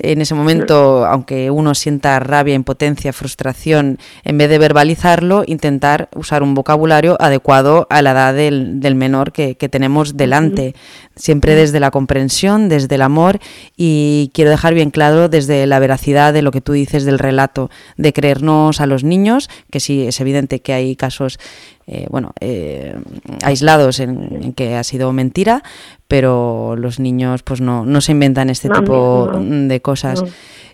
En 0.00 0.20
ese 0.20 0.34
momento, 0.36 1.06
aunque 1.06 1.50
uno 1.50 1.74
sienta 1.74 2.20
rabia, 2.20 2.54
impotencia, 2.54 3.12
frustración, 3.12 3.98
en 4.22 4.38
vez 4.38 4.48
de 4.48 4.58
verbalizarlo, 4.58 5.42
intentar 5.44 6.08
usar 6.14 6.44
un 6.44 6.54
vocabulario 6.54 7.16
adecuado 7.20 7.88
a 7.90 8.00
la 8.00 8.12
edad 8.12 8.32
del, 8.32 8.78
del 8.78 8.94
menor 8.94 9.32
que, 9.32 9.56
que 9.56 9.68
tenemos 9.68 10.16
delante. 10.16 10.76
Siempre 11.16 11.56
desde 11.56 11.80
la 11.80 11.90
comprensión, 11.90 12.68
desde 12.68 12.94
el 12.94 13.02
amor 13.02 13.40
y 13.76 14.30
quiero 14.34 14.50
dejar 14.50 14.74
bien 14.74 14.90
claro 14.92 15.28
desde 15.28 15.66
la 15.66 15.80
veracidad 15.80 16.32
de 16.32 16.42
lo 16.42 16.52
que 16.52 16.60
tú 16.60 16.74
dices 16.74 17.04
del 17.04 17.18
relato, 17.18 17.68
de 17.96 18.12
creernos 18.18 18.80
a 18.80 18.86
los 18.86 19.04
niños, 19.04 19.48
que 19.70 19.78
sí 19.78 20.06
es 20.08 20.20
evidente 20.20 20.58
que 20.60 20.72
hay 20.72 20.96
casos 20.96 21.38
eh, 21.86 22.06
bueno, 22.10 22.32
eh, 22.40 22.96
aislados 23.42 24.00
en, 24.00 24.42
en 24.42 24.52
que 24.52 24.74
ha 24.74 24.82
sido 24.82 25.12
mentira, 25.12 25.62
pero 26.08 26.74
los 26.76 26.98
niños 26.98 27.42
pues 27.44 27.60
no, 27.60 27.84
no 27.86 28.00
se 28.00 28.12
inventan 28.12 28.50
este 28.50 28.68
No, 28.68 28.80
tipo 28.80 29.30
no. 29.32 29.68
de 29.68 29.80
cosas. 29.80 30.24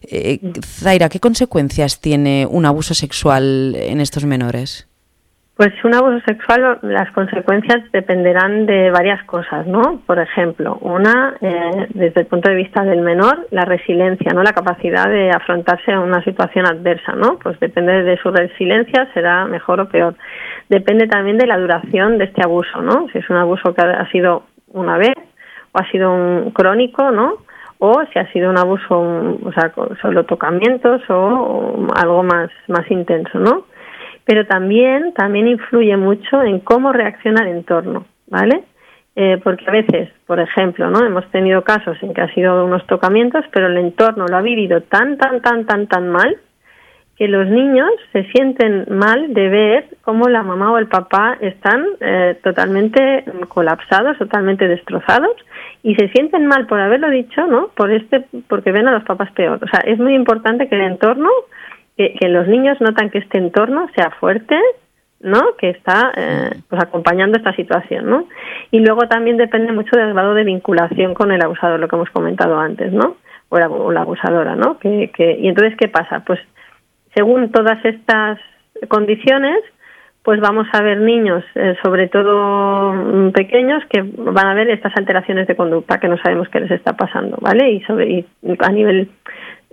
Eh, 0.02 0.40
Zaira, 0.62 1.08
¿qué 1.10 1.20
consecuencias 1.20 2.00
tiene 2.00 2.46
un 2.50 2.64
abuso 2.64 2.94
sexual 2.94 3.76
en 3.78 4.00
estos 4.00 4.24
menores? 4.24 4.86
Pues 5.56 5.72
un 5.84 5.94
abuso 5.94 6.18
sexual, 6.26 6.80
las 6.82 7.12
consecuencias 7.12 7.78
dependerán 7.92 8.66
de 8.66 8.90
varias 8.90 9.22
cosas, 9.22 9.64
¿no? 9.68 10.00
Por 10.04 10.18
ejemplo, 10.18 10.78
una, 10.80 11.36
eh, 11.40 11.86
desde 11.90 12.22
el 12.22 12.26
punto 12.26 12.50
de 12.50 12.56
vista 12.56 12.82
del 12.82 13.02
menor, 13.02 13.46
la 13.52 13.64
resiliencia, 13.64 14.32
¿no? 14.34 14.42
La 14.42 14.52
capacidad 14.52 15.08
de 15.08 15.30
afrontarse 15.30 15.92
a 15.92 16.00
una 16.00 16.24
situación 16.24 16.66
adversa, 16.66 17.12
¿no? 17.12 17.38
Pues 17.38 17.60
depende 17.60 18.02
de 18.02 18.16
su 18.16 18.32
resiliencia, 18.32 19.08
será 19.14 19.44
mejor 19.44 19.78
o 19.78 19.88
peor. 19.88 20.16
Depende 20.68 21.06
también 21.06 21.38
de 21.38 21.46
la 21.46 21.56
duración 21.56 22.18
de 22.18 22.24
este 22.24 22.42
abuso, 22.42 22.82
¿no? 22.82 23.06
Si 23.12 23.18
es 23.18 23.30
un 23.30 23.36
abuso 23.36 23.72
que 23.74 23.82
ha 23.82 24.10
sido 24.10 24.42
una 24.72 24.98
vez 24.98 25.14
o 25.70 25.78
ha 25.78 25.88
sido 25.92 26.12
un 26.12 26.50
crónico, 26.50 27.12
¿no? 27.12 27.44
O 27.78 28.02
si 28.12 28.18
ha 28.18 28.26
sido 28.32 28.50
un 28.50 28.58
abuso, 28.58 28.98
o 28.98 29.52
sea, 29.52 29.72
solo 30.02 30.24
tocamientos 30.24 31.00
o 31.10 31.86
algo 31.94 32.24
más, 32.24 32.50
más 32.66 32.90
intenso, 32.90 33.38
¿no? 33.38 33.66
Pero 34.24 34.46
también 34.46 35.12
también 35.14 35.48
influye 35.48 35.96
mucho 35.96 36.42
en 36.42 36.60
cómo 36.60 36.92
reacciona 36.92 37.42
el 37.42 37.56
entorno, 37.56 38.06
¿vale? 38.26 38.64
Eh, 39.16 39.40
porque 39.44 39.64
a 39.68 39.72
veces, 39.72 40.10
por 40.26 40.40
ejemplo, 40.40 40.90
no 40.90 41.04
hemos 41.04 41.30
tenido 41.30 41.62
casos 41.62 41.96
en 42.02 42.12
que 42.14 42.22
ha 42.22 42.34
sido 42.34 42.64
unos 42.64 42.84
tocamientos, 42.86 43.44
pero 43.52 43.68
el 43.68 43.78
entorno 43.78 44.26
lo 44.26 44.36
ha 44.36 44.42
vivido 44.42 44.80
tan 44.82 45.18
tan 45.18 45.40
tan 45.40 45.66
tan 45.66 45.86
tan 45.86 46.08
mal 46.08 46.36
que 47.16 47.28
los 47.28 47.46
niños 47.46 47.90
se 48.12 48.24
sienten 48.32 48.86
mal 48.90 49.32
de 49.34 49.48
ver 49.48 49.84
cómo 50.02 50.28
la 50.28 50.42
mamá 50.42 50.72
o 50.72 50.78
el 50.78 50.88
papá 50.88 51.38
están 51.40 51.84
eh, 52.00 52.36
totalmente 52.42 53.24
colapsados, 53.48 54.18
totalmente 54.18 54.66
destrozados 54.66 55.36
y 55.82 55.94
se 55.94 56.08
sienten 56.08 56.46
mal 56.46 56.66
por 56.66 56.80
haberlo 56.80 57.10
dicho, 57.10 57.46
¿no? 57.46 57.68
Por 57.76 57.92
este, 57.92 58.24
porque 58.48 58.72
ven 58.72 58.88
a 58.88 58.92
los 58.92 59.04
papás 59.04 59.30
peor. 59.32 59.60
O 59.62 59.68
sea, 59.68 59.80
es 59.80 59.98
muy 59.98 60.14
importante 60.14 60.68
que 60.68 60.74
el 60.74 60.82
entorno, 60.82 61.30
que, 61.96 62.14
que 62.14 62.28
los 62.28 62.46
niños 62.48 62.80
notan 62.80 63.10
que 63.10 63.18
este 63.18 63.38
entorno 63.38 63.88
sea 63.94 64.10
fuerte, 64.18 64.56
¿no? 65.20 65.56
Que 65.58 65.70
está 65.70 66.12
eh, 66.16 66.50
pues 66.68 66.82
acompañando 66.82 67.38
esta 67.38 67.54
situación, 67.54 68.10
¿no? 68.10 68.28
Y 68.70 68.80
luego 68.80 69.08
también 69.08 69.36
depende 69.36 69.72
mucho 69.72 69.96
del 69.96 70.12
grado 70.12 70.34
de 70.34 70.44
vinculación 70.44 71.14
con 71.14 71.32
el 71.32 71.42
abusador, 71.42 71.80
lo 71.80 71.88
que 71.88 71.96
hemos 71.96 72.10
comentado 72.10 72.58
antes, 72.58 72.92
¿no? 72.92 73.16
O 73.48 73.58
la, 73.58 73.68
o 73.68 73.90
la 73.90 74.02
abusadora, 74.02 74.54
¿no? 74.56 74.78
Que, 74.78 75.10
que, 75.14 75.38
y 75.38 75.48
entonces, 75.48 75.76
¿qué 75.78 75.88
pasa? 75.88 76.24
Pues 76.26 76.40
según 77.14 77.50
todas 77.52 77.82
estas 77.84 78.38
condiciones, 78.88 79.58
pues 80.24 80.40
vamos 80.40 80.66
a 80.72 80.82
ver 80.82 80.98
niños, 81.00 81.44
eh, 81.54 81.76
sobre 81.82 82.08
todo 82.08 82.92
mm, 82.94 83.32
pequeños, 83.32 83.82
que 83.90 84.02
van 84.02 84.46
a 84.46 84.54
ver 84.54 84.70
estas 84.70 84.96
alteraciones 84.96 85.46
de 85.46 85.54
conducta 85.54 86.00
que 86.00 86.08
no 86.08 86.16
sabemos 86.18 86.48
qué 86.48 86.60
les 86.60 86.70
está 86.70 86.94
pasando, 86.94 87.36
¿vale? 87.40 87.70
Y, 87.72 87.80
sobre, 87.82 88.10
y 88.10 88.26
a 88.58 88.72
nivel 88.72 89.10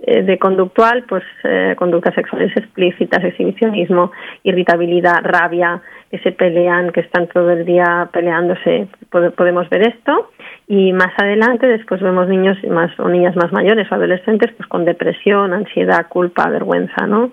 de 0.06 0.38
conductual, 0.38 1.04
pues 1.08 1.22
eh, 1.44 1.74
conductas 1.76 2.14
sexuales 2.14 2.56
explícitas, 2.56 3.22
exhibicionismo, 3.24 4.12
irritabilidad, 4.42 5.22
rabia, 5.22 5.80
que 6.10 6.18
se 6.18 6.32
pelean, 6.32 6.90
que 6.92 7.00
están 7.00 7.28
todo 7.28 7.50
el 7.50 7.64
día 7.64 8.08
peleándose, 8.12 8.88
podemos 9.10 9.68
ver 9.70 9.88
esto. 9.88 10.30
Y 10.68 10.92
más 10.92 11.12
adelante, 11.16 11.66
después 11.66 12.00
vemos 12.02 12.28
niños 12.28 12.58
más 12.68 12.90
o 12.98 13.08
niñas 13.08 13.36
más 13.36 13.52
mayores 13.52 13.90
o 13.90 13.94
adolescentes, 13.94 14.52
pues 14.56 14.68
con 14.68 14.84
depresión, 14.84 15.52
ansiedad, 15.52 16.06
culpa, 16.08 16.48
vergüenza, 16.48 17.06
¿no? 17.06 17.32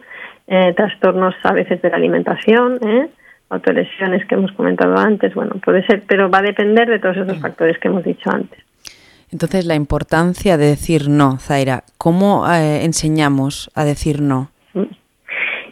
eh, 0.49 0.73
trastornos 0.73 1.36
a 1.43 1.53
veces 1.53 1.82
de 1.82 1.89
la 1.89 1.97
alimentación, 1.97 2.79
¿eh? 2.86 3.10
autolesiones 3.49 4.25
que 4.25 4.36
hemos 4.36 4.51
comentado 4.53 4.97
antes, 4.97 5.34
bueno, 5.36 5.55
puede 5.63 5.86
ser, 5.86 6.03
pero 6.08 6.29
va 6.29 6.39
a 6.39 6.43
depender 6.43 6.89
de 6.89 6.99
todos 6.99 7.17
esos 7.17 7.38
mm. 7.38 7.41
factores 7.41 7.77
que 7.77 7.88
hemos 7.88 8.03
dicho 8.03 8.29
antes. 8.32 8.60
Entonces, 9.32 9.65
la 9.65 9.76
importancia 9.76 10.58
de 10.58 10.65
decir 10.65 11.10
no, 11.10 11.38
Zaira, 11.38 11.84
¿cómo 11.98 12.50
eh, 12.52 12.84
enseñamos 12.84 13.70
a 13.76 13.84
decir 13.84 14.22
no? 14.22 14.50
Mm. 14.74 14.84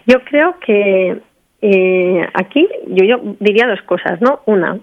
Yo 0.06 0.24
creo 0.26 0.56
que 0.66 1.22
eh, 1.62 2.28
aquí 2.34 2.68
yo, 2.88 3.06
yo 3.06 3.36
diría 3.40 3.68
dos 3.68 3.82
cosas, 3.84 4.22
¿no? 4.22 4.42
Una, 4.46 4.80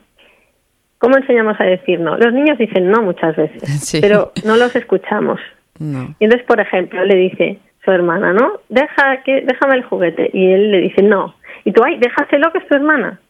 ¿cómo 0.99 1.17
enseñamos 1.17 1.61
a 1.61 1.65
decir 1.65 2.01
no? 2.01 2.17
Los 2.17 2.33
niños 2.33 2.59
dicen 2.59 2.91
no 2.91 3.03
muchas 3.03 3.37
veces, 3.37 3.99
pero 4.01 4.33
no 4.45 4.57
los 4.57 4.75
escuchamos. 4.75 5.41
No. 5.79 6.15
Y 6.19 6.25
entonces, 6.25 6.47
por 6.47 6.61
ejemplo, 6.61 7.05
le 7.05 7.17
dice, 7.17 7.59
su 7.85 7.91
hermana, 7.91 8.33
¿no? 8.33 8.61
Deja 8.69 9.23
que, 9.25 9.43
déjame 9.43 9.77
el 9.77 9.85
juguete. 9.85 10.31
Y 10.33 10.53
él 10.53 10.71
le 10.71 10.81
dice, 10.81 11.03
no. 11.03 11.35
Y 11.65 11.73
tú, 11.73 11.83
ay, 11.85 11.99
déjaselo 11.99 12.53
que 12.53 12.59
es 12.59 12.69
tu 12.69 12.75
hermana, 12.75 13.21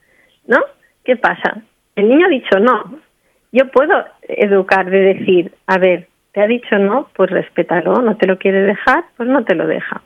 ¿no? 0.47 0.59
¿Qué 1.05 1.17
pasa? 1.17 1.63
El 1.97 2.09
niño 2.09 2.27
ha 2.27 2.31
dicho 2.31 2.59
no. 2.61 2.99
Yo 3.55 3.69
puedo 3.69 4.05
educar 4.23 4.91
de 4.91 5.15
decir, 5.15 5.53
a 5.69 5.79
ver, 5.79 6.09
te 6.33 6.43
ha 6.43 6.47
dicho 6.49 6.77
no, 6.77 7.09
pues 7.15 7.31
respétalo, 7.31 8.03
no 8.03 8.17
te 8.17 8.27
lo 8.27 8.37
quiere 8.37 8.63
dejar, 8.63 9.05
pues 9.17 9.29
no 9.29 9.45
te 9.45 9.55
lo 9.55 9.69
deja. 9.69 10.03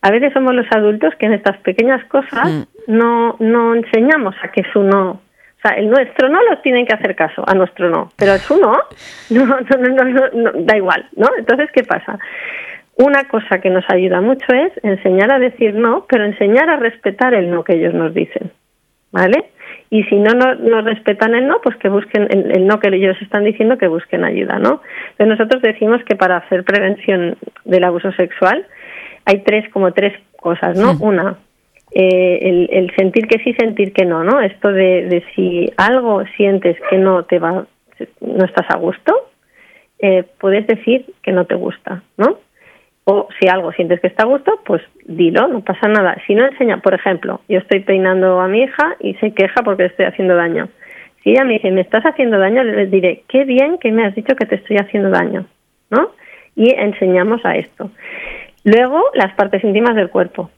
A 0.00 0.10
veces 0.10 0.32
somos 0.32 0.54
los 0.54 0.66
adultos 0.72 1.14
que 1.18 1.26
en 1.26 1.34
estas 1.34 1.58
pequeñas 1.58 2.02
cosas 2.06 2.48
mm. 2.48 2.62
no, 2.86 3.36
no 3.38 3.74
enseñamos 3.74 4.34
a 4.42 4.48
que 4.48 4.64
su 4.72 4.82
no 4.82 5.20
o 5.62 5.68
sea, 5.68 5.76
el 5.76 5.90
nuestro 5.90 6.30
no 6.30 6.42
los 6.48 6.62
tienen 6.62 6.86
que 6.86 6.94
hacer 6.94 7.14
caso, 7.14 7.44
a 7.46 7.52
nuestro 7.52 7.90
no, 7.90 8.10
pero 8.16 8.38
su 8.38 8.56
no, 8.60 8.72
no, 9.28 9.44
no, 9.44 10.04
no, 10.04 10.28
no, 10.32 10.52
da 10.54 10.74
igual, 10.74 11.06
¿no? 11.16 11.28
Entonces, 11.36 11.68
¿qué 11.74 11.82
pasa? 11.82 12.18
Una 12.96 13.28
cosa 13.28 13.60
que 13.60 13.68
nos 13.68 13.84
ayuda 13.90 14.22
mucho 14.22 14.46
es 14.54 14.72
enseñar 14.82 15.30
a 15.30 15.38
decir 15.38 15.74
no, 15.74 16.06
pero 16.08 16.24
enseñar 16.24 16.70
a 16.70 16.76
respetar 16.76 17.34
el 17.34 17.50
no 17.50 17.62
que 17.62 17.74
ellos 17.74 17.92
nos 17.92 18.14
dicen, 18.14 18.50
¿vale? 19.12 19.50
Y 19.92 20.04
si 20.04 20.14
no 20.14 20.32
nos, 20.34 20.84
respetan 20.84 21.34
el 21.34 21.48
no, 21.48 21.60
pues 21.62 21.76
que 21.76 21.88
busquen 21.88 22.28
el, 22.30 22.66
no 22.66 22.78
que 22.78 22.94
ellos 22.94 23.16
están 23.20 23.42
diciendo, 23.42 23.76
que 23.76 23.88
busquen 23.88 24.24
ayuda, 24.24 24.58
¿no? 24.58 24.80
Entonces 25.10 25.26
nosotros 25.26 25.62
decimos 25.62 26.00
que 26.04 26.14
para 26.14 26.36
hacer 26.36 26.62
prevención 26.62 27.36
del 27.64 27.84
abuso 27.84 28.12
sexual 28.12 28.64
hay 29.24 29.40
tres, 29.40 29.68
como 29.70 29.92
tres 29.92 30.12
cosas, 30.36 30.78
¿no? 30.78 30.92
Una, 31.00 31.36
eh, 31.92 32.68
el, 32.70 32.92
sentir 32.96 33.26
que 33.26 33.42
sí, 33.42 33.52
sentir 33.54 33.92
que 33.92 34.04
no, 34.04 34.22
¿no? 34.22 34.40
Esto 34.40 34.70
de, 34.72 35.06
de 35.06 35.24
si 35.34 35.72
algo 35.76 36.22
sientes 36.36 36.76
que 36.88 36.96
no 36.98 37.24
te 37.24 37.40
va, 37.40 37.66
no 38.20 38.44
estás 38.44 38.66
a 38.70 38.76
gusto, 38.76 39.12
eh, 39.98 40.24
puedes 40.38 40.66
decir 40.66 41.04
que 41.22 41.32
no 41.32 41.46
te 41.46 41.56
gusta, 41.56 42.02
¿no? 42.16 42.38
O 43.12 43.26
si 43.40 43.48
algo 43.48 43.72
sientes 43.72 43.98
que 43.98 44.06
está 44.06 44.22
a 44.22 44.26
gusto, 44.26 44.60
pues 44.64 44.82
dilo, 45.04 45.48
no 45.48 45.62
pasa 45.62 45.88
nada. 45.88 46.16
Si 46.28 46.34
no 46.36 46.46
enseña, 46.46 46.76
por 46.76 46.94
ejemplo, 46.94 47.40
yo 47.48 47.58
estoy 47.58 47.80
peinando 47.80 48.40
a 48.40 48.46
mi 48.46 48.62
hija 48.62 48.94
y 49.00 49.14
se 49.14 49.34
queja 49.34 49.64
porque 49.64 49.82
le 49.82 49.88
estoy 49.88 50.06
haciendo 50.06 50.36
daño. 50.36 50.68
Si 51.20 51.30
ella 51.30 51.42
me 51.42 51.54
dice, 51.54 51.72
me 51.72 51.80
estás 51.80 52.04
haciendo 52.04 52.38
daño, 52.38 52.62
le 52.62 52.86
diré, 52.86 53.24
qué 53.26 53.42
bien 53.44 53.78
que 53.78 53.90
me 53.90 54.06
has 54.06 54.14
dicho 54.14 54.36
que 54.36 54.46
te 54.46 54.54
estoy 54.54 54.76
haciendo 54.76 55.10
daño, 55.10 55.46
¿no? 55.90 56.12
Y 56.54 56.70
enseñamos 56.70 57.44
a 57.44 57.56
esto. 57.56 57.90
Luego, 58.62 59.02
las 59.14 59.34
partes 59.34 59.64
íntimas 59.64 59.96
del 59.96 60.10
cuerpo. 60.10 60.48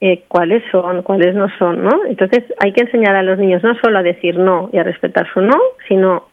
Eh, 0.00 0.24
cuáles 0.28 0.62
son, 0.72 1.02
cuáles 1.02 1.34
no 1.34 1.48
son, 1.58 1.84
¿no? 1.84 2.06
Entonces 2.06 2.42
hay 2.58 2.72
que 2.72 2.80
enseñar 2.80 3.16
a 3.16 3.22
los 3.22 3.38
niños 3.38 3.62
no 3.62 3.74
solo 3.80 3.98
a 3.98 4.02
decir 4.02 4.38
no 4.38 4.70
y 4.72 4.78
a 4.78 4.82
respetar 4.82 5.30
su 5.34 5.42
no, 5.42 5.58
sino 5.88 6.28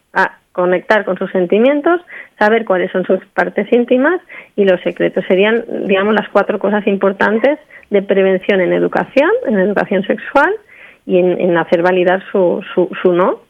conectar 0.52 1.04
con 1.04 1.18
sus 1.18 1.30
sentimientos, 1.30 2.00
saber 2.38 2.64
cuáles 2.64 2.90
son 2.92 3.04
sus 3.04 3.24
partes 3.34 3.70
íntimas 3.72 4.20
y 4.56 4.64
los 4.64 4.80
secretos. 4.82 5.24
Serían, 5.26 5.64
digamos, 5.86 6.14
las 6.14 6.28
cuatro 6.28 6.58
cosas 6.58 6.86
importantes 6.86 7.58
de 7.90 8.02
prevención 8.02 8.60
en 8.60 8.72
educación, 8.72 9.30
en 9.46 9.58
educación 9.58 10.02
sexual 10.04 10.52
y 11.06 11.18
en, 11.18 11.56
hacer 11.56 11.82
validar 11.82 12.22
su, 12.30 12.62
su, 12.74 13.12
no 13.12 13.40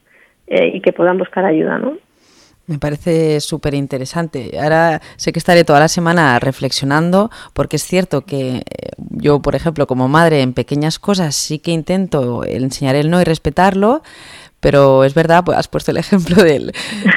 eh, 0.47 0.71
y 0.73 0.81
que 0.81 0.91
puedan 0.91 1.17
buscar 1.17 1.45
ayuda, 1.45 1.77
¿no? 1.77 1.97
Me 2.65 2.79
parece 2.79 3.41
súper 3.41 3.73
interesante. 3.73 4.51
Ahora 4.57 5.01
sé 5.17 5.33
que 5.33 5.39
estaré 5.39 5.65
toda 5.65 5.81
la 5.81 5.89
semana 5.89 6.39
reflexionando 6.39 7.29
porque 7.53 7.75
es 7.75 7.83
cierto 7.83 8.21
que 8.21 8.57
eh, 8.57 8.61
yo, 8.97 9.41
por 9.41 9.55
ejemplo, 9.55 9.85
como 9.85 10.07
madre 10.07 10.41
en 10.41 10.53
pequeñas 10.53 10.97
cosas 10.97 11.35
sí 11.35 11.59
que 11.59 11.71
intento 11.71 12.45
enseñar 12.45 12.95
el 12.95 13.09
no 13.09 13.19
y 13.19 13.25
respetarlo, 13.25 14.01
pero 14.63 15.03
es 15.03 15.13
verdad, 15.13 15.43
pues 15.43 15.57
has 15.57 15.67
puesto 15.67 15.91
el 15.91 15.97
ejemplo 15.97 16.41
del, 16.41 16.71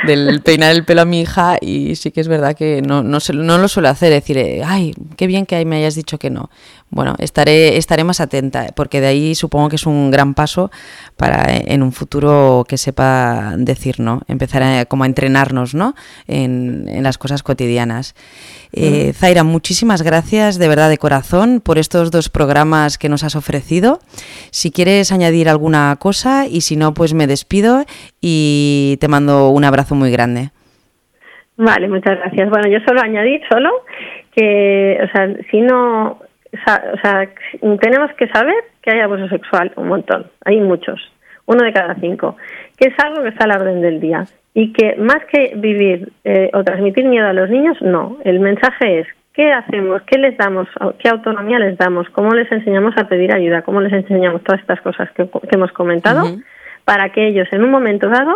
del, 0.05 0.43
peinar 0.43 0.73
el 0.73 0.85
pelo 0.85 1.03
a 1.03 1.05
mi 1.05 1.21
hija 1.21 1.59
y 1.61 1.95
sí 1.95 2.11
que 2.11 2.21
es 2.21 2.27
verdad 2.27 2.57
que 2.57 2.83
no, 2.83 3.05
no, 3.05 3.19
no 3.35 3.59
lo 3.59 3.69
suelo 3.69 3.89
hacer, 3.89 4.13
decir, 4.13 4.37
eh, 4.37 4.63
ay, 4.67 4.95
qué 5.17 5.29
bien 5.29 5.47
que 5.47 5.65
me 5.65 5.77
hayas 5.77 5.95
dicho 5.95 6.19
que 6.19 6.29
no. 6.29 6.51
Bueno, 6.91 7.15
estaré, 7.19 7.77
estaré 7.77 8.03
más 8.05 8.21
atenta, 8.21 8.69
porque 8.75 9.01
de 9.01 9.07
ahí 9.07 9.35
supongo 9.37 9.69
que 9.69 9.77
es 9.77 9.87
un 9.87 10.11
gran 10.11 10.35
paso 10.35 10.71
para 11.17 11.47
en 11.49 11.83
un 11.83 11.93
futuro 11.93 12.65
que 12.69 12.79
sepa 12.79 13.55
decir 13.57 14.01
no, 14.01 14.23
empezar 14.27 14.63
a, 14.63 14.85
como 14.85 15.05
a 15.05 15.07
entrenarnos 15.07 15.75
¿no? 15.75 15.95
en, 16.27 16.89
en 16.89 17.03
las 17.05 17.17
cosas 17.17 17.45
cotidianas. 17.45 18.15
Eh, 18.73 19.15
Zaira, 19.15 19.43
muchísimas 19.43 20.03
gracias 20.03 20.59
de 20.59 20.69
verdad 20.69 20.91
de 20.91 20.99
corazón 20.99 21.61
por 21.61 21.79
estos 21.79 22.11
dos 22.11 22.29
programas 22.29 22.99
que 22.99 23.09
nos 23.09 23.25
has 23.25 23.35
ofrecido. 23.35 24.01
Si 24.51 24.71
quieres 24.71 25.13
añadir 25.13 25.49
alguna 25.49 25.97
cosa 25.99 26.47
y 26.47 26.61
si 26.61 26.77
no, 26.77 26.93
pues 26.93 27.15
me 27.15 27.27
despido 27.37 27.85
y 28.21 28.97
te 29.01 29.09
mando 29.09 29.51
un 29.51 29.65
abrazo 29.65 29.95
muy 29.95 30.11
grande. 30.11 30.51
Vale, 31.57 31.89
muchas 31.89 32.19
gracias. 32.19 32.51
Bueno, 32.51 32.69
yo 32.69 32.79
solo 32.87 33.01
añadir 33.01 33.41
solo 33.51 33.71
que, 34.35 34.99
o 35.03 35.09
sea, 35.13 35.29
si 35.51 35.61
no, 35.61 36.19
o 36.53 37.01
sea, 37.03 37.29
tenemos 37.81 38.13
que 38.19 38.29
saber 38.29 38.57
que 38.83 38.91
hay 38.91 39.01
abuso 39.01 39.29
sexual 39.29 39.73
un 39.77 39.89
montón, 39.89 40.27
hay 40.45 40.61
muchos, 40.61 41.01
uno 41.47 41.63
de 41.65 41.73
cada 41.73 41.95
cinco, 41.97 42.37
que 42.77 42.89
es 42.89 42.95
algo 42.99 43.23
que 43.23 43.31
está 43.31 43.45
a 43.45 43.49
la 43.49 43.57
orden 43.57 43.81
del 43.81 44.01
día 44.01 44.25
y 44.53 44.73
que 44.73 44.97
más 44.97 45.25
que 45.31 45.53
vivir 45.57 46.13
eh, 46.25 46.51
o 46.55 46.65
transmitir 46.65 47.05
miedo 47.05 47.27
a 47.27 47.33
los 47.33 47.51
niños, 47.51 47.77
no. 47.83 48.19
El 48.25 48.41
mensaje 48.41 49.01
es 49.01 49.07
qué 49.37 49.53
hacemos, 49.53 50.01
qué 50.07 50.19
les 50.19 50.37
damos, 50.39 50.67
qué 50.99 51.11
autonomía 51.11 51.59
les 51.59 51.77
damos, 51.77 52.09
cómo 52.09 52.35
les 52.35 52.51
enseñamos 52.51 52.97
a 52.97 53.07
pedir 53.07 53.35
ayuda, 53.35 53.63
cómo 53.63 53.83
les 53.83 53.93
enseñamos 53.93 54.43
todas 54.43 54.63
estas 54.63 54.81
cosas 54.81 55.11
que, 55.13 55.29
hemos 55.53 55.73
comentado, 55.73 56.25
para 56.87 57.11
que 57.11 57.27
ellos 57.27 57.49
en 57.51 57.65
un 57.65 57.71
momento 57.71 58.09
dado 58.09 58.33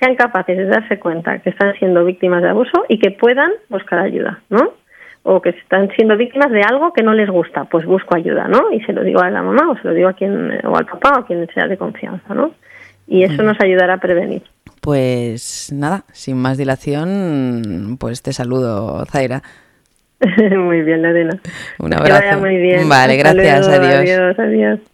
sean 0.00 0.16
capaces 0.16 0.58
de 0.58 0.66
darse 0.66 0.98
cuenta 0.98 1.38
que 1.38 1.50
están 1.50 1.72
siendo 1.78 2.04
víctimas 2.04 2.42
de 2.42 2.48
abuso 2.48 2.84
y 2.88 2.98
que 2.98 3.12
puedan 3.12 3.52
buscar 3.68 4.00
ayuda, 4.00 4.40
¿no? 4.50 4.72
O 5.22 5.40
que 5.40 5.50
están 5.50 5.88
siendo 5.94 6.16
víctimas 6.16 6.50
de 6.50 6.62
algo 6.62 6.92
que 6.92 7.04
no 7.04 7.14
les 7.14 7.30
gusta, 7.30 7.64
pues 7.64 7.86
busco 7.86 8.16
ayuda, 8.16 8.48
¿no? 8.48 8.72
Y 8.72 8.80
se 8.80 8.92
lo 8.92 9.04
digo 9.04 9.20
a 9.20 9.30
la 9.30 9.40
mamá 9.40 9.70
o 9.70 9.76
se 9.76 9.86
lo 9.86 9.94
digo 9.94 10.08
a 10.08 10.14
quien 10.14 10.66
o 10.66 10.76
al 10.76 10.84
papá 10.84 11.12
o 11.14 11.20
a 11.20 11.26
quien 11.26 11.46
sea 11.54 11.68
de 11.68 11.76
confianza, 11.76 12.34
¿no? 12.34 12.50
Y 13.06 13.22
eso 13.22 13.44
nos 13.44 13.60
ayudará 13.60 13.94
a 13.94 13.98
prevenir. 13.98 14.42
Pues 14.80 15.72
nada, 15.72 16.02
sin 16.12 16.36
más 16.38 16.58
dilación, 16.58 17.96
pues 18.00 18.20
te 18.22 18.32
saludo, 18.32 19.04
Zaira. 19.06 19.42
muy 20.58 20.82
bien, 20.82 21.02
Lorena. 21.02 21.38
Un 21.78 21.94
abrazo. 21.94 22.20
Que 22.20 22.26
vaya 22.26 22.38
muy 22.38 22.56
bien. 22.56 22.88
Vale, 22.88 23.16
gracias, 23.16 23.68
adiós. 23.68 24.00
Adiós, 24.00 24.38
adiós. 24.40 24.91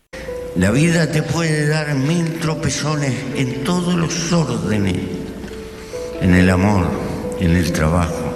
La 0.58 0.70
vida 0.70 1.10
te 1.10 1.22
puede 1.22 1.68
dar 1.68 1.94
mil 1.94 2.38
tropezones 2.40 3.14
en 3.36 3.64
todos 3.64 3.94
los 3.94 4.32
órdenes, 4.32 4.96
en 6.20 6.34
el 6.34 6.50
amor, 6.50 6.86
en 7.40 7.56
el 7.56 7.72
trabajo, 7.72 8.32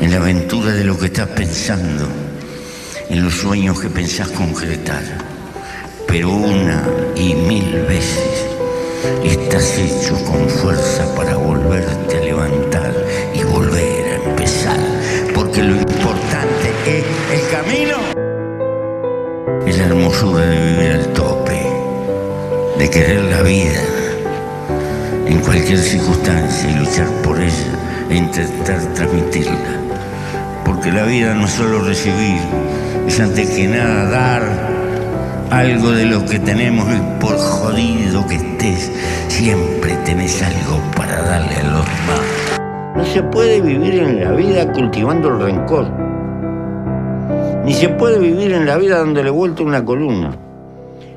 en 0.00 0.10
la 0.10 0.16
aventura 0.16 0.72
de 0.72 0.84
lo 0.84 0.98
que 0.98 1.06
estás 1.06 1.28
pensando, 1.28 2.08
en 3.08 3.22
los 3.22 3.34
sueños 3.34 3.78
que 3.78 3.88
pensás 3.88 4.28
concretar. 4.30 5.02
Pero 6.08 6.30
una 6.30 6.82
y 7.14 7.34
mil 7.34 7.82
veces 7.86 8.54
Estás 9.22 9.78
hecho 9.78 10.14
con 10.24 10.48
fuerza 10.48 11.14
para 11.14 11.36
volverte 11.36 12.16
a 12.16 12.20
levantar 12.20 12.94
y 13.34 13.42
volver 13.44 14.06
a 14.06 14.30
empezar. 14.30 14.78
Porque 15.34 15.62
lo 15.62 15.76
importante 15.76 16.72
es 16.86 17.04
el 17.32 17.50
camino. 17.50 18.13
Es 19.66 19.78
la 19.78 19.86
hermosura 19.86 20.46
de 20.46 20.72
vivir 20.72 20.90
al 20.92 21.12
tope, 21.12 21.60
de 22.78 22.90
querer 22.90 23.22
la 23.24 23.42
vida 23.42 23.80
en 25.26 25.38
cualquier 25.40 25.78
circunstancia 25.78 26.70
y 26.70 26.74
luchar 26.74 27.06
por 27.22 27.38
ella 27.40 28.08
e 28.10 28.16
intentar 28.16 28.80
transmitirla. 28.94 29.80
Porque 30.64 30.90
la 30.92 31.04
vida 31.04 31.34
no 31.34 31.44
es 31.44 31.52
solo 31.52 31.80
recibir, 31.80 32.40
es 33.06 33.20
antes 33.20 33.50
que 33.50 33.68
nada 33.68 34.08
dar 34.10 34.42
algo 35.50 35.90
de 35.92 36.06
lo 36.06 36.24
que 36.24 36.38
tenemos 36.38 36.86
y 36.88 37.20
por 37.20 37.36
jodido 37.36 38.26
que 38.26 38.36
estés, 38.36 38.90
siempre 39.28 39.94
tenés 40.04 40.42
algo 40.42 40.80
para 40.96 41.22
darle 41.22 41.56
a 41.56 41.62
los 41.64 41.84
demás. 41.84 42.54
No 42.96 43.04
se 43.04 43.22
puede 43.22 43.60
vivir 43.60 43.94
en 43.94 44.20
la 44.20 44.32
vida 44.32 44.72
cultivando 44.72 45.28
el 45.28 45.40
rencor. 45.40 46.03
Ni 47.64 47.72
se 47.72 47.88
puede 47.88 48.18
vivir 48.18 48.52
en 48.52 48.66
la 48.66 48.76
vida 48.76 48.98
dándole 48.98 49.30
vuelta 49.30 49.62
una 49.62 49.84
columna. 49.86 50.38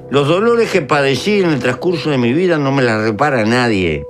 Los 0.10 0.30
dolores 0.30 0.72
que 0.72 0.82
padecí 0.82 1.42
en 1.42 1.50
el 1.50 1.60
transcurso 1.60 2.10
de 2.10 2.18
mi 2.18 2.32
vida 2.32 2.58
no 2.58 2.72
me 2.72 2.84
las 2.84 3.02
repara 3.02 3.44
nadie. 3.44 4.06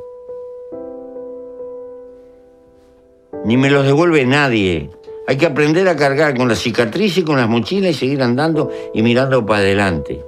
Ni 3.43 3.57
me 3.57 3.71
los 3.71 3.87
devuelve 3.87 4.23
nadie. 4.27 4.91
Hay 5.27 5.37
que 5.37 5.47
aprender 5.47 5.87
a 5.87 5.95
cargar 5.95 6.37
con 6.37 6.47
las 6.47 6.59
cicatrices 6.59 7.17
y 7.17 7.23
con 7.23 7.37
las 7.37 7.49
mochilas 7.49 7.91
y 7.91 7.93
seguir 7.95 8.21
andando 8.21 8.69
y 8.93 9.01
mirando 9.01 9.43
para 9.43 9.61
adelante. 9.61 10.23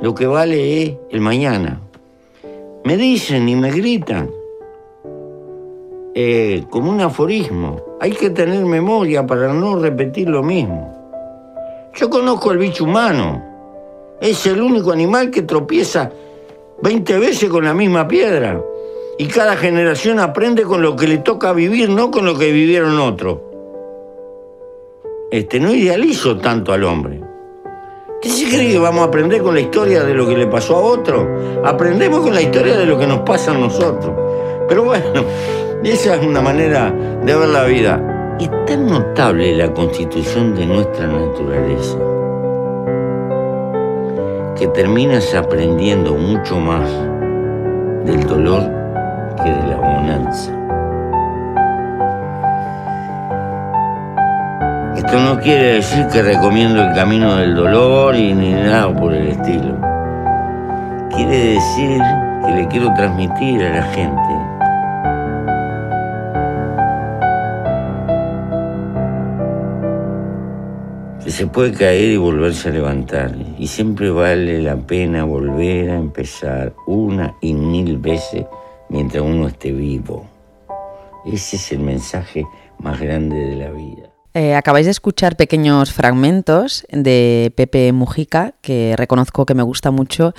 Lo 0.00 0.14
que 0.14 0.26
vale 0.26 0.82
es 0.82 0.94
el 1.10 1.20
mañana. 1.20 1.82
Me 2.84 2.96
dicen 2.96 3.46
y 3.46 3.56
me 3.56 3.70
gritan. 3.70 4.30
Eh, 6.14 6.64
como 6.70 6.90
un 6.90 7.00
aforismo. 7.00 7.98
Hay 8.00 8.12
que 8.12 8.30
tener 8.30 8.64
memoria 8.64 9.26
para 9.26 9.52
no 9.52 9.76
repetir 9.76 10.28
lo 10.28 10.42
mismo. 10.42 10.93
Yo 11.96 12.10
conozco 12.10 12.50
al 12.50 12.58
bicho 12.58 12.84
humano. 12.84 14.16
Es 14.20 14.46
el 14.46 14.60
único 14.60 14.90
animal 14.90 15.30
que 15.30 15.42
tropieza 15.42 16.10
20 16.82 17.18
veces 17.18 17.48
con 17.48 17.64
la 17.64 17.72
misma 17.72 18.08
piedra. 18.08 18.60
Y 19.16 19.28
cada 19.28 19.56
generación 19.56 20.18
aprende 20.18 20.64
con 20.64 20.82
lo 20.82 20.96
que 20.96 21.06
le 21.06 21.18
toca 21.18 21.52
vivir, 21.52 21.88
no 21.88 22.10
con 22.10 22.24
lo 22.24 22.36
que 22.36 22.50
vivieron 22.50 22.98
otros. 22.98 23.38
Este, 25.30 25.60
no 25.60 25.72
idealizo 25.72 26.36
tanto 26.38 26.72
al 26.72 26.82
hombre. 26.82 27.20
¿Qué 28.20 28.28
se 28.28 28.46
cree 28.46 28.72
que 28.72 28.78
vamos 28.78 29.02
a 29.02 29.08
aprender 29.08 29.42
con 29.42 29.54
la 29.54 29.60
historia 29.60 30.02
de 30.02 30.14
lo 30.14 30.26
que 30.26 30.36
le 30.36 30.48
pasó 30.48 30.76
a 30.76 30.80
otro? 30.80 31.62
Aprendemos 31.64 32.22
con 32.22 32.34
la 32.34 32.42
historia 32.42 32.76
de 32.76 32.86
lo 32.86 32.98
que 32.98 33.06
nos 33.06 33.20
pasa 33.20 33.52
a 33.52 33.58
nosotros. 33.58 34.12
Pero 34.68 34.82
bueno, 34.82 35.24
esa 35.84 36.16
es 36.16 36.26
una 36.26 36.40
manera 36.40 36.90
de 36.90 37.36
ver 37.36 37.48
la 37.48 37.64
vida. 37.64 38.13
Es 38.40 38.50
tan 38.66 38.86
notable 38.86 39.54
la 39.54 39.72
constitución 39.72 40.56
de 40.56 40.66
nuestra 40.66 41.06
naturaleza 41.06 41.96
que 44.56 44.66
terminas 44.68 45.32
aprendiendo 45.34 46.14
mucho 46.14 46.58
más 46.58 46.90
del 48.04 48.26
dolor 48.26 48.62
que 49.42 49.50
de 49.50 49.68
la 49.68 49.76
bonanza. 49.76 50.52
Esto 54.96 55.20
no 55.20 55.38
quiere 55.40 55.74
decir 55.74 56.06
que 56.08 56.22
recomiendo 56.22 56.82
el 56.82 56.92
camino 56.94 57.36
del 57.36 57.54
dolor 57.54 58.16
y 58.16 58.34
ni 58.34 58.52
nada 58.52 58.92
por 58.96 59.14
el 59.14 59.28
estilo. 59.28 59.76
Quiere 61.14 61.54
decir 61.54 62.02
que 62.44 62.52
le 62.52 62.66
quiero 62.66 62.92
transmitir 62.94 63.62
a 63.62 63.76
la 63.76 63.82
gente 63.84 64.33
se 71.30 71.46
puede 71.46 71.72
caer 71.72 72.10
y 72.12 72.16
volverse 72.16 72.68
a 72.68 72.72
levantar. 72.72 73.34
Y 73.58 73.66
siempre 73.66 74.10
vale 74.10 74.62
la 74.62 74.76
pena 74.76 75.24
volver 75.24 75.90
a 75.90 75.96
empezar 75.96 76.74
una 76.86 77.34
y 77.40 77.54
mil 77.54 77.98
veces 77.98 78.46
mientras 78.88 79.22
uno 79.22 79.48
esté 79.48 79.72
vivo. 79.72 80.26
Ese 81.24 81.56
es 81.56 81.72
el 81.72 81.80
mensaje 81.80 82.44
más 82.78 83.00
grande 83.00 83.36
de 83.36 83.56
la 83.56 83.70
vida. 83.70 84.10
Eh, 84.34 84.54
acabáis 84.54 84.86
de 84.86 84.90
escuchar 84.90 85.36
pequeños 85.36 85.92
fragmentos 85.92 86.84
de 86.90 87.52
Pepe 87.56 87.92
Mujica, 87.92 88.54
que 88.62 88.94
reconozco 88.96 89.46
que 89.46 89.54
me 89.54 89.62
gusta 89.62 89.92
mucho, 89.92 90.34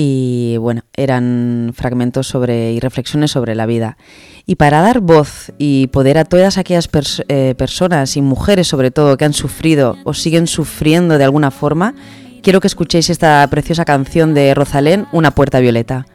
y 0.00 0.58
bueno, 0.58 0.82
eran 0.94 1.72
fragmentos 1.74 2.28
sobre 2.28 2.72
y 2.72 2.78
reflexiones 2.78 3.32
sobre 3.32 3.56
la 3.56 3.66
vida. 3.66 3.98
Y 4.46 4.54
para 4.54 4.80
dar 4.80 5.00
voz 5.00 5.52
y 5.58 5.88
poder 5.88 6.18
a 6.18 6.24
todas 6.24 6.56
aquellas 6.56 6.88
eh, 7.26 7.56
personas 7.58 8.16
y 8.16 8.22
mujeres 8.22 8.68
sobre 8.68 8.92
todo 8.92 9.16
que 9.16 9.24
han 9.24 9.32
sufrido 9.32 9.96
o 10.04 10.14
siguen 10.14 10.46
sufriendo 10.46 11.18
de 11.18 11.24
alguna 11.24 11.50
forma, 11.50 11.96
quiero 12.44 12.60
que 12.60 12.68
escuchéis 12.68 13.10
esta 13.10 13.44
preciosa 13.50 13.84
canción 13.84 14.34
de 14.34 14.54
Rosalén, 14.54 15.08
Una 15.10 15.32
puerta 15.32 15.58
violeta. 15.58 16.06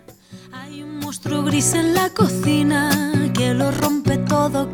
Hay 0.54 0.82
un 0.82 1.00
monstruo 1.00 1.44
gris 1.44 1.74
en 1.74 1.94
la 1.94 2.08
cocina 2.12 2.90
que 3.34 3.54
lo 3.54 3.70
rompe 3.70 4.18
todo, 4.18 4.74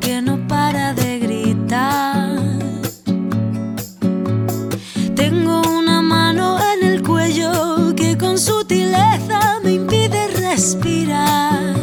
respirar. 10.60 11.74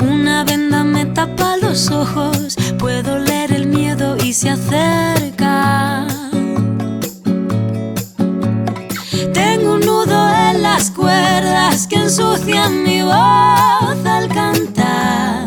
Una 0.00 0.44
venda 0.44 0.84
me 0.84 1.06
tapa 1.06 1.56
los 1.56 1.90
ojos, 1.90 2.54
puedo 2.78 3.18
leer 3.18 3.52
el 3.52 3.66
miedo 3.66 4.16
y 4.24 4.32
se 4.32 4.50
acerca. 4.50 6.06
Tengo 9.34 9.74
un 9.74 9.80
nudo 9.80 10.20
en 10.50 10.62
las 10.62 10.92
cuerdas 10.92 11.88
que 11.88 11.96
ensucian 11.96 12.84
mi 12.84 13.02
voz 13.02 14.06
al 14.16 14.28
cantar. 14.28 15.46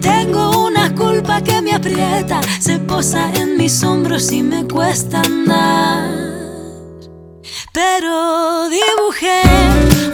Tengo 0.00 0.64
una 0.68 0.94
culpa 0.94 1.42
que 1.42 1.60
me 1.60 1.72
aprieta, 1.72 2.40
se 2.60 2.78
posa 2.78 3.32
en 3.34 3.56
mis 3.56 3.82
hombros 3.82 4.30
y 4.30 4.44
me 4.44 4.64
cuesta 4.64 5.22
andar. 5.22 6.39
Pero 7.72 8.68
dibujé 8.68 9.42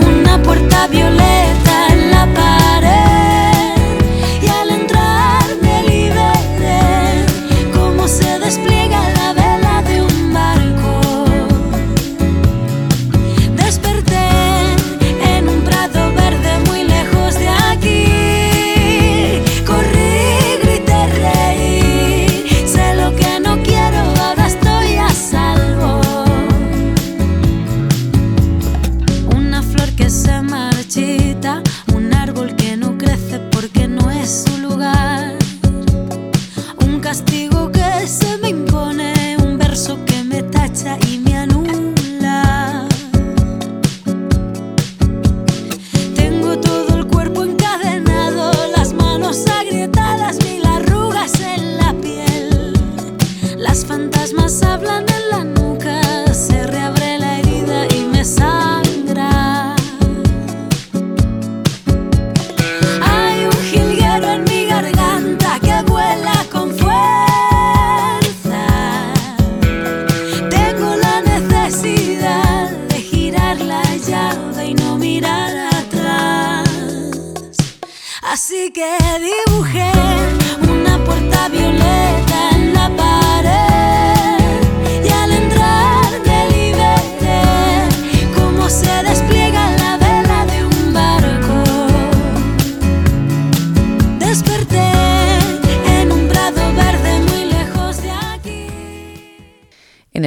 una 0.07 0.43
puerta 0.43 0.89
violeta 0.89 1.89
en 1.91 2.11
la 2.11 2.27
pared 2.35 2.46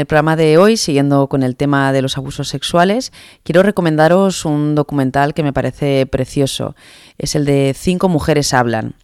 programa 0.09 0.35
de 0.35 0.57
hoy, 0.57 0.75
siguiendo 0.75 1.27
con 1.27 1.43
el 1.43 1.55
tema 1.55 1.93
de 1.93 2.01
los 2.01 2.17
abusos 2.17 2.49
sexuales, 2.49 3.13
quiero 3.43 3.61
recomendaros 3.61 4.43
un 4.43 4.73
documental 4.73 5.35
que 5.35 5.43
me 5.43 5.53
parece 5.53 6.07
precioso. 6.07 6.75
Es 7.19 7.35
el 7.35 7.45
de 7.45 7.75
Cinco 7.77 8.09
mujeres 8.09 8.55
hablan. 8.55 8.95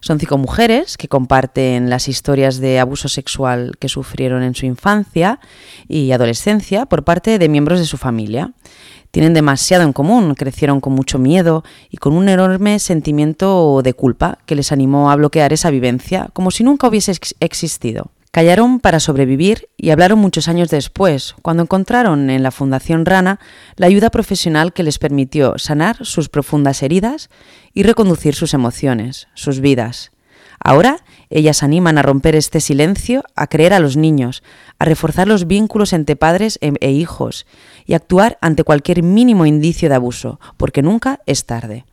Son 0.00 0.18
cinco 0.18 0.38
mujeres 0.38 0.96
que 0.96 1.06
comparten 1.06 1.90
las 1.90 2.08
historias 2.08 2.60
de 2.60 2.80
abuso 2.80 3.08
sexual 3.08 3.74
que 3.78 3.90
sufrieron 3.90 4.42
en 4.42 4.54
su 4.54 4.64
infancia 4.64 5.38
y 5.86 6.12
adolescencia 6.12 6.86
por 6.86 7.04
parte 7.04 7.38
de 7.38 7.48
miembros 7.50 7.78
de 7.78 7.84
su 7.84 7.98
familia. 7.98 8.52
Tienen 9.10 9.34
demasiado 9.34 9.84
en 9.84 9.92
común, 9.92 10.34
crecieron 10.34 10.80
con 10.80 10.94
mucho 10.94 11.18
miedo 11.18 11.62
y 11.90 11.98
con 11.98 12.14
un 12.14 12.30
enorme 12.30 12.78
sentimiento 12.78 13.82
de 13.84 13.92
culpa 13.92 14.38
que 14.46 14.54
les 14.54 14.72
animó 14.72 15.10
a 15.10 15.16
bloquear 15.16 15.52
esa 15.52 15.70
vivencia 15.70 16.30
como 16.32 16.50
si 16.50 16.64
nunca 16.64 16.88
hubiese 16.88 17.12
ex 17.12 17.34
existido. 17.40 18.10
Callaron 18.34 18.80
para 18.80 18.98
sobrevivir 18.98 19.68
y 19.76 19.90
hablaron 19.90 20.18
muchos 20.18 20.48
años 20.48 20.68
después, 20.68 21.36
cuando 21.40 21.62
encontraron 21.62 22.30
en 22.30 22.42
la 22.42 22.50
Fundación 22.50 23.06
Rana 23.06 23.38
la 23.76 23.86
ayuda 23.86 24.10
profesional 24.10 24.72
que 24.72 24.82
les 24.82 24.98
permitió 24.98 25.56
sanar 25.56 26.04
sus 26.04 26.28
profundas 26.28 26.82
heridas 26.82 27.30
y 27.74 27.84
reconducir 27.84 28.34
sus 28.34 28.52
emociones, 28.52 29.28
sus 29.34 29.60
vidas. 29.60 30.10
Ahora 30.58 31.04
ellas 31.30 31.62
animan 31.62 31.96
a 31.96 32.02
romper 32.02 32.34
este 32.34 32.58
silencio, 32.58 33.22
a 33.36 33.46
creer 33.46 33.72
a 33.72 33.78
los 33.78 33.96
niños, 33.96 34.42
a 34.80 34.84
reforzar 34.84 35.28
los 35.28 35.46
vínculos 35.46 35.92
entre 35.92 36.16
padres 36.16 36.58
e, 36.60 36.72
e 36.80 36.90
hijos 36.90 37.46
y 37.86 37.92
a 37.92 37.98
actuar 37.98 38.36
ante 38.40 38.64
cualquier 38.64 39.04
mínimo 39.04 39.46
indicio 39.46 39.88
de 39.88 39.94
abuso, 39.94 40.40
porque 40.56 40.82
nunca 40.82 41.20
es 41.26 41.46
tarde. 41.46 41.84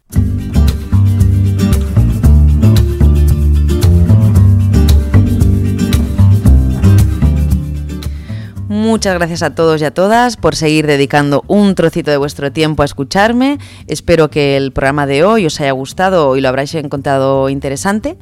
Muchas 8.81 9.13
gracias 9.13 9.43
a 9.43 9.53
todos 9.53 9.79
y 9.79 9.85
a 9.85 9.91
todas 9.91 10.37
por 10.37 10.55
seguir 10.55 10.87
dedicando 10.87 11.43
un 11.45 11.75
trocito 11.75 12.09
de 12.09 12.17
vuestro 12.17 12.51
tiempo 12.51 12.81
a 12.81 12.85
escucharme. 12.85 13.59
Espero 13.85 14.31
que 14.31 14.57
el 14.57 14.71
programa 14.71 15.05
de 15.05 15.23
hoy 15.23 15.45
os 15.45 15.61
haya 15.61 15.71
gustado 15.71 16.35
y 16.35 16.41
lo 16.41 16.49
habráis 16.49 16.73
encontrado 16.73 17.49
interesante. 17.49 18.17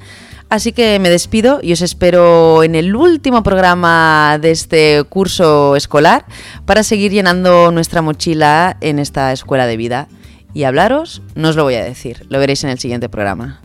Así 0.49 0.73
que 0.73 0.99
me 0.99 1.09
despido 1.09 1.61
y 1.63 1.71
os 1.71 1.81
espero 1.81 2.61
en 2.61 2.75
el 2.75 2.93
último 2.93 3.41
programa 3.41 4.37
de 4.41 4.51
este 4.51 5.05
curso 5.07 5.77
escolar 5.77 6.25
para 6.65 6.83
seguir 6.83 7.13
llenando 7.13 7.71
nuestra 7.71 8.01
mochila 8.01 8.75
en 8.81 8.99
esta 8.99 9.31
escuela 9.31 9.65
de 9.65 9.77
vida. 9.77 10.09
Y 10.53 10.65
hablaros, 10.65 11.21
no 11.35 11.47
os 11.47 11.55
lo 11.55 11.63
voy 11.63 11.75
a 11.75 11.85
decir, 11.85 12.25
lo 12.27 12.37
veréis 12.37 12.65
en 12.65 12.71
el 12.71 12.79
siguiente 12.79 13.07
programa. 13.07 13.61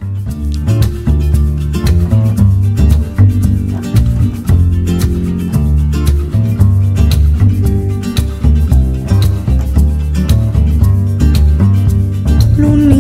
nun 12.65 12.94